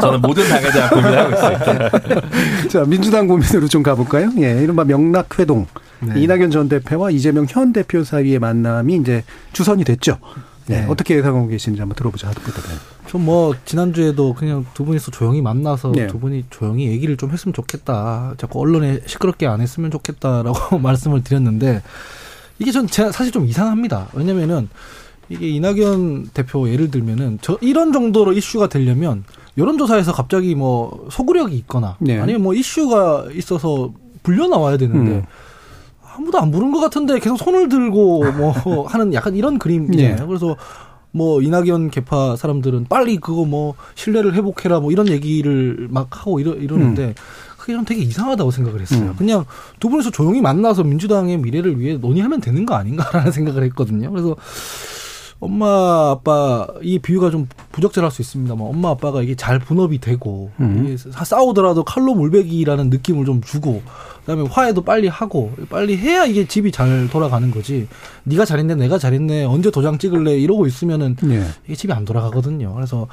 저는 0.00 0.20
모든 0.20 0.48
당에 0.48 0.70
대한 0.70 0.90
고민을 0.90 1.18
하고 1.18 1.32
있습니다. 1.32 2.68
자, 2.68 2.84
민주당 2.84 3.26
고민으로 3.26 3.68
좀 3.68 3.82
가볼까요? 3.82 4.30
예, 4.38 4.62
이른바 4.62 4.84
명락회동. 4.84 5.66
이낙연 6.14 6.50
전 6.50 6.68
대표와 6.68 7.10
이재명 7.10 7.46
현 7.48 7.72
대표 7.72 8.04
사이의 8.04 8.38
만남이 8.38 8.96
이제 8.96 9.24
주선이 9.52 9.84
됐죠. 9.84 10.18
네. 10.66 10.80
네. 10.80 10.86
어떻게 10.88 11.16
예상하고 11.16 11.46
계시는지 11.46 11.80
한번 11.80 11.96
들어보자. 11.96 12.28
하드부터는. 12.28 12.78
좀뭐 13.06 13.54
지난주에도 13.64 14.34
그냥 14.34 14.66
두 14.74 14.84
분이서 14.84 15.10
조용히 15.10 15.40
만나서 15.40 15.92
네. 15.92 16.06
두 16.08 16.18
분이 16.18 16.46
조용히 16.50 16.88
얘기를 16.88 17.16
좀 17.16 17.30
했으면 17.30 17.52
좋겠다. 17.52 18.34
자꾸 18.36 18.60
언론에 18.60 19.00
시끄럽게 19.06 19.46
안 19.46 19.60
했으면 19.60 19.90
좋겠다라고 19.90 20.78
말씀을 20.80 21.22
드렸는데 21.22 21.82
이게 22.58 22.72
전 22.72 22.86
제가 22.86 23.12
사실 23.12 23.32
좀 23.32 23.46
이상합니다. 23.46 24.08
왜냐면은 24.12 24.68
이게 25.28 25.48
이낙연 25.48 26.30
대표 26.34 26.68
예를 26.68 26.90
들면은 26.90 27.38
저 27.42 27.58
이런 27.60 27.92
정도로 27.92 28.32
이슈가 28.32 28.68
되려면 28.68 29.24
여론조사에서 29.58 30.12
갑자기 30.12 30.54
뭐 30.54 31.08
소구력이 31.10 31.56
있거나 31.58 31.96
네. 31.98 32.18
아니면 32.18 32.42
뭐 32.42 32.54
이슈가 32.54 33.28
있어서 33.32 33.92
불려 34.22 34.48
나와야 34.48 34.76
되는데 34.76 35.10
음. 35.12 35.22
아무도 36.16 36.38
안 36.38 36.50
부른 36.50 36.72
것 36.72 36.80
같은데 36.80 37.18
계속 37.18 37.36
손을 37.36 37.68
들고 37.68 38.24
뭐 38.32 38.52
하는 38.88 39.12
약간 39.14 39.34
이런 39.34 39.58
그림이잖아요. 39.58 40.16
네. 40.16 40.26
그래서 40.26 40.56
뭐 41.12 41.40
이낙연 41.40 41.90
개파 41.90 42.36
사람들은 42.36 42.86
빨리 42.88 43.18
그거 43.18 43.44
뭐 43.44 43.74
신뢰를 43.94 44.34
회복해라 44.34 44.80
뭐 44.80 44.92
이런 44.92 45.08
얘기를 45.08 45.88
막 45.90 46.08
하고 46.10 46.40
이러, 46.40 46.52
이러는데 46.54 47.14
그게 47.56 47.72
좀 47.72 47.84
되게 47.84 48.02
이상하다고 48.02 48.50
생각을 48.50 48.80
했어요. 48.80 49.10
음. 49.10 49.14
그냥 49.16 49.44
두 49.80 49.88
분이서 49.88 50.10
조용히 50.10 50.40
만나서 50.40 50.84
민주당의 50.84 51.38
미래를 51.38 51.80
위해 51.80 51.96
논의하면 51.96 52.40
되는 52.40 52.64
거 52.64 52.74
아닌가라는 52.74 53.32
생각을 53.32 53.64
했거든요. 53.64 54.10
그래서 54.10 54.36
엄마 55.38 56.10
아빠 56.10 56.66
이 56.82 56.98
비유가 56.98 57.30
좀 57.30 57.46
부적절할 57.72 58.10
수 58.10 58.22
있습니다만 58.22 58.66
엄마 58.66 58.90
아빠가 58.90 59.22
이게 59.22 59.34
잘 59.34 59.58
분업이 59.58 60.00
되고 60.00 60.50
음. 60.60 60.96
싸우더라도 60.96 61.84
칼로 61.84 62.14
물베기라는 62.14 62.88
느낌을 62.90 63.26
좀 63.26 63.42
주고 63.42 63.82
그다음에 64.20 64.48
화해도 64.48 64.82
빨리 64.82 65.08
하고 65.08 65.52
빨리 65.68 65.96
해야 65.96 66.24
이게 66.24 66.48
집이 66.48 66.72
잘 66.72 67.08
돌아가는 67.10 67.50
거지 67.50 67.86
네가 68.24 68.44
잘했네 68.44 68.74
내가 68.76 68.98
잘했네 68.98 69.44
언제 69.44 69.70
도장 69.70 69.98
찍을래 69.98 70.38
이러고 70.38 70.66
있으면은 70.66 71.16
예. 71.24 71.44
이게 71.66 71.74
집이 71.74 71.92
안 71.92 72.04
돌아가거든요. 72.04 72.74
그래서 72.74 73.06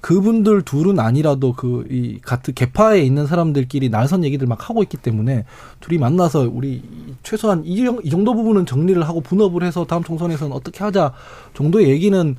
그분들 0.00 0.62
둘은 0.62 0.98
아니라도 0.98 1.52
그 1.52 1.84
이 1.90 2.18
같은 2.22 2.54
개파에 2.54 3.00
있는 3.02 3.26
사람들끼리 3.26 3.88
날선 3.90 4.24
얘기들 4.24 4.46
막 4.46 4.68
하고 4.68 4.82
있기 4.82 4.96
때문에 4.96 5.44
둘이 5.80 5.98
만나서 5.98 6.48
우리 6.52 6.82
최소한 7.22 7.62
이, 7.64 7.84
정- 7.84 8.00
이 8.02 8.10
정도 8.10 8.34
부분은 8.34 8.66
정리를 8.66 9.02
하고 9.06 9.20
분업을 9.20 9.62
해서 9.62 9.84
다음 9.86 10.02
총선에서는 10.02 10.54
어떻게 10.56 10.82
하자 10.84 11.12
정도의 11.54 11.88
얘기는 11.90 12.36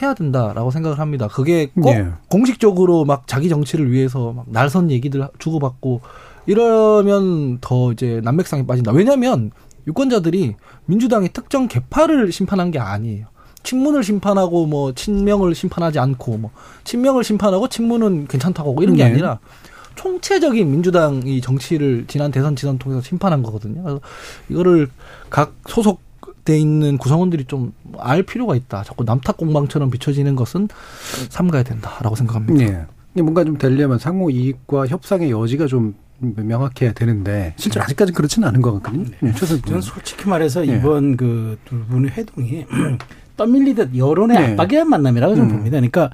해야 0.00 0.14
된다라고 0.14 0.70
생각을 0.70 0.98
합니다. 0.98 1.28
그게 1.28 1.66
꼭 1.74 1.90
예. 1.90 2.06
공식적으로 2.28 3.04
막 3.04 3.26
자기 3.26 3.48
정치를 3.48 3.90
위해서 3.90 4.32
막 4.32 4.46
날선 4.48 4.90
얘기들 4.90 5.26
주고받고 5.38 6.00
이러면 6.46 7.58
더 7.60 7.92
이제 7.92 8.20
난맥상에 8.24 8.66
빠진다. 8.66 8.92
왜냐하면 8.92 9.50
유권자들이 9.86 10.54
민주당의 10.86 11.30
특정 11.32 11.68
개파를 11.68 12.32
심판한 12.32 12.70
게 12.70 12.78
아니에요. 12.78 13.26
친문을 13.62 14.02
심판하고 14.02 14.66
뭐 14.66 14.92
친명을 14.94 15.54
심판하지 15.54 15.98
않고 15.98 16.38
뭐 16.38 16.50
친명을 16.84 17.24
심판하고 17.24 17.68
친문은 17.68 18.26
괜찮다고 18.26 18.70
하고 18.70 18.82
이런 18.82 18.96
게 18.96 19.04
네. 19.04 19.10
아니라 19.10 19.38
총체적인 19.96 20.70
민주당이 20.70 21.40
정치를 21.40 22.04
지난 22.08 22.30
대선 22.30 22.56
지선 22.56 22.78
통해서 22.78 23.02
심판한 23.02 23.42
거거든요. 23.42 23.82
그래서 23.82 24.00
이거를 24.48 24.88
각 25.28 25.54
소속돼 25.68 26.58
있는 26.58 26.96
구성원들이 26.98 27.44
좀 27.44 27.72
알 27.98 28.22
필요가 28.22 28.54
있다. 28.54 28.84
자꾸 28.84 29.04
남탓 29.04 29.36
공방처럼 29.36 29.90
비춰지는 29.90 30.36
것은 30.36 30.68
삼가야 31.28 31.64
된다라고 31.64 32.14
생각합니다. 32.16 32.64
예. 32.64 32.86
이게 33.14 33.22
뭔가 33.22 33.44
좀 33.44 33.58
되려면 33.58 33.98
상호 33.98 34.30
이익과 34.30 34.86
협상의 34.86 35.30
여지가 35.32 35.66
좀 35.66 35.94
명확해야 36.20 36.92
되는데 36.92 37.54
실제로 37.56 37.82
아직까지 37.84 38.12
그렇지는 38.12 38.46
않은 38.48 38.62
것 38.62 38.72
같거든요. 38.74 39.06
예, 39.24 39.32
최선 39.32 39.60
저는 39.62 39.80
솔직히 39.80 40.28
말해서 40.28 40.66
예. 40.68 40.76
이번 40.76 41.16
그 41.16 41.58
두 41.64 41.84
분의 41.86 42.12
회동이 42.12 42.64
떠밀리듯 43.44 43.96
여론의 43.96 44.36
네. 44.38 44.46
압박에 44.52 44.76
의한 44.76 44.90
만남이라고 44.90 45.34
저는 45.34 45.48
음. 45.50 45.56
봅니다. 45.56 45.76
그러니까 45.78 46.10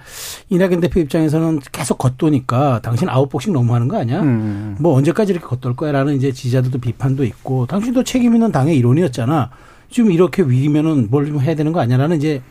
이낙연 0.49 0.81
대표 0.81 1.01
입장에서는 1.01 1.59
계속 1.73 1.99
겉도니까 1.99 2.81
당신 2.85 3.09
아웃복싱 3.09 3.53
너무 3.53 3.75
하는 3.75 3.89
거 3.89 3.99
아니야? 3.99 4.21
음. 4.23 4.77
뭐 4.79 4.95
언제까지 4.95 5.33
이렇게 5.33 5.45
겉돌 5.45 5.75
거야라는 5.75 6.15
이제 6.15 6.31
지지자들도 6.31 6.79
비판도 6.79 7.25
있고 7.25 7.67
당신도 7.67 8.05
책임 8.05 8.35
있는 8.35 8.53
당의 8.53 8.77
일원이었잖아. 8.79 9.51
지금 9.91 10.13
이렇게 10.13 10.43
위기면은 10.43 11.09
뭘 11.11 11.27
좀 11.27 11.41
해야 11.41 11.57
되는 11.57 11.73
거 11.73 11.81
아니야라는 11.81 12.19
이제 12.19 12.43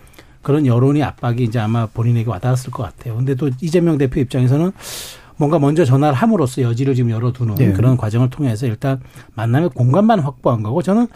그런 0.42 0.66
여론의 0.66 1.02
압박이 1.04 1.42
이제 1.44 1.58
아마 1.60 1.86
본인에게 1.86 2.30
와닿았을 2.30 2.72
것 2.72 2.84
같아요. 2.84 3.16
근데 3.16 3.34
또 3.36 3.50
이재명 3.62 3.98
대표 3.98 4.20
입장에서는 4.20 4.74
뭔가 5.38 5.58
먼저 5.58 5.86
전화를 5.86 6.14
함으로써 6.16 6.62
여지를 6.62 6.96
지금 6.96 7.12
열어두는 7.12 7.56
네. 7.56 7.72
그런 7.72 7.96
과정을 7.96 8.30
통해서 8.30 8.66
일단 8.68 9.00
만남의 9.36 9.70
공간만 9.70 10.20
확보한 10.20 10.64
거고 10.64 10.82
저는 10.82 11.08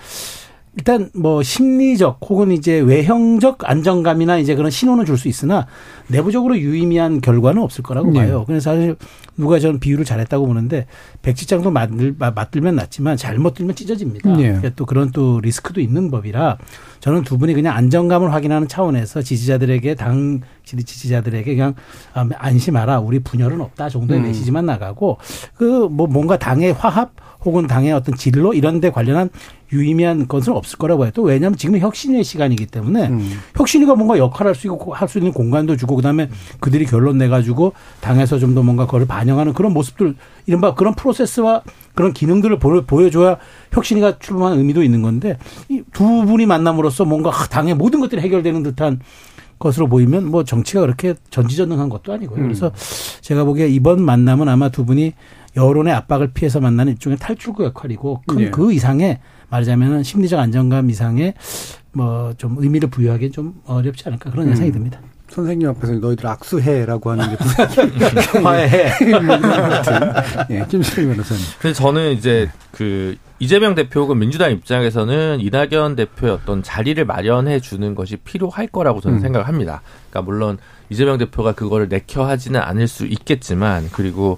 일단 0.79 1.09
뭐 1.13 1.43
심리적 1.43 2.19
혹은 2.29 2.51
이제 2.51 2.79
외형적 2.79 3.69
안정감이나 3.69 4.37
이제 4.37 4.55
그런 4.55 4.71
신호는 4.71 5.03
줄 5.05 5.19
수 5.19 5.27
있으나 5.27 5.67
내부적으로 6.07 6.57
유의미한 6.57 7.19
결과는 7.19 7.61
없을 7.61 7.83
거라고 7.83 8.11
네. 8.11 8.19
봐요. 8.19 8.45
그래서 8.47 8.71
사실 8.71 8.95
누가 9.35 9.59
저는 9.59 9.81
비유를 9.81 10.05
잘했다고 10.05 10.47
보는데 10.47 10.85
백지장도 11.21 11.69
맞들, 11.71 12.15
맞들면 12.17 12.75
낫지만 12.75 13.17
잘못 13.17 13.53
들면 13.53 13.75
찢어집니다. 13.75 14.29
네. 14.37 14.43
그러니까 14.43 14.69
또 14.75 14.85
그런 14.85 15.11
또 15.11 15.39
리스크도 15.41 15.81
있는 15.81 16.09
법이라 16.11 16.57
저는 17.01 17.23
두 17.23 17.37
분이 17.37 17.53
그냥 17.53 17.75
안정감을 17.75 18.33
확인하는 18.33 18.67
차원에서 18.67 19.21
지지자들에게 19.21 19.95
당 19.95 20.41
지지자들에게 20.65 21.55
그냥 21.55 21.73
아, 22.13 22.27
안심하라 22.37 22.99
우리 22.99 23.19
분열은 23.19 23.59
없다 23.61 23.89
정도의 23.89 24.19
음. 24.21 24.25
메시지만 24.27 24.65
나가고 24.65 25.17
그 25.55 25.89
뭐 25.89 26.07
뭔가 26.07 26.37
당의 26.37 26.71
화합 26.73 27.11
혹은 27.43 27.67
당의 27.67 27.93
어떤 27.93 28.15
진로 28.15 28.53
이런 28.53 28.79
데 28.81 28.89
관련한 28.91 29.29
유의미한 29.71 30.27
것은 30.27 30.51
없을 30.53 30.77
거라고 30.77 31.03
해요. 31.05 31.11
또 31.13 31.23
왜냐하면 31.23 31.57
지금은 31.57 31.79
혁신의 31.79 32.23
시간이기 32.23 32.65
때문에 32.65 33.07
음. 33.07 33.31
혁신이가 33.55 33.95
뭔가 33.95 34.17
역할을 34.17 34.49
할수 34.49 34.67
있고 34.67 34.93
할 34.93 35.07
수 35.09 35.17
있는 35.19 35.31
공간도 35.31 35.75
주고 35.77 35.95
그다음에 35.95 36.29
그들이 36.59 36.85
결론 36.85 37.17
내 37.17 37.27
가지고 37.27 37.73
당에서 38.01 38.37
좀 38.39 38.53
더 38.55 38.61
뭔가 38.63 38.85
그걸 38.85 39.05
반영하는 39.05 39.53
그런 39.53 39.73
모습들 39.73 40.15
이른바 40.49 40.73
그런 40.73 40.95
프로세스와 40.95 41.61
그런 41.93 42.11
기능들을 42.11 42.57
보- 42.57 42.81
보여줘야 42.83 43.37
혁신이가 43.71 44.17
출범하는 44.17 44.57
의미도 44.57 44.81
있는 44.81 45.03
건데 45.03 45.37
이 45.69 45.83
두 45.93 46.03
분이 46.25 46.47
만남으로써 46.47 47.05
뭔가 47.05 47.29
당의 47.49 47.75
모든 47.75 47.99
것들이 47.99 48.19
해결되는 48.21 48.63
듯한 48.63 48.99
것으로 49.59 49.87
보이면 49.87 50.25
뭐 50.31 50.43
정치가 50.43 50.81
그렇게 50.81 51.13
전지전능한 51.29 51.89
것도 51.89 52.13
아니고요. 52.13 52.41
그래서 52.41 52.71
제가 53.21 53.43
보기에 53.43 53.67
이번 53.67 54.01
만남은 54.01 54.47
아마 54.49 54.69
두 54.69 54.85
분이 54.85 55.13
여론의 55.55 55.93
압박을 55.93 56.31
피해서 56.33 56.59
만나는 56.59 56.93
일종의 56.93 57.17
탈출구 57.19 57.63
역할이고 57.65 58.23
큰 58.25 58.37
네. 58.37 58.49
그 58.49 58.71
이상의 58.73 59.19
말하자면 59.49 60.01
심리적 60.03 60.39
안정감 60.39 60.89
이상의 60.89 61.33
뭐 61.91 62.33
좀 62.37 62.55
의미를 62.57 62.89
부여하기는 62.89 63.31
좀 63.33 63.55
어렵지 63.65 64.03
않을까 64.07 64.31
그런 64.31 64.49
예상이 64.49 64.71
듭니다. 64.71 64.99
선생님 65.29 65.69
앞에서 65.69 65.93
너희들 65.93 66.25
악수해라고 66.27 67.11
하는 67.11 67.29
게 67.29 67.37
화해. 68.43 68.91
예, 70.49 70.65
김수희 70.67 71.05
변호사님. 71.07 71.43
그래서 71.59 71.83
저는 71.83 72.13
이제 72.13 72.49
그 72.71 73.15
이재명 73.39 73.73
대표 73.75 74.01
혹은 74.01 74.19
민주당 74.19 74.51
입장에서는 74.51 75.39
이낙연 75.39 75.95
대표의 75.95 76.33
어떤 76.33 76.61
자리를 76.61 77.03
마련해 77.05 77.61
주는 77.61 77.95
것이 77.95 78.17
필요할 78.17 78.67
거라고 78.67 78.99
저는 79.01 79.17
음. 79.17 79.21
생각을 79.21 79.47
합니다. 79.47 79.81
그러니까 80.09 80.29
물론 80.29 80.57
이재명 80.89 81.17
대표가 81.17 81.53
그거를 81.53 81.87
내켜 81.87 82.27
하지는 82.27 82.59
않을 82.59 82.87
수 82.87 83.05
있겠지만 83.05 83.89
그리고 83.93 84.37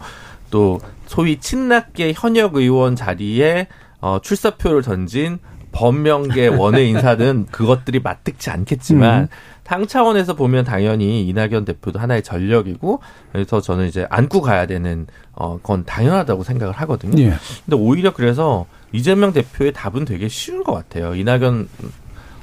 또 0.52 0.80
소위 1.08 1.40
친낙계 1.40 2.14
현역 2.16 2.56
의원 2.56 2.96
자리에 2.96 3.68
어, 4.02 4.20
출사표를 4.22 4.82
던진 4.82 5.40
범명계 5.72 6.48
원외 6.48 6.86
인사는 6.86 7.48
그것들이 7.52 8.00
맞득치 8.00 8.50
않겠지만 8.50 9.22
음. 9.24 9.28
당 9.64 9.88
차원에서 9.88 10.36
보면 10.36 10.66
당연히 10.66 11.26
이낙연 11.28 11.66
대표도 11.66 12.00
하나의 12.00 12.24
전력이고 12.24 13.00
그래서 13.32 13.62
저는 13.62 13.88
이제 13.88 14.06
안고 14.10 14.42
가야 14.42 14.66
되는 14.66 15.08
어, 15.32 15.60
건 15.62 15.86
당연하다고 15.86 16.44
생각을 16.44 16.74
하거든요. 16.74 17.22
예. 17.24 17.34
근데 17.66 17.78
오히려 17.78 18.14
그래서 18.14 18.66
이재명 18.92 19.32
대표의 19.32 19.72
답은 19.72 20.04
되게 20.06 20.28
쉬운 20.28 20.64
것 20.64 20.74
같아요. 20.74 21.16
이낙연 21.16 21.70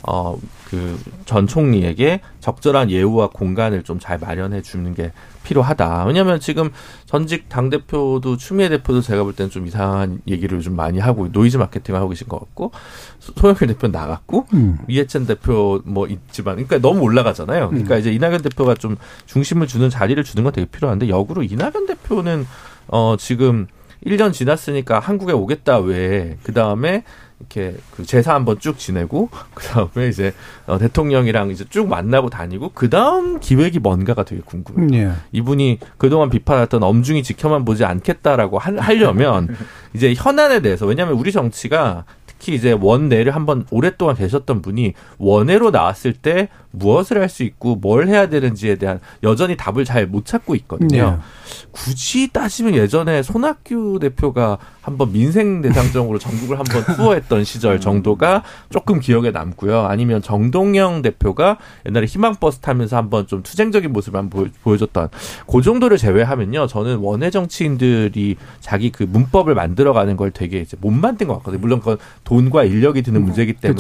어 0.07 0.37
그 0.69 0.97
전 1.25 1.47
총리에게 1.47 2.21
적절한 2.41 2.91
예우와 2.91 3.31
공간을 3.31 3.83
좀 3.83 3.99
잘 3.99 4.19
마련해 4.19 4.63
주는 4.63 4.95
게 4.95 5.13
필요하다. 5.43 6.05
왜냐하면 6.05 6.41
지금 6.41 6.71
전직 7.07 7.49
당 7.49 7.71
대표도 7.71 8.37
추미애 8.37 8.69
대표도 8.69 9.01
제가 9.01 9.23
볼 9.25 9.35
때는 9.35 9.51
좀 9.51 9.67
이상한 9.67 10.21
얘기를 10.29 10.61
좀 10.61 10.77
많이 10.77 10.99
하고 10.99 11.29
노이즈 11.33 11.57
마케팅을 11.57 11.99
하고 11.99 12.11
계신 12.11 12.29
것 12.29 12.39
같고 12.39 12.71
소- 13.19 13.33
송영길 13.37 13.67
대표 13.69 13.87
는 13.89 13.93
나갔고 13.93 14.47
음. 14.53 14.79
이해찬 14.89 15.27
대표 15.27 15.81
뭐 15.85 16.07
있지만 16.07 16.57
그러니까 16.57 16.79
너무 16.79 17.01
올라가잖아요. 17.01 17.71
그러니까 17.71 17.97
이제 17.97 18.13
이낙연 18.13 18.43
대표가 18.43 18.75
좀 18.75 18.97
중심을 19.27 19.67
주는 19.67 19.89
자리를 19.91 20.23
주는 20.25 20.45
건 20.45 20.53
되게 20.53 20.67
필요한데 20.67 21.09
역으로 21.09 21.43
이낙연 21.43 21.87
대표는 21.87 22.47
어 22.89 23.17
지금 23.19 23.67
1년 24.07 24.33
지났으니까 24.33 25.01
한국에 25.01 25.33
오겠다 25.33 25.79
외에 25.79 26.37
그 26.43 26.53
다음에 26.53 27.05
이렇게 27.41 27.77
그 27.95 28.05
제사 28.05 28.35
한번 28.35 28.59
쭉 28.59 28.79
지내고 28.79 29.29
그 29.55 29.65
다음에 29.65 30.09
이제 30.09 30.35
어 30.67 30.79
대통령이랑 30.79 31.51
이제 31.51 31.65
쭉 31.71 31.89
만나고 31.89 32.31
다니고 32.31 32.73
그 32.75 32.91
다음 32.91 33.39
기획이 33.41 33.79
뭔가가 33.79 34.25
되게 34.25 34.43
궁금해요. 34.45 34.99
예. 34.99 35.13
이분이 35.33 35.79
그동안 35.99 36.31
비판했던 36.31 36.83
엄중히 36.83 37.23
지켜만 37.23 37.65
보지 37.65 37.85
않겠다라고 37.85 38.59
하, 38.59 38.73
하려면 38.77 39.49
이제 39.95 40.15
현안에 40.15 40.61
대해서 40.61 40.87
왜냐하면 40.87 41.17
우리 41.17 41.33
정치가 41.33 42.05
특히 42.27 42.55
이제 42.55 42.73
원내를 42.73 43.35
한번 43.35 43.67
오랫동안 43.71 44.17
계셨던 44.17 44.63
분이 44.63 44.95
원내로 45.19 45.71
나왔을 45.71 46.13
때 46.13 46.49
무엇을 46.71 47.21
할 47.21 47.29
수 47.29 47.43
있고 47.43 47.77
뭘 47.77 48.09
해야 48.09 48.29
되는지에 48.29 48.77
대한 48.77 49.01
여전히 49.23 49.57
답을 49.57 49.85
잘 49.85 50.07
못 50.07 50.25
찾고 50.25 50.55
있거든요. 50.57 51.21
굳이 51.73 52.29
따지면 52.33 52.75
예전에 52.75 53.23
손학규 53.23 53.99
대표가 54.01 54.59
한번 54.81 55.13
민생 55.13 55.61
대상정으로 55.61 56.19
전국을 56.19 56.59
한번 56.59 56.83
투어했던 56.97 57.45
시절 57.45 57.79
정도가 57.81 58.43
조금 58.71 59.01
기억에 59.01 59.31
남고요. 59.31 59.83
아니면 59.87 60.23
정동영 60.23 61.03
대표가 61.03 61.59
옛날에 61.87 62.07
희망버스 62.07 62.61
타면서 62.61 62.97
한번 62.97 63.27
좀 63.27 63.43
투쟁적인 63.43 63.93
모습을 63.93 64.19
한번 64.19 64.51
보여, 64.63 64.77
줬던 64.79 65.09
그 65.47 65.61
정도를 65.63 65.99
제외하면요. 65.99 66.67
저는 66.69 66.97
원외 66.99 67.31
정치인들이 67.31 68.37
자기 68.61 68.91
그 68.91 69.03
문법을 69.03 69.55
만들어가는 69.55 70.17
걸 70.17 70.31
되게 70.31 70.61
이제 70.61 70.77
못 70.81 70.91
만든 70.91 71.27
것 71.29 71.35
같거든요. 71.39 71.61
물론 71.61 71.81
그건 71.81 71.99
돈과 72.25 72.65
인력이 72.65 73.03
드는 73.03 73.23
문제이기 73.23 73.55
때문에. 73.55 73.79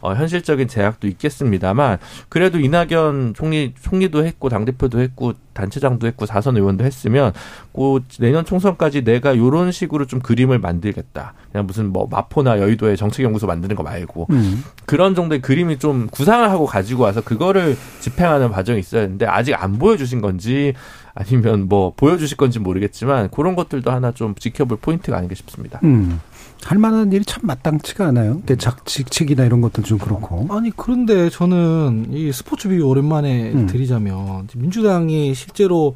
어, 0.00 0.14
현실적인 0.14 0.68
제약도 0.68 1.06
있겠습니다만 1.08 1.98
그래도 2.30 2.60
이낙연 2.60 3.34
총리 3.34 3.74
총리도 3.82 4.24
했고 4.24 4.48
당 4.48 4.64
대표도 4.64 5.00
했고 5.00 5.34
단체장도 5.52 6.06
했고 6.06 6.26
사선 6.26 6.56
의원도 6.56 6.84
했으면 6.84 7.32
그 7.74 8.00
내년 8.20 8.44
총선까지 8.44 9.02
내가 9.02 9.36
요런 9.36 9.72
식으로 9.72 10.06
좀 10.06 10.20
그림을 10.20 10.60
만들겠다. 10.60 11.34
그냥 11.50 11.66
무슨 11.66 11.92
뭐 11.92 12.06
마포나 12.08 12.60
여의도에 12.60 12.94
정책 12.94 13.24
연구소 13.24 13.48
만드는 13.48 13.74
거 13.74 13.82
말고 13.82 14.28
음. 14.30 14.64
그런 14.86 15.16
정도의 15.16 15.42
그림이 15.42 15.78
좀 15.78 16.06
구상을 16.06 16.48
하고 16.48 16.66
가지고 16.66 17.02
와서 17.02 17.20
그거를 17.20 17.76
집행하는 17.98 18.50
과정이 18.50 18.78
있어야 18.78 19.02
되는데 19.02 19.26
아직 19.26 19.60
안 19.60 19.78
보여주신 19.78 20.20
건지 20.20 20.72
아니면 21.14 21.68
뭐 21.68 21.92
보여주실 21.96 22.36
건지 22.36 22.60
모르겠지만 22.60 23.30
그런 23.30 23.56
것들도 23.56 23.90
하나 23.90 24.12
좀 24.12 24.36
지켜볼 24.36 24.78
포인트가 24.80 25.16
아닌가 25.16 25.34
싶습니다. 25.34 25.80
음. 25.82 26.20
할 26.64 26.78
만한 26.78 27.10
일이 27.12 27.24
참 27.24 27.42
마땅치가 27.46 28.06
않아요. 28.08 28.42
대착직책이나 28.46 29.44
이런 29.44 29.60
것도 29.60 29.82
좀 29.82 29.98
그렇고. 29.98 30.46
아니 30.50 30.70
그런데 30.70 31.30
저는 31.30 32.08
이 32.12 32.32
스포츠 32.32 32.68
비유 32.68 32.86
오랜만에 32.86 33.52
음. 33.52 33.66
드리자면 33.66 34.48
민주당이 34.54 35.34
실제로 35.34 35.94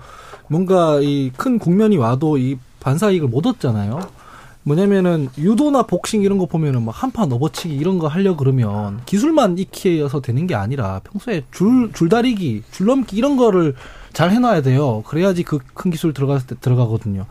뭔가 0.48 1.00
이 1.00 1.30
큰 1.36 1.58
국면이 1.58 1.96
와도 1.96 2.38
이 2.38 2.58
반사 2.80 3.10
이익을 3.10 3.28
못 3.28 3.46
얻잖아요. 3.46 4.00
뭐냐면은 4.66 5.28
유도나 5.36 5.82
복싱 5.82 6.22
이런 6.22 6.38
거 6.38 6.46
보면은 6.46 6.82
막 6.84 6.92
한판 7.02 7.28
넘어치기 7.28 7.74
이런 7.76 7.98
거 7.98 8.08
하려 8.08 8.34
그러면 8.36 9.00
기술만 9.04 9.58
익혀서 9.58 10.22
되는 10.22 10.46
게 10.46 10.54
아니라 10.54 11.00
평소에 11.04 11.44
줄 11.52 11.92
줄다리기, 11.92 12.62
줄넘기 12.70 13.16
이런 13.16 13.36
거를 13.36 13.74
잘 14.14 14.30
해놔야 14.30 14.62
돼요. 14.62 15.02
그래야지 15.06 15.42
그 15.42 15.58
큰 15.74 15.90
기술 15.90 16.14
들어갔을 16.14 16.46
때 16.46 16.54
들어가거든요. 16.60 17.26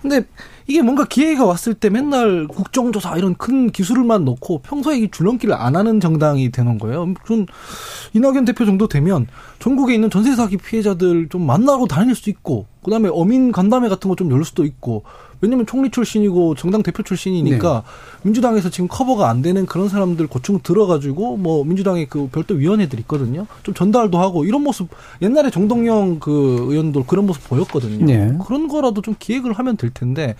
근데 0.00 0.24
이게 0.66 0.82
뭔가 0.82 1.04
기회가 1.04 1.44
왔을 1.44 1.74
때 1.74 1.90
맨날 1.90 2.46
국정조사 2.46 3.16
이런 3.16 3.34
큰 3.34 3.70
기술만 3.70 4.24
넣고 4.24 4.60
평소에 4.62 4.98
이 4.98 5.10
줄넘기를 5.10 5.54
안 5.54 5.76
하는 5.76 6.00
정당이 6.00 6.50
되는 6.50 6.78
거예요. 6.78 7.12
그럼 7.24 7.46
이낙연 8.14 8.44
대표 8.44 8.64
정도 8.64 8.88
되면 8.88 9.26
전국에 9.58 9.94
있는 9.94 10.10
전세 10.10 10.34
사기 10.34 10.56
피해자들 10.56 11.28
좀 11.28 11.46
만나고 11.46 11.86
다닐 11.86 12.14
수 12.14 12.30
있고 12.30 12.66
그다음에 12.84 13.08
어민 13.12 13.52
간담회 13.52 13.88
같은 13.88 14.08
거 14.08 14.14
좀 14.16 14.30
열 14.30 14.44
수도 14.44 14.64
있고 14.64 15.04
왜냐면 15.42 15.66
총리 15.66 15.90
출신이고 15.90 16.54
정당 16.54 16.82
대표 16.82 17.02
출신이니까 17.02 17.82
민주당에서 18.22 18.70
지금 18.70 18.88
커버가 18.88 19.28
안 19.28 19.42
되는 19.42 19.66
그런 19.66 19.88
사람들 19.88 20.28
고충 20.28 20.60
들어가지고 20.62 21.36
뭐 21.36 21.64
민주당의 21.64 22.06
그 22.06 22.28
별도 22.30 22.54
위원회들 22.54 22.98
있거든요. 23.00 23.46
좀 23.64 23.74
전달도 23.74 24.18
하고 24.18 24.44
이런 24.44 24.62
모습 24.62 24.88
옛날에 25.20 25.50
정동영 25.50 26.20
그 26.20 26.66
의원도 26.70 27.04
그런 27.04 27.26
모습 27.26 27.46
보였거든요. 27.48 28.06
네. 28.06 28.38
그런 28.46 28.68
거라도 28.68 29.02
좀 29.02 29.16
기획을 29.18 29.52
하면 29.52 29.76
될 29.76 29.90
텐데 29.90 30.36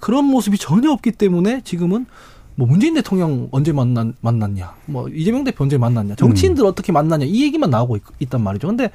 그런 0.00 0.24
모습이 0.24 0.56
전혀 0.58 0.90
없기 0.90 1.12
때문에 1.12 1.60
지금은 1.62 2.06
뭐 2.54 2.66
문재인 2.66 2.94
대통령 2.94 3.48
언제 3.50 3.70
만난, 3.70 4.14
만났냐, 4.22 4.72
뭐 4.86 5.08
이재명 5.10 5.44
대표 5.44 5.64
언제 5.64 5.76
만났냐, 5.76 6.14
정치인들 6.14 6.64
어떻게 6.64 6.90
만났냐 6.90 7.26
이 7.26 7.42
얘기만 7.42 7.68
나오고 7.68 7.98
있, 8.18 8.30
단 8.30 8.40
말이죠. 8.40 8.66
근데 8.68 8.90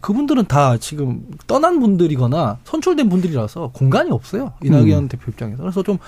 그분들은 0.00 0.46
다 0.46 0.76
지금 0.78 1.22
떠난 1.46 1.80
분들이거나 1.80 2.58
선출된 2.64 3.08
분들이라서 3.08 3.70
공간이 3.72 4.10
없어요. 4.10 4.52
이낙연 4.62 5.08
대표 5.08 5.30
입장에서. 5.30 5.62
그래서 5.62 5.82
좀 5.82 5.98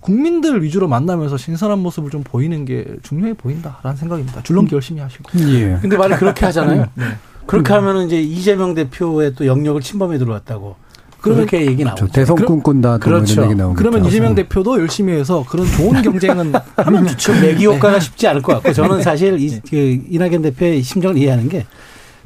국민들 0.00 0.62
위주로 0.62 0.88
만나면서 0.88 1.36
신선한 1.36 1.78
모습을 1.78 2.10
좀 2.10 2.22
보이는 2.24 2.64
게 2.64 2.84
중요해 3.02 3.34
보인다라는 3.34 3.96
생각입니다. 3.96 4.42
줄넘기 4.42 4.74
열심히 4.74 5.00
하시고. 5.00 5.24
예. 5.38 5.78
근데 5.80 5.96
말을 5.96 6.16
그렇게 6.16 6.44
하잖아요. 6.46 6.86
네. 6.94 7.04
그렇게 7.46 7.72
하면은 7.72 8.06
이제 8.06 8.20
이재명 8.20 8.74
대표의 8.74 9.34
또 9.34 9.46
영역을 9.46 9.80
침범해 9.80 10.18
들어왔다고. 10.18 10.76
그렇게 11.22 11.64
얘기 11.66 11.84
나오죠. 11.84 12.06
저 12.08 12.12
대선 12.12 12.36
꿈꾼다 12.36 12.98
또 12.98 13.04
그렇죠. 13.04 13.48
그러면 13.76 14.04
이재명 14.04 14.34
대표도 14.34 14.80
열심히 14.80 15.12
해서 15.12 15.44
그런 15.48 15.66
좋은 15.68 16.02
경쟁은 16.02 16.52
하면 16.76 17.06
좋죠. 17.06 17.32
매기 17.40 17.64
효과가 17.66 18.00
쉽지 18.00 18.26
않을 18.26 18.42
것 18.42 18.54
같고 18.54 18.72
저는 18.72 19.02
사실 19.02 19.38
이, 19.40 19.60
그 19.70 20.02
이낙연 20.10 20.42
대표의 20.42 20.82
심정을 20.82 21.16
이해하는 21.16 21.48
게 21.48 21.64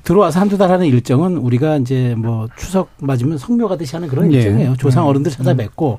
들어와서 0.06 0.40
한두 0.40 0.56
달 0.56 0.70
하는 0.70 0.86
일정은 0.86 1.36
우리가 1.36 1.78
이제 1.78 2.14
뭐 2.16 2.46
추석 2.56 2.90
맞으면 3.00 3.38
성묘 3.38 3.66
가듯이 3.68 3.96
하는 3.96 4.08
그런 4.08 4.32
예. 4.32 4.38
일정이에요. 4.38 4.76
조상 4.78 5.06
어른들 5.06 5.32
찾아뵙고 5.32 5.98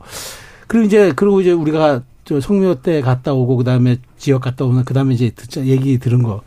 그리고 0.67 0.85
이제 0.85 1.11
그리고 1.15 1.41
이제 1.41 1.51
우리가 1.51 2.01
저 2.23 2.39
성묘 2.39 2.75
때 2.81 3.01
갔다 3.01 3.33
오고 3.33 3.57
그 3.57 3.63
다음에 3.65 3.97
지역 4.17 4.41
갔다 4.41 4.63
오면 4.65 4.85
그다음에 4.85 5.13
이제 5.13 5.29
듣자 5.29 5.65
얘기 5.65 5.99
들은 5.99 6.23
거 6.23 6.41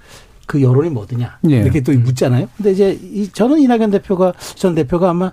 그 0.47 0.61
여론이 0.63 0.91
뭐드냐 0.91 1.39
예. 1.49 1.61
이렇게 1.61 1.81
또 1.81 1.93
묻잖아요. 1.93 2.49
근데 2.57 2.73
이제 2.73 2.99
이 3.01 3.29
저는 3.29 3.61
이낙연 3.61 3.93
대표가 3.93 4.33
전 4.57 4.75
대표가 4.75 5.11
아마 5.11 5.31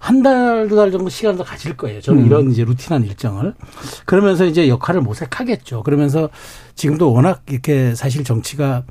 한 0.00 0.20
달 0.24 0.66
두 0.68 0.74
달 0.74 0.90
정도 0.90 1.08
시간을 1.08 1.38
더 1.38 1.44
가질 1.44 1.76
거예요. 1.76 2.00
저는 2.00 2.22
음. 2.22 2.26
이런 2.26 2.50
이제 2.50 2.64
루틴한 2.64 3.04
일정을 3.04 3.54
그러면서 4.04 4.44
이제 4.46 4.68
역할을 4.68 5.00
모색하겠죠. 5.02 5.84
그러면서 5.84 6.28
지금도 6.74 7.12
워낙 7.12 7.42
이렇게 7.48 7.94
사실 7.94 8.24
정치가 8.24 8.82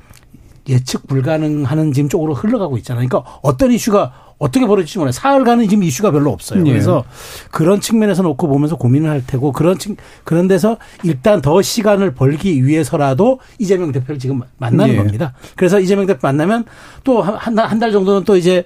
예측 0.68 1.06
불가능하는 1.06 1.92
지금 1.92 2.08
쪽으로 2.08 2.34
흘러가고 2.34 2.76
있잖아요. 2.78 3.08
그러니까 3.08 3.38
어떤 3.42 3.72
이슈가 3.72 4.12
어떻게 4.38 4.66
벌어질지 4.66 4.98
몰라요. 4.98 5.12
사흘간은 5.12 5.68
지금 5.68 5.82
이슈가 5.82 6.10
별로 6.12 6.30
없어요. 6.30 6.60
예. 6.66 6.70
그래서 6.70 7.04
그런 7.50 7.80
측면에서 7.80 8.22
놓고 8.22 8.46
보면서 8.46 8.76
고민을 8.76 9.10
할 9.10 9.26
테고 9.26 9.50
그런 9.52 9.78
측 9.78 9.96
그런 10.24 10.46
데서 10.46 10.76
일단 11.02 11.40
더 11.42 11.60
시간을 11.60 12.14
벌기 12.14 12.64
위해서라도 12.64 13.40
이재명 13.58 13.90
대표를 13.92 14.18
지금 14.20 14.42
만나는 14.58 14.94
예. 14.94 14.96
겁니다. 14.98 15.32
그래서 15.56 15.80
이재명 15.80 16.06
대표 16.06 16.20
만나면 16.22 16.64
또 17.02 17.22
한 17.22 17.58
한 17.58 17.78
달 17.80 17.90
정도는 17.90 18.24
또 18.24 18.36
이제 18.36 18.62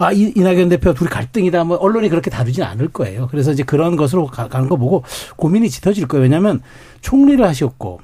아, 0.00 0.12
이- 0.12 0.32
이낙연 0.36 0.68
대표 0.68 0.94
둘이 0.94 1.10
갈등이다. 1.10 1.64
뭐 1.64 1.76
언론이 1.78 2.08
그렇게 2.08 2.30
다루진 2.30 2.62
않을 2.62 2.86
거예요. 2.88 3.26
그래서 3.32 3.50
이제 3.50 3.64
그런 3.64 3.96
것으로 3.96 4.26
가- 4.26 4.46
가는 4.46 4.68
거 4.68 4.76
보고 4.76 5.02
고민이 5.34 5.68
짙어질 5.70 6.06
거예요. 6.06 6.22
왜냐하면 6.22 6.60
총리를 7.00 7.44
하셨고 7.44 8.00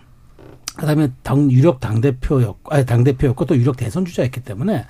그다음에 0.76 1.08
당 1.22 1.50
유력 1.52 1.80
당 1.80 2.00
대표였고, 2.00 2.72
아니 2.74 2.84
당 2.84 3.04
대표였고 3.04 3.44
또 3.44 3.56
유력 3.56 3.76
대선 3.76 4.04
주자였기 4.04 4.40
때문에 4.42 4.84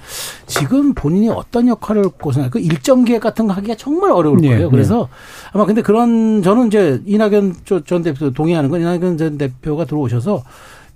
지금 0.46 0.94
본인이 0.94 1.28
어떤 1.28 1.68
역할을 1.68 2.08
고생할 2.20 2.50
그 2.50 2.58
일정 2.58 3.04
기획 3.04 3.20
같은 3.20 3.46
거 3.46 3.52
하기가 3.52 3.74
정말 3.76 4.10
어려울 4.12 4.42
예, 4.44 4.48
거예요. 4.48 4.66
예. 4.66 4.70
그래서 4.70 5.08
아마 5.52 5.66
근데 5.66 5.82
그런 5.82 6.42
저는 6.42 6.68
이제 6.68 7.02
이낙연 7.04 7.56
저- 7.64 7.84
전 7.84 8.02
대표 8.02 8.30
동의하는 8.32 8.70
건 8.70 8.80
이낙연 8.80 9.18
전 9.18 9.36
대표가 9.38 9.84
들어오셔서 9.84 10.42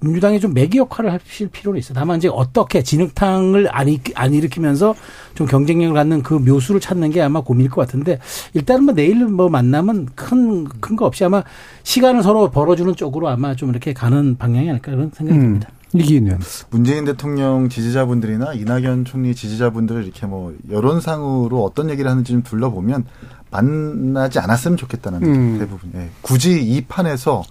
민주당이 0.00 0.38
좀 0.40 0.54
매기 0.54 0.78
역할을 0.78 1.12
하실 1.12 1.48
필요는 1.48 1.78
있어요. 1.80 1.94
다만 1.94 2.18
이제 2.18 2.28
어떻게 2.28 2.82
진흙탕을 2.82 3.68
안, 3.72 3.88
일- 3.88 4.00
안 4.14 4.32
일으키면서 4.32 4.94
좀 5.34 5.46
경쟁력을 5.46 5.92
갖는 5.94 6.22
그 6.22 6.34
묘수를 6.34 6.80
찾는 6.80 7.10
게 7.10 7.20
아마 7.20 7.40
고민일 7.40 7.70
것 7.70 7.80
같은데 7.80 8.18
일단은 8.54 8.84
뭐 8.84 8.94
내일 8.94 9.24
뭐 9.26 9.48
만나면 9.48 10.08
큰, 10.14 10.64
큰 10.64 10.94
거 10.96 11.04
없이 11.06 11.24
아마 11.24 11.42
시간을 11.82 12.22
서로 12.22 12.50
벌어주는 12.50 12.94
쪽으로 12.96 13.28
아마 13.28 13.54
좀 13.56 13.70
이렇게 13.70 13.92
가는 13.92 14.36
방향이 14.38 14.68
아닐까 14.70 14.90
그런 14.92 15.10
생각이 15.14 15.36
음. 15.38 15.42
듭니다. 15.44 15.68
이기인 15.94 16.26
의원. 16.26 16.40
문재인 16.70 17.04
대통령 17.06 17.68
지지자분들이나 17.70 18.52
이낙연 18.52 19.04
총리 19.06 19.34
지지자분들을 19.34 20.04
이렇게 20.04 20.26
뭐 20.26 20.54
여론상으로 20.70 21.64
어떤 21.64 21.88
얘기를 21.90 22.10
하는지 22.10 22.32
좀 22.32 22.42
둘러보면 22.42 23.06
만나지 23.50 24.38
않았으면 24.38 24.76
좋겠다는 24.76 25.22
음. 25.24 25.58
대부분. 25.58 25.90
예. 25.94 26.10
굳이 26.20 26.60
이 26.62 26.82
판에서 26.82 27.42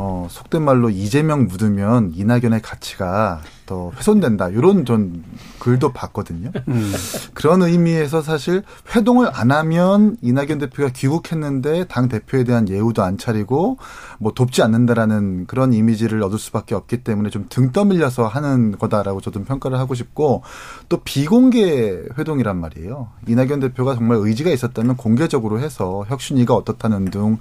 어, 0.00 0.28
속된 0.30 0.62
말로 0.62 0.90
이재명 0.90 1.48
묻으면 1.48 2.12
이낙연의 2.14 2.62
가치가 2.62 3.40
더 3.66 3.90
훼손된다. 3.96 4.48
이런 4.48 4.86
전 4.86 5.24
글도 5.58 5.92
봤거든요. 5.92 6.52
음. 6.68 6.92
그런 7.34 7.62
의미에서 7.62 8.22
사실 8.22 8.62
회동을 8.94 9.28
안 9.34 9.50
하면 9.50 10.16
이낙연 10.22 10.58
대표가 10.58 10.90
귀국했는데 10.90 11.84
당 11.88 12.08
대표에 12.08 12.44
대한 12.44 12.68
예우도 12.68 13.02
안 13.02 13.18
차리고 13.18 13.76
뭐 14.20 14.32
돕지 14.32 14.62
않는다라는 14.62 15.46
그런 15.46 15.72
이미지를 15.74 16.22
얻을 16.22 16.38
수밖에 16.38 16.74
없기 16.74 16.98
때문에 17.04 17.30
좀 17.30 17.48
등 17.48 17.72
떠밀려서 17.72 18.26
하는 18.28 18.78
거다라고 18.78 19.20
저도 19.20 19.42
평가를 19.42 19.78
하고 19.78 19.94
싶고 19.94 20.42
또 20.88 21.00
비공개 21.02 22.02
회동이란 22.18 22.56
말이에요. 22.58 23.08
이낙연 23.26 23.60
대표가 23.60 23.94
정말 23.94 24.18
의지가 24.20 24.50
있었다면 24.50 24.96
공개적으로 24.96 25.60
해서 25.60 26.04
혁신위가 26.08 26.54
어떻다는 26.54 27.06
등 27.06 27.38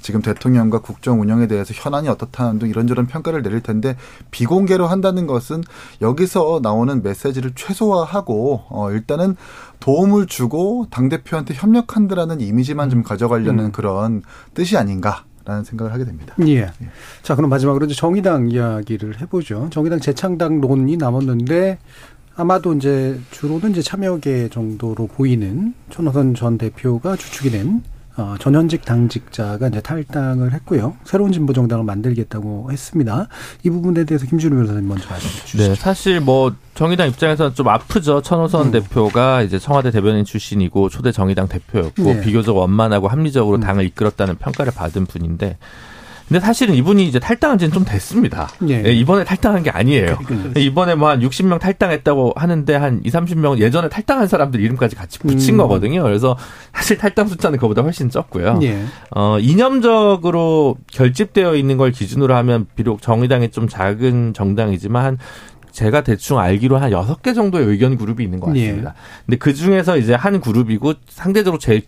지금 0.00 0.22
대통령과 0.22 0.80
국정 0.80 1.20
운영에 1.20 1.46
대해서 1.46 1.72
현안이 1.74 2.08
어떻다는 2.08 2.58
등 2.58 2.68
이런저런 2.68 3.06
평가를 3.06 3.42
내릴 3.42 3.60
텐데 3.62 3.96
비공개로 4.30 4.86
한다는 4.86 5.26
것은 5.26 5.62
여기서 6.00 6.60
나오는 6.62 7.02
메시지를 7.02 7.52
최소화하고 7.54 8.62
어 8.68 8.90
일단은 8.90 9.36
도움을 9.80 10.26
주고 10.26 10.86
당 10.90 11.08
대표한테 11.08 11.54
협력한다라는 11.54 12.40
이미지만 12.40 12.90
좀 12.90 13.02
가져가려는 13.02 13.66
음. 13.66 13.72
그런 13.72 14.22
뜻이 14.54 14.76
아닌가 14.76 15.24
라는 15.44 15.64
생각을 15.64 15.94
하게 15.94 16.04
됩니다. 16.04 16.34
예. 16.46 16.70
자, 17.22 17.34
그럼 17.34 17.48
마지막으로 17.48 17.86
이제 17.86 17.94
정의당 17.94 18.50
이야기를 18.50 19.22
해보죠. 19.22 19.68
정의당 19.70 19.98
재창당론이 19.98 20.98
남았는데 20.98 21.78
아마도 22.36 22.74
이제 22.74 23.18
주로는 23.30 23.70
이제 23.70 23.80
참여계 23.80 24.50
정도로 24.50 25.06
보이는 25.06 25.72
천호선 25.88 26.34
전 26.34 26.58
대표가 26.58 27.16
주축이 27.16 27.50
된 27.50 27.82
어, 28.18 28.34
전현직 28.40 28.84
당직자가 28.84 29.68
이제 29.68 29.80
탈당을 29.80 30.52
했고요. 30.52 30.96
새로운 31.04 31.30
진보 31.30 31.52
정당을 31.52 31.84
만들겠다고 31.84 32.72
했습니다. 32.72 33.28
이 33.62 33.70
부분에 33.70 34.04
대해서 34.04 34.26
김준우 34.26 34.56
변호사님 34.56 34.88
먼저 34.88 35.08
말씀해 35.08 35.32
주시죠. 35.44 35.58
네, 35.58 35.74
사실 35.76 36.20
뭐 36.20 36.52
정의당 36.74 37.08
입장에서는 37.08 37.54
좀 37.54 37.68
아프죠. 37.68 38.20
천호선 38.20 38.66
음. 38.66 38.70
대표가 38.72 39.42
이제 39.42 39.60
청와대 39.60 39.92
대변인 39.92 40.24
출신이고 40.24 40.88
초대 40.88 41.12
정의당 41.12 41.46
대표였고 41.46 42.02
네. 42.02 42.20
비교적 42.20 42.56
원만하고 42.56 43.06
합리적으로 43.06 43.58
음. 43.58 43.60
당을 43.60 43.84
이끌었다는 43.84 44.34
평가를 44.36 44.72
받은 44.74 45.06
분인데 45.06 45.56
근데 46.28 46.40
사실은 46.40 46.74
이분이 46.74 47.06
이제 47.06 47.18
탈당한 47.18 47.58
지는 47.58 47.72
좀 47.72 47.84
됐습니다. 47.84 48.48
예. 48.68 48.82
예, 48.84 48.92
이번에 48.92 49.24
탈당한 49.24 49.62
게 49.62 49.70
아니에요. 49.70 50.18
그러니까. 50.24 50.60
이번에 50.60 50.94
뭐 50.94 51.08
한 51.08 51.20
60명 51.20 51.58
탈당했다고 51.58 52.34
하는데 52.36 52.74
한 52.74 53.00
2, 53.02 53.10
30명 53.10 53.58
예전에 53.58 53.88
탈당한 53.88 54.28
사람들 54.28 54.60
이름까지 54.60 54.94
같이 54.94 55.18
붙인 55.18 55.54
음. 55.54 55.58
거거든요. 55.58 56.02
그래서 56.02 56.36
사실 56.74 56.98
탈당 56.98 57.28
숫자는 57.28 57.58
그보다 57.58 57.82
훨씬 57.82 58.10
적고요. 58.10 58.58
예. 58.62 58.84
어, 59.10 59.38
이념적으로 59.38 60.76
결집되어 60.92 61.56
있는 61.56 61.76
걸 61.78 61.92
기준으로 61.92 62.34
하면 62.36 62.66
비록 62.76 63.00
정의당이 63.00 63.50
좀 63.50 63.68
작은 63.68 64.34
정당이지만 64.34 65.04
한 65.04 65.18
제가 65.72 66.02
대충 66.02 66.38
알기로 66.38 66.76
한 66.76 66.90
여섯 66.90 67.22
개 67.22 67.32
정도의 67.32 67.66
의견 67.66 67.96
그룹이 67.96 68.22
있는 68.24 68.40
것 68.40 68.48
같습니다. 68.48 68.94
근데 69.24 69.38
그 69.38 69.54
중에서 69.54 69.96
이제 69.96 70.14
한 70.14 70.40
그룹이고 70.40 70.94
상대적으로 71.08 71.58
제일 71.58 71.82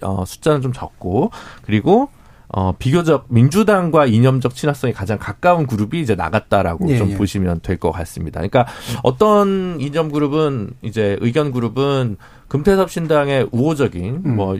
어, 0.00 0.24
숫자는 0.26 0.62
좀 0.62 0.72
적고 0.72 1.30
그리고 1.62 2.08
어, 2.56 2.72
비교적 2.78 3.26
민주당과 3.30 4.06
이념적 4.06 4.54
친화성이 4.54 4.92
가장 4.92 5.18
가까운 5.18 5.66
그룹이 5.66 6.00
이제 6.00 6.14
나갔다라고 6.14 6.88
예, 6.88 6.98
좀 6.98 7.10
예. 7.10 7.16
보시면 7.16 7.60
될 7.62 7.78
것 7.78 7.90
같습니다. 7.90 8.38
그러니까 8.38 8.66
어떤 9.02 9.80
이념 9.80 10.12
그룹은 10.12 10.70
이제 10.82 11.16
의견 11.20 11.50
그룹은 11.50 12.16
금태섭 12.46 12.92
신당의 12.92 13.48
우호적인 13.50 14.22
음. 14.24 14.36
뭐 14.36 14.56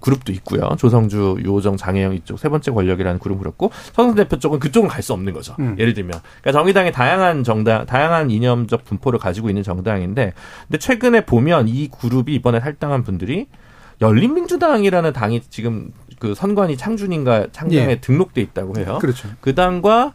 그룹도 0.00 0.30
있고요. 0.32 0.68
조성주, 0.78 1.38
유호정, 1.42 1.78
장혜영 1.78 2.14
이쪽 2.14 2.38
세 2.38 2.50
번째 2.50 2.70
권력이라는 2.70 3.18
그룹 3.18 3.38
그렇고 3.38 3.72
서성 3.94 4.14
대표 4.14 4.38
쪽은 4.38 4.58
그쪽은 4.60 4.88
갈 4.90 5.02
수 5.02 5.14
없는 5.14 5.32
거죠. 5.32 5.56
음. 5.58 5.74
예를 5.78 5.94
들면 5.94 6.20
그러니까 6.42 6.52
정의당이 6.52 6.92
다양한 6.92 7.42
정당, 7.42 7.86
다양한 7.86 8.30
이념적 8.30 8.84
분포를 8.84 9.18
가지고 9.18 9.48
있는 9.48 9.62
정당인데, 9.62 10.34
근데 10.68 10.78
최근에 10.78 11.24
보면 11.24 11.68
이 11.68 11.88
그룹이 11.88 12.34
이번에 12.34 12.60
탈당한 12.60 13.02
분들이 13.02 13.46
열린민주당이라는 14.02 15.12
당이 15.14 15.40
지금 15.48 15.90
그 16.18 16.34
선관위 16.34 16.76
창준인가 16.76 17.48
창당에 17.52 17.90
예. 17.90 18.00
등록돼 18.00 18.40
있다고 18.42 18.78
해요. 18.78 18.98
그렇죠. 19.00 19.28
그 19.40 19.54
당과 19.54 20.14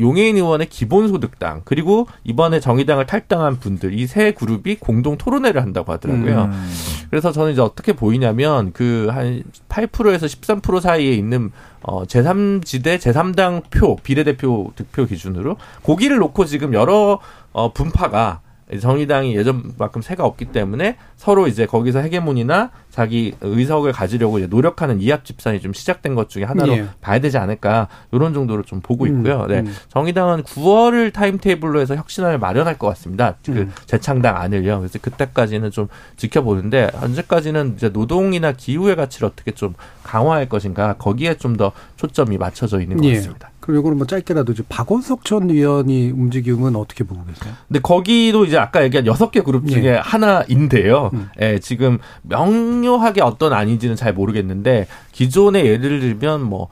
용해인 0.00 0.36
의원의 0.36 0.68
기본소득당 0.68 1.62
그리고 1.64 2.06
이번에 2.22 2.60
정의당을 2.60 3.06
탈당한 3.06 3.58
분들 3.58 3.98
이 3.98 4.06
세 4.06 4.30
그룹이 4.30 4.76
공동 4.76 5.18
토론회를 5.18 5.60
한다고 5.60 5.92
하더라고요. 5.92 6.44
음. 6.52 6.70
그래서 7.10 7.32
저는 7.32 7.50
이제 7.52 7.60
어떻게 7.60 7.92
보이냐면 7.94 8.72
그 8.72 9.08
한 9.10 9.42
8%에서 9.68 10.26
13% 10.26 10.80
사이에 10.80 11.12
있는 11.12 11.50
어 11.82 12.04
제3지대 12.04 12.98
제3당 12.98 13.62
표 13.70 13.96
비례대표 13.96 14.70
득표 14.76 15.06
기준으로 15.06 15.56
고기를 15.82 16.18
놓고 16.18 16.44
지금 16.44 16.74
여러 16.74 17.18
어 17.52 17.72
분파가 17.72 18.40
정의당이 18.80 19.36
예전만큼 19.36 20.00
세가 20.02 20.24
없기 20.24 20.46
때문에 20.46 20.96
서로 21.16 21.46
이제 21.46 21.66
거기서 21.66 21.98
헤게모니나 22.00 22.70
자기 22.90 23.34
의석을 23.40 23.92
가지려고 23.92 24.38
이제 24.38 24.46
노력하는 24.46 25.00
이합 25.00 25.24
집산이 25.24 25.60
좀 25.60 25.72
시작된 25.72 26.14
것 26.14 26.28
중에 26.30 26.44
하나로 26.44 26.72
예. 26.72 26.86
봐야 27.00 27.18
되지 27.18 27.36
않을까 27.36 27.88
이런 28.12 28.32
정도로 28.32 28.62
좀 28.62 28.80
보고 28.80 29.04
음, 29.04 29.18
있고요. 29.18 29.46
네. 29.46 29.60
음. 29.60 29.74
정의당은 29.88 30.44
9월을 30.44 31.12
타임테이블로 31.12 31.80
해서 31.80 31.94
혁신안을 31.96 32.38
마련할 32.38 32.78
것 32.78 32.86
같습니다. 32.88 33.36
그 33.44 33.52
음. 33.52 33.72
재창당 33.86 34.36
안을요. 34.36 34.78
그래서 34.78 34.98
그때까지는 34.98 35.70
좀 35.70 35.88
지켜보는데 36.16 36.90
현재까지는 36.94 37.74
이제 37.76 37.90
노동이나 37.90 38.52
기후의 38.52 38.96
가치를 38.96 39.28
어떻게 39.28 39.50
좀 39.52 39.74
강화할 40.02 40.48
것인가 40.48 40.94
거기에 40.94 41.34
좀 41.34 41.58
더 41.58 41.72
초점이 41.96 42.38
맞춰져 42.38 42.80
있는 42.80 42.96
것 42.96 43.04
예. 43.06 43.16
같습니다. 43.16 43.50
그리고 43.68 43.80
이거는 43.80 43.98
뭐 43.98 44.06
짧게라도 44.06 44.52
이제 44.52 44.62
박원석 44.66 45.26
전 45.26 45.50
의원이 45.50 46.12
움직임은 46.12 46.74
어떻게 46.74 47.04
보고 47.04 47.22
계세요? 47.26 47.52
근데 47.66 47.80
거기도 47.80 48.46
이제 48.46 48.56
아까 48.56 48.82
얘기한 48.82 49.04
여섯 49.04 49.30
개 49.30 49.42
그룹 49.42 49.68
중에 49.68 49.84
예. 49.84 50.00
하나인데요. 50.02 51.10
음. 51.12 51.28
예, 51.42 51.58
지금 51.58 51.98
명료하게 52.22 53.20
어떤 53.20 53.52
아닌지는 53.52 53.94
잘 53.94 54.14
모르겠는데 54.14 54.86
기존에 55.12 55.66
예를 55.66 56.00
들면 56.00 56.44
뭐 56.44 56.68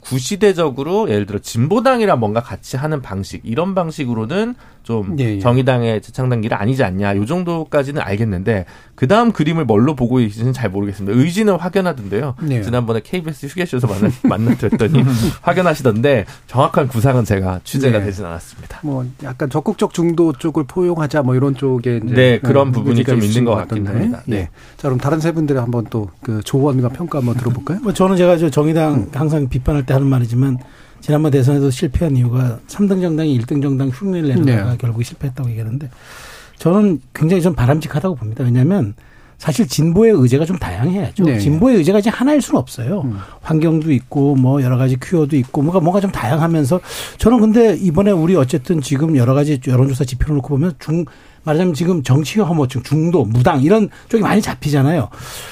구시대적으로 0.00 1.10
예를 1.10 1.26
들어 1.26 1.40
진보당이랑 1.40 2.18
뭔가 2.18 2.40
같이 2.40 2.78
하는 2.78 3.02
방식 3.02 3.42
이런 3.44 3.74
방식으로는 3.74 4.54
좀 4.84 5.16
예, 5.18 5.34
예. 5.34 5.38
정의당의 5.40 6.00
재창당 6.00 6.40
길이 6.40 6.54
아니지 6.54 6.84
않냐 6.84 7.16
요 7.16 7.26
정도까지는 7.26 8.00
알겠는데 8.00 8.66
그 8.94 9.08
다음 9.08 9.32
그림을 9.32 9.64
뭘로 9.64 9.96
보고 9.96 10.20
있는지는 10.20 10.52
잘 10.52 10.70
모르겠습니다. 10.70 11.18
의지는 11.18 11.56
확연하던데요. 11.56 12.36
예. 12.50 12.62
지난번에 12.62 13.00
KBS 13.02 13.46
휴게실에서 13.46 13.88
만나 13.88 14.10
만나드렸더니 14.22 15.02
확연하시던데 15.42 16.26
정확한 16.46 16.88
구상은 16.88 17.24
제가 17.24 17.60
취재가 17.64 17.98
예. 18.00 18.04
되진 18.04 18.24
않았습니다. 18.26 18.78
뭐 18.82 19.04
약간 19.24 19.50
적극적 19.50 19.92
중도 19.92 20.32
쪽을 20.32 20.64
포용하자 20.68 21.22
뭐 21.22 21.34
이런 21.34 21.54
쪽에 21.56 22.00
이제 22.04 22.14
네, 22.14 22.38
그런 22.38 22.68
어, 22.68 22.70
부분이 22.70 23.04
좀 23.04 23.22
있는 23.22 23.44
것 23.44 23.54
같던데. 23.56 23.84
같긴 23.84 24.02
합니다. 24.02 24.22
네. 24.26 24.36
예. 24.36 24.48
자 24.76 24.88
그럼 24.88 24.98
다른 24.98 25.18
세 25.20 25.32
분들의 25.32 25.60
한번 25.60 25.84
또 25.90 26.04
그 26.20 26.40
조언과 26.42 26.88
평가 26.90 27.18
한번 27.18 27.36
들어볼까요? 27.36 27.80
뭐 27.82 27.92
저는 27.92 28.16
제가 28.16 28.36
저 28.36 28.50
정의당 28.50 29.08
항상 29.12 29.48
비판할 29.48 29.84
때 29.86 29.92
하는 29.94 30.06
말이지만 30.08 30.58
지난번 31.04 31.32
대선에도 31.32 31.68
실패한 31.70 32.16
이유가 32.16 32.58
3등 32.66 33.02
정당이 33.02 33.38
1등 33.38 33.60
정당 33.60 33.90
흉내를 33.90 34.30
내려다가 34.30 34.70
네. 34.70 34.76
결국 34.80 35.04
실패했다고 35.04 35.50
얘기하는데 35.50 35.90
저는 36.56 37.02
굉장히 37.12 37.42
좀 37.42 37.54
바람직하다고 37.54 38.14
봅니다. 38.14 38.42
왜냐하면 38.42 38.94
사실 39.36 39.68
진보의 39.68 40.14
의제가 40.14 40.46
좀 40.46 40.56
다양해야죠. 40.58 41.24
네. 41.24 41.38
진보의 41.40 41.76
의제가 41.76 41.98
이제 41.98 42.08
하나일 42.08 42.40
수는 42.40 42.58
없어요. 42.58 43.02
음. 43.02 43.18
환경도 43.42 43.92
있고 43.92 44.34
뭐 44.34 44.62
여러 44.62 44.78
가지 44.78 44.96
큐어도 44.96 45.36
있고 45.36 45.60
뭔가 45.60 45.78
뭔가 45.78 46.00
좀 46.00 46.10
다양하면서 46.10 46.80
저는 47.18 47.38
근데 47.38 47.76
이번에 47.76 48.10
우리 48.10 48.34
어쨌든 48.34 48.80
지금 48.80 49.14
여러 49.18 49.34
가지 49.34 49.60
여론조사 49.66 50.04
지표를 50.04 50.36
놓고 50.36 50.48
보면 50.48 50.72
중 50.78 51.04
말하자면 51.44 51.74
지금 51.74 52.02
정치 52.02 52.40
혐오증, 52.40 52.82
중도, 52.82 53.24
무당 53.24 53.62
이런 53.62 53.90
쪽이 54.08 54.22
많이 54.22 54.40
잡히잖아요. 54.40 55.08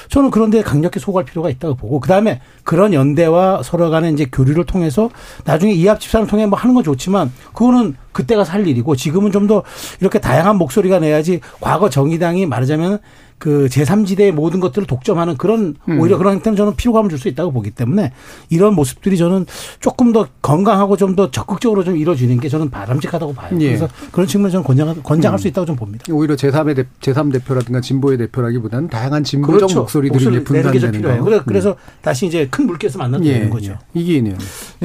저는 0.09 0.31
그런데 0.31 0.61
강력히 0.61 0.99
소구할 0.99 1.25
필요가 1.25 1.49
있다고 1.49 1.75
보고 1.75 1.99
그다음에 1.99 2.41
그런 2.63 2.93
연대와 2.93 3.61
서로 3.63 3.89
간의 3.89 4.13
이제 4.13 4.25
교류를 4.31 4.65
통해서 4.65 5.09
나중에 5.45 5.71
이합 5.73 5.99
집산을 5.99 6.27
통해 6.27 6.45
뭐 6.45 6.57
하는 6.57 6.73
건 6.73 6.83
좋지만 6.83 7.31
그거는 7.53 7.95
그때가 8.11 8.43
살 8.43 8.67
일이고 8.67 8.95
지금은 8.95 9.31
좀 9.31 9.43
더 9.43 9.61
이렇게 9.99 10.19
다양한 10.19 10.55
목소리가 10.55 10.99
내야지 10.99 11.41
과거 11.59 11.89
정의당이 11.89 12.45
말하자면 12.45 12.99
그 13.43 13.67
제3지대의 13.69 14.31
모든 14.31 14.61
것들을 14.61 14.87
독점하는 14.87 15.35
그런 15.35 15.75
음. 15.89 15.99
오히려 15.99 16.17
그런 16.17 16.39
때는 16.41 16.55
저는 16.55 16.77
피로감을 16.77 17.09
줄 17.09 17.19
수 17.19 17.27
있다고 17.27 17.51
보기 17.51 17.71
때문에 17.71 18.13
이런 18.49 18.73
모습들이 18.73 19.17
저는 19.17 19.45
조금 19.81 20.13
더 20.13 20.27
건강하고 20.41 20.95
좀 20.95 21.13
더 21.17 21.29
적극적으로 21.29 21.83
좀 21.83 21.97
이루어지는 21.97 22.39
게 22.39 22.47
저는 22.49 22.69
바람직하다고 22.69 23.33
봐요. 23.33 23.55
예. 23.59 23.67
그래서 23.67 23.87
그런 24.13 24.27
측면에서 24.27 24.53
저는 24.53 24.63
권장, 24.65 25.03
권장할 25.03 25.37
음. 25.37 25.41
수 25.41 25.47
있다고 25.49 25.65
좀 25.65 25.75
봅니다. 25.75 26.05
오히려 26.09 26.35
제3의 26.35 26.75
대, 26.75 26.85
제3 27.01 27.33
대표라든가 27.33 27.81
진보의 27.81 28.17
대표라기보다는 28.17 28.87
다양한 28.87 29.23
진보적 29.25 29.73
목소리들이 29.75 30.23
내는 30.25 30.43
게좀 30.43 30.61
분산되는 30.61 30.91
필요해요. 30.93 31.19
거. 31.19 31.25
그래서, 31.25 31.43
그래서 31.45 31.75
다시 32.01 32.25
이제 32.27 32.47
큰 32.49 32.65
물결에서 32.65 32.97
만나는 32.97 33.25
예, 33.27 33.49
거죠. 33.49 33.73
예. 33.95 33.99
이기인이요. 33.99 34.35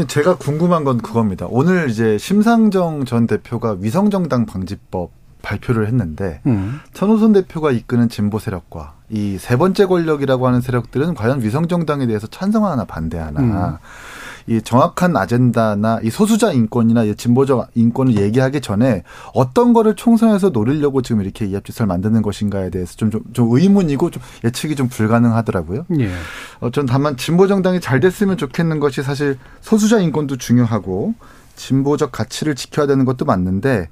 제가 0.09 0.37
궁금한 0.37 0.83
건 0.85 0.99
그겁니다. 0.99 1.47
오늘 1.49 1.89
이제 1.91 2.19
심상정 2.19 3.05
전 3.05 3.27
대표가 3.29 3.77
위성정당 3.81 4.47
방지법 4.47 5.18
발표를 5.43 5.87
했는데 5.87 6.41
음. 6.47 6.81
천호선 6.93 7.33
대표가 7.33 7.71
이끄는 7.71 8.09
진보 8.09 8.39
세력과 8.39 8.95
이 9.11 9.39
세 9.41 9.57
번째 9.57 9.87
권력이라고 9.87 10.47
하는 10.47 10.61
세력들은 10.61 11.15
과연 11.15 11.43
위성 11.43 11.67
정당에 11.69 12.07
대해서 12.07 12.27
찬성하나 12.27 12.85
반대하나 12.85 13.41
이 14.47 14.61
정확한 14.63 15.17
아젠다나 15.17 16.01
이 16.03 16.11
소수자 16.11 16.53
인권이나 16.53 17.05
이 17.05 17.15
진보적 17.15 17.69
인권을 17.75 18.17
얘기하기 18.17 18.61
전에 18.63 19.03
어떤 19.35 19.73
거를 19.75 19.95
총선에서 19.95 20.51
노리려고 20.51 21.03
지금 21.03 21.21
이렇게 21.23 21.45
이합집사를 21.47 21.87
만드는 21.87 22.23
것인가에 22.23 22.71
대해서 22.71 22.97
좀, 22.97 23.11
좀, 23.11 23.23
좀 23.33 23.49
의문이고 23.51 24.11
좀 24.11 24.23
예측이 24.45 24.75
좀 24.75 24.89
불가능하더라고요. 24.89 25.85
예. 26.01 26.11
어, 26.61 26.71
전 26.71 26.87
다만 26.87 27.17
진보 27.19 27.47
정당이 27.47 27.81
잘 27.81 28.01
됐으면 28.01 28.37
좋겠는 28.39 28.81
것이 28.81 29.03
사실 29.03 29.39
소수자 29.61 30.01
인권도 30.01 30.37
중요하고 30.39 31.15
진보적 31.57 32.13
가치를 32.13 32.55
지켜야 32.55 32.87
되는 32.87 33.05
것도 33.05 33.25
맞는데 33.27 33.89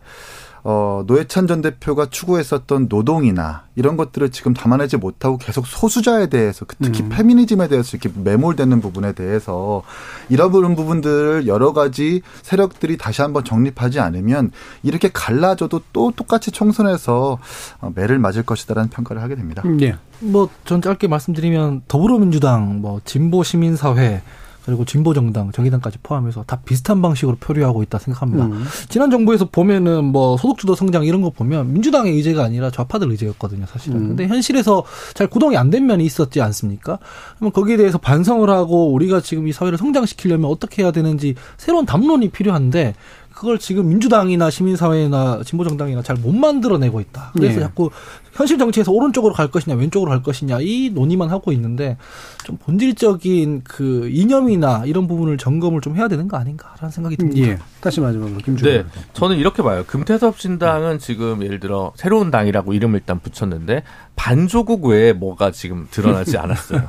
어, 0.68 1.04
노회찬 1.06 1.46
전 1.46 1.62
대표가 1.62 2.06
추구했었던 2.10 2.88
노동이나 2.88 3.62
이런 3.76 3.96
것들을 3.96 4.30
지금 4.30 4.52
담아내지 4.52 4.96
못하고 4.96 5.38
계속 5.38 5.64
소수자에 5.64 6.26
대해서 6.26 6.64
그 6.64 6.74
특히 6.82 7.04
음. 7.04 7.08
페미니즘에 7.08 7.68
대해서 7.68 7.96
이렇게 7.96 8.10
매몰되는 8.20 8.80
부분에 8.80 9.12
대해서 9.12 9.84
이런 10.28 10.50
부분들을 10.50 11.46
여러 11.46 11.72
가지 11.72 12.20
세력들이 12.42 12.96
다시 12.96 13.22
한번 13.22 13.44
정립하지 13.44 14.00
않으면 14.00 14.50
이렇게 14.82 15.08
갈라져도 15.08 15.82
또 15.92 16.10
똑같이 16.10 16.50
총선에서 16.50 17.38
어, 17.80 17.92
매를 17.94 18.18
맞을 18.18 18.42
것이다라는 18.42 18.90
평가를 18.90 19.22
하게 19.22 19.36
됩니다. 19.36 19.62
음, 19.66 19.80
예. 19.82 19.96
뭐전 20.18 20.82
짧게 20.82 21.06
말씀드리면 21.06 21.82
더불어민주당, 21.86 22.80
뭐 22.80 23.00
진보 23.04 23.44
시민사회 23.44 24.20
그리고 24.66 24.84
진보 24.84 25.14
정당, 25.14 25.52
정의당까지 25.52 25.98
포함해서 26.02 26.42
다 26.46 26.60
비슷한 26.64 27.00
방식으로 27.00 27.36
표류하고 27.36 27.82
있다 27.84 27.98
생각합니다. 27.98 28.46
음. 28.46 28.64
지난 28.88 29.10
정부에서 29.10 29.46
보면은 29.46 30.04
뭐 30.04 30.36
소득주도 30.36 30.74
성장 30.74 31.04
이런 31.04 31.22
거 31.22 31.30
보면 31.30 31.72
민주당의 31.72 32.12
의제가 32.14 32.44
아니라 32.44 32.70
좌파들 32.70 33.10
의제였거든요, 33.12 33.64
사실은. 33.66 33.96
음. 33.98 34.08
근데 34.08 34.26
현실에서 34.26 34.82
잘 35.14 35.28
구동이 35.28 35.56
안 35.56 35.70
된 35.70 35.86
면이 35.86 36.04
있었지 36.04 36.40
않습니까? 36.40 36.98
그러면 37.36 37.52
거기에 37.52 37.76
대해서 37.76 37.98
반성을 37.98 38.48
하고 38.50 38.92
우리가 38.92 39.20
지금 39.20 39.48
이 39.48 39.52
사회를 39.52 39.78
성장시키려면 39.78 40.50
어떻게 40.50 40.82
해야 40.82 40.90
되는지 40.92 41.34
새로운 41.56 41.86
담론이 41.86 42.28
필요한데 42.30 42.94
그걸 43.36 43.58
지금 43.58 43.90
민주당이나 43.90 44.48
시민사회나 44.48 45.42
진보정당이나 45.44 46.02
잘 46.02 46.16
못 46.16 46.34
만들어내고 46.34 47.00
있다. 47.00 47.32
그래서 47.34 47.56
예. 47.56 47.60
자꾸 47.60 47.90
현실 48.32 48.56
정치에서 48.56 48.90
오른쪽으로 48.90 49.34
갈 49.34 49.48
것이냐 49.48 49.76
왼쪽으로 49.76 50.08
갈 50.10 50.22
것이냐 50.22 50.58
이 50.62 50.90
논의만 50.94 51.28
하고 51.28 51.52
있는데 51.52 51.98
좀 52.44 52.56
본질적인 52.56 53.60
그 53.64 54.08
이념이나 54.10 54.84
이런 54.86 55.06
부분을 55.06 55.36
점검을 55.36 55.82
좀 55.82 55.96
해야 55.96 56.08
되는 56.08 56.26
거 56.26 56.38
아닌가라는 56.38 56.90
생각이 56.90 57.16
듭니다. 57.16 57.48
예. 57.48 57.58
다시 57.82 58.00
마지막으로 58.00 58.38
김주호. 58.38 58.70
네, 58.70 58.84
저는 59.12 59.36
이렇게 59.36 59.62
봐요. 59.62 59.84
금태섭 59.86 60.40
신당은 60.40 60.98
지금 60.98 61.42
예를 61.42 61.60
들어 61.60 61.92
새로운 61.96 62.30
당이라고 62.30 62.72
이름을 62.72 63.00
일단 63.00 63.20
붙였는데 63.20 63.82
반조국 64.16 64.86
외에 64.86 65.12
뭐가 65.12 65.50
지금 65.50 65.86
드러나지 65.90 66.38
않았어요. 66.38 66.88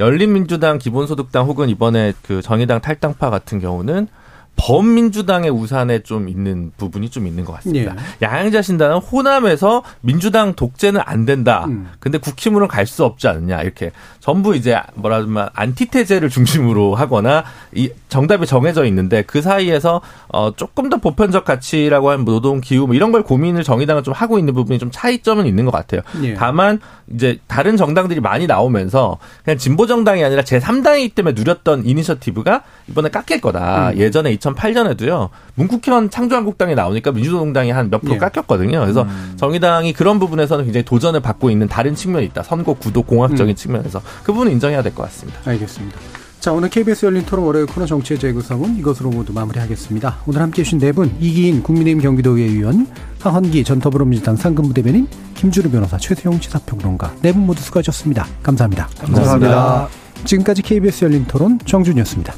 열린민주당, 0.00 0.78
기본소득당 0.78 1.46
혹은 1.46 1.68
이번에 1.68 2.14
그 2.22 2.40
정의당 2.40 2.80
탈당파 2.80 3.28
같은 3.28 3.60
경우는 3.60 4.08
범민주당의 4.56 5.50
우산에 5.50 6.00
좀 6.00 6.28
있는 6.28 6.70
부분이 6.76 7.10
좀 7.10 7.26
있는 7.26 7.44
것 7.44 7.52
같습니다. 7.54 7.96
양양자 8.20 8.62
신당은 8.62 8.98
호남에서 8.98 9.82
민주당 10.00 10.54
독재는 10.54 11.00
안 11.04 11.24
된다. 11.26 11.64
음. 11.66 11.88
근데 11.98 12.18
국힘으로 12.18 12.68
갈수 12.68 13.04
없지 13.04 13.26
않느냐 13.28 13.62
이렇게 13.62 13.90
전부 14.20 14.54
이제 14.54 14.78
뭐라 14.94 15.22
하면 15.22 15.48
안티테제를 15.54 16.28
중심으로 16.28 16.94
하거나 16.94 17.44
이 17.74 17.90
정답이 18.12 18.46
정해져 18.46 18.84
있는데 18.84 19.22
그 19.22 19.42
사이에서 19.42 20.00
어 20.28 20.52
조금 20.54 20.88
더 20.88 20.98
보편적 20.98 21.44
가치라고 21.44 22.10
하는 22.10 22.24
노동 22.24 22.60
기후 22.60 22.86
뭐 22.86 22.94
이런 22.94 23.10
걸 23.10 23.22
고민을 23.22 23.64
정의당은 23.64 24.04
좀 24.04 24.14
하고 24.14 24.38
있는 24.38 24.54
부분이 24.54 24.78
좀 24.78 24.90
차이점은 24.92 25.46
있는 25.46 25.64
것 25.64 25.70
같아요. 25.72 26.02
예. 26.22 26.34
다만 26.34 26.78
이제 27.12 27.38
다른 27.46 27.76
정당들이 27.76 28.20
많이 28.20 28.46
나오면서 28.46 29.18
그냥 29.44 29.58
진보 29.58 29.86
정당이 29.86 30.22
아니라 30.24 30.42
제 30.42 30.58
3당이기 30.58 31.14
때문에 31.14 31.34
누렸던 31.34 31.84
이니셔티브가 31.86 32.62
이번에 32.88 33.08
깎일 33.10 33.40
거다. 33.40 33.90
음. 33.90 33.98
예전에 33.98 34.36
2008년에도요. 34.36 35.28
문국현 35.54 36.10
창조한국당이 36.10 36.74
나오니까 36.74 37.12
민주노동당이 37.12 37.70
한 37.70 37.90
몇 37.90 38.00
프로 38.00 38.14
예. 38.14 38.18
깎였거든요. 38.18 38.80
그래서 38.80 39.06
정의당이 39.36 39.92
그런 39.92 40.18
부분에서는 40.18 40.64
굉장히 40.64 40.84
도전을 40.84 41.20
받고 41.20 41.50
있는 41.50 41.68
다른 41.68 41.94
측면이 41.94 42.24
있다. 42.26 42.42
선거 42.42 42.74
구도 42.74 43.02
공학적인 43.02 43.54
측면에서 43.56 44.00
그 44.22 44.32
부분은 44.32 44.52
인정해야 44.52 44.82
될 44.82 44.94
것 44.94 45.02
같습니다. 45.04 45.38
알겠습니다. 45.44 45.98
자, 46.42 46.52
오늘 46.52 46.70
KBS 46.70 47.06
열린 47.06 47.24
토론 47.24 47.44
월요일 47.44 47.66
코너 47.66 47.86
정치의 47.86 48.18
재구성은 48.18 48.76
이것으로 48.76 49.10
모두 49.10 49.32
마무리하겠습니다. 49.32 50.22
오늘 50.26 50.40
함께 50.42 50.62
해주신 50.62 50.80
네 50.80 50.90
분, 50.90 51.14
이기인 51.20 51.62
국민의힘 51.62 52.02
경기도의회 52.02 52.48
의원, 52.50 52.88
하헌기 53.20 53.62
전 53.62 53.78
더불어민주당 53.78 54.34
상근부 54.34 54.74
대변인, 54.74 55.06
김주루 55.36 55.70
변호사, 55.70 55.96
최수영 55.98 56.40
시사평론가 56.40 57.14
네 57.22 57.30
분 57.32 57.46
모두 57.46 57.62
수고하셨습니다. 57.62 58.26
감사합니다. 58.42 58.88
감사합니다. 58.98 59.88
지금까지 60.24 60.62
KBS 60.62 61.04
열린 61.04 61.24
토론 61.26 61.60
정준이었습니다. 61.64 62.34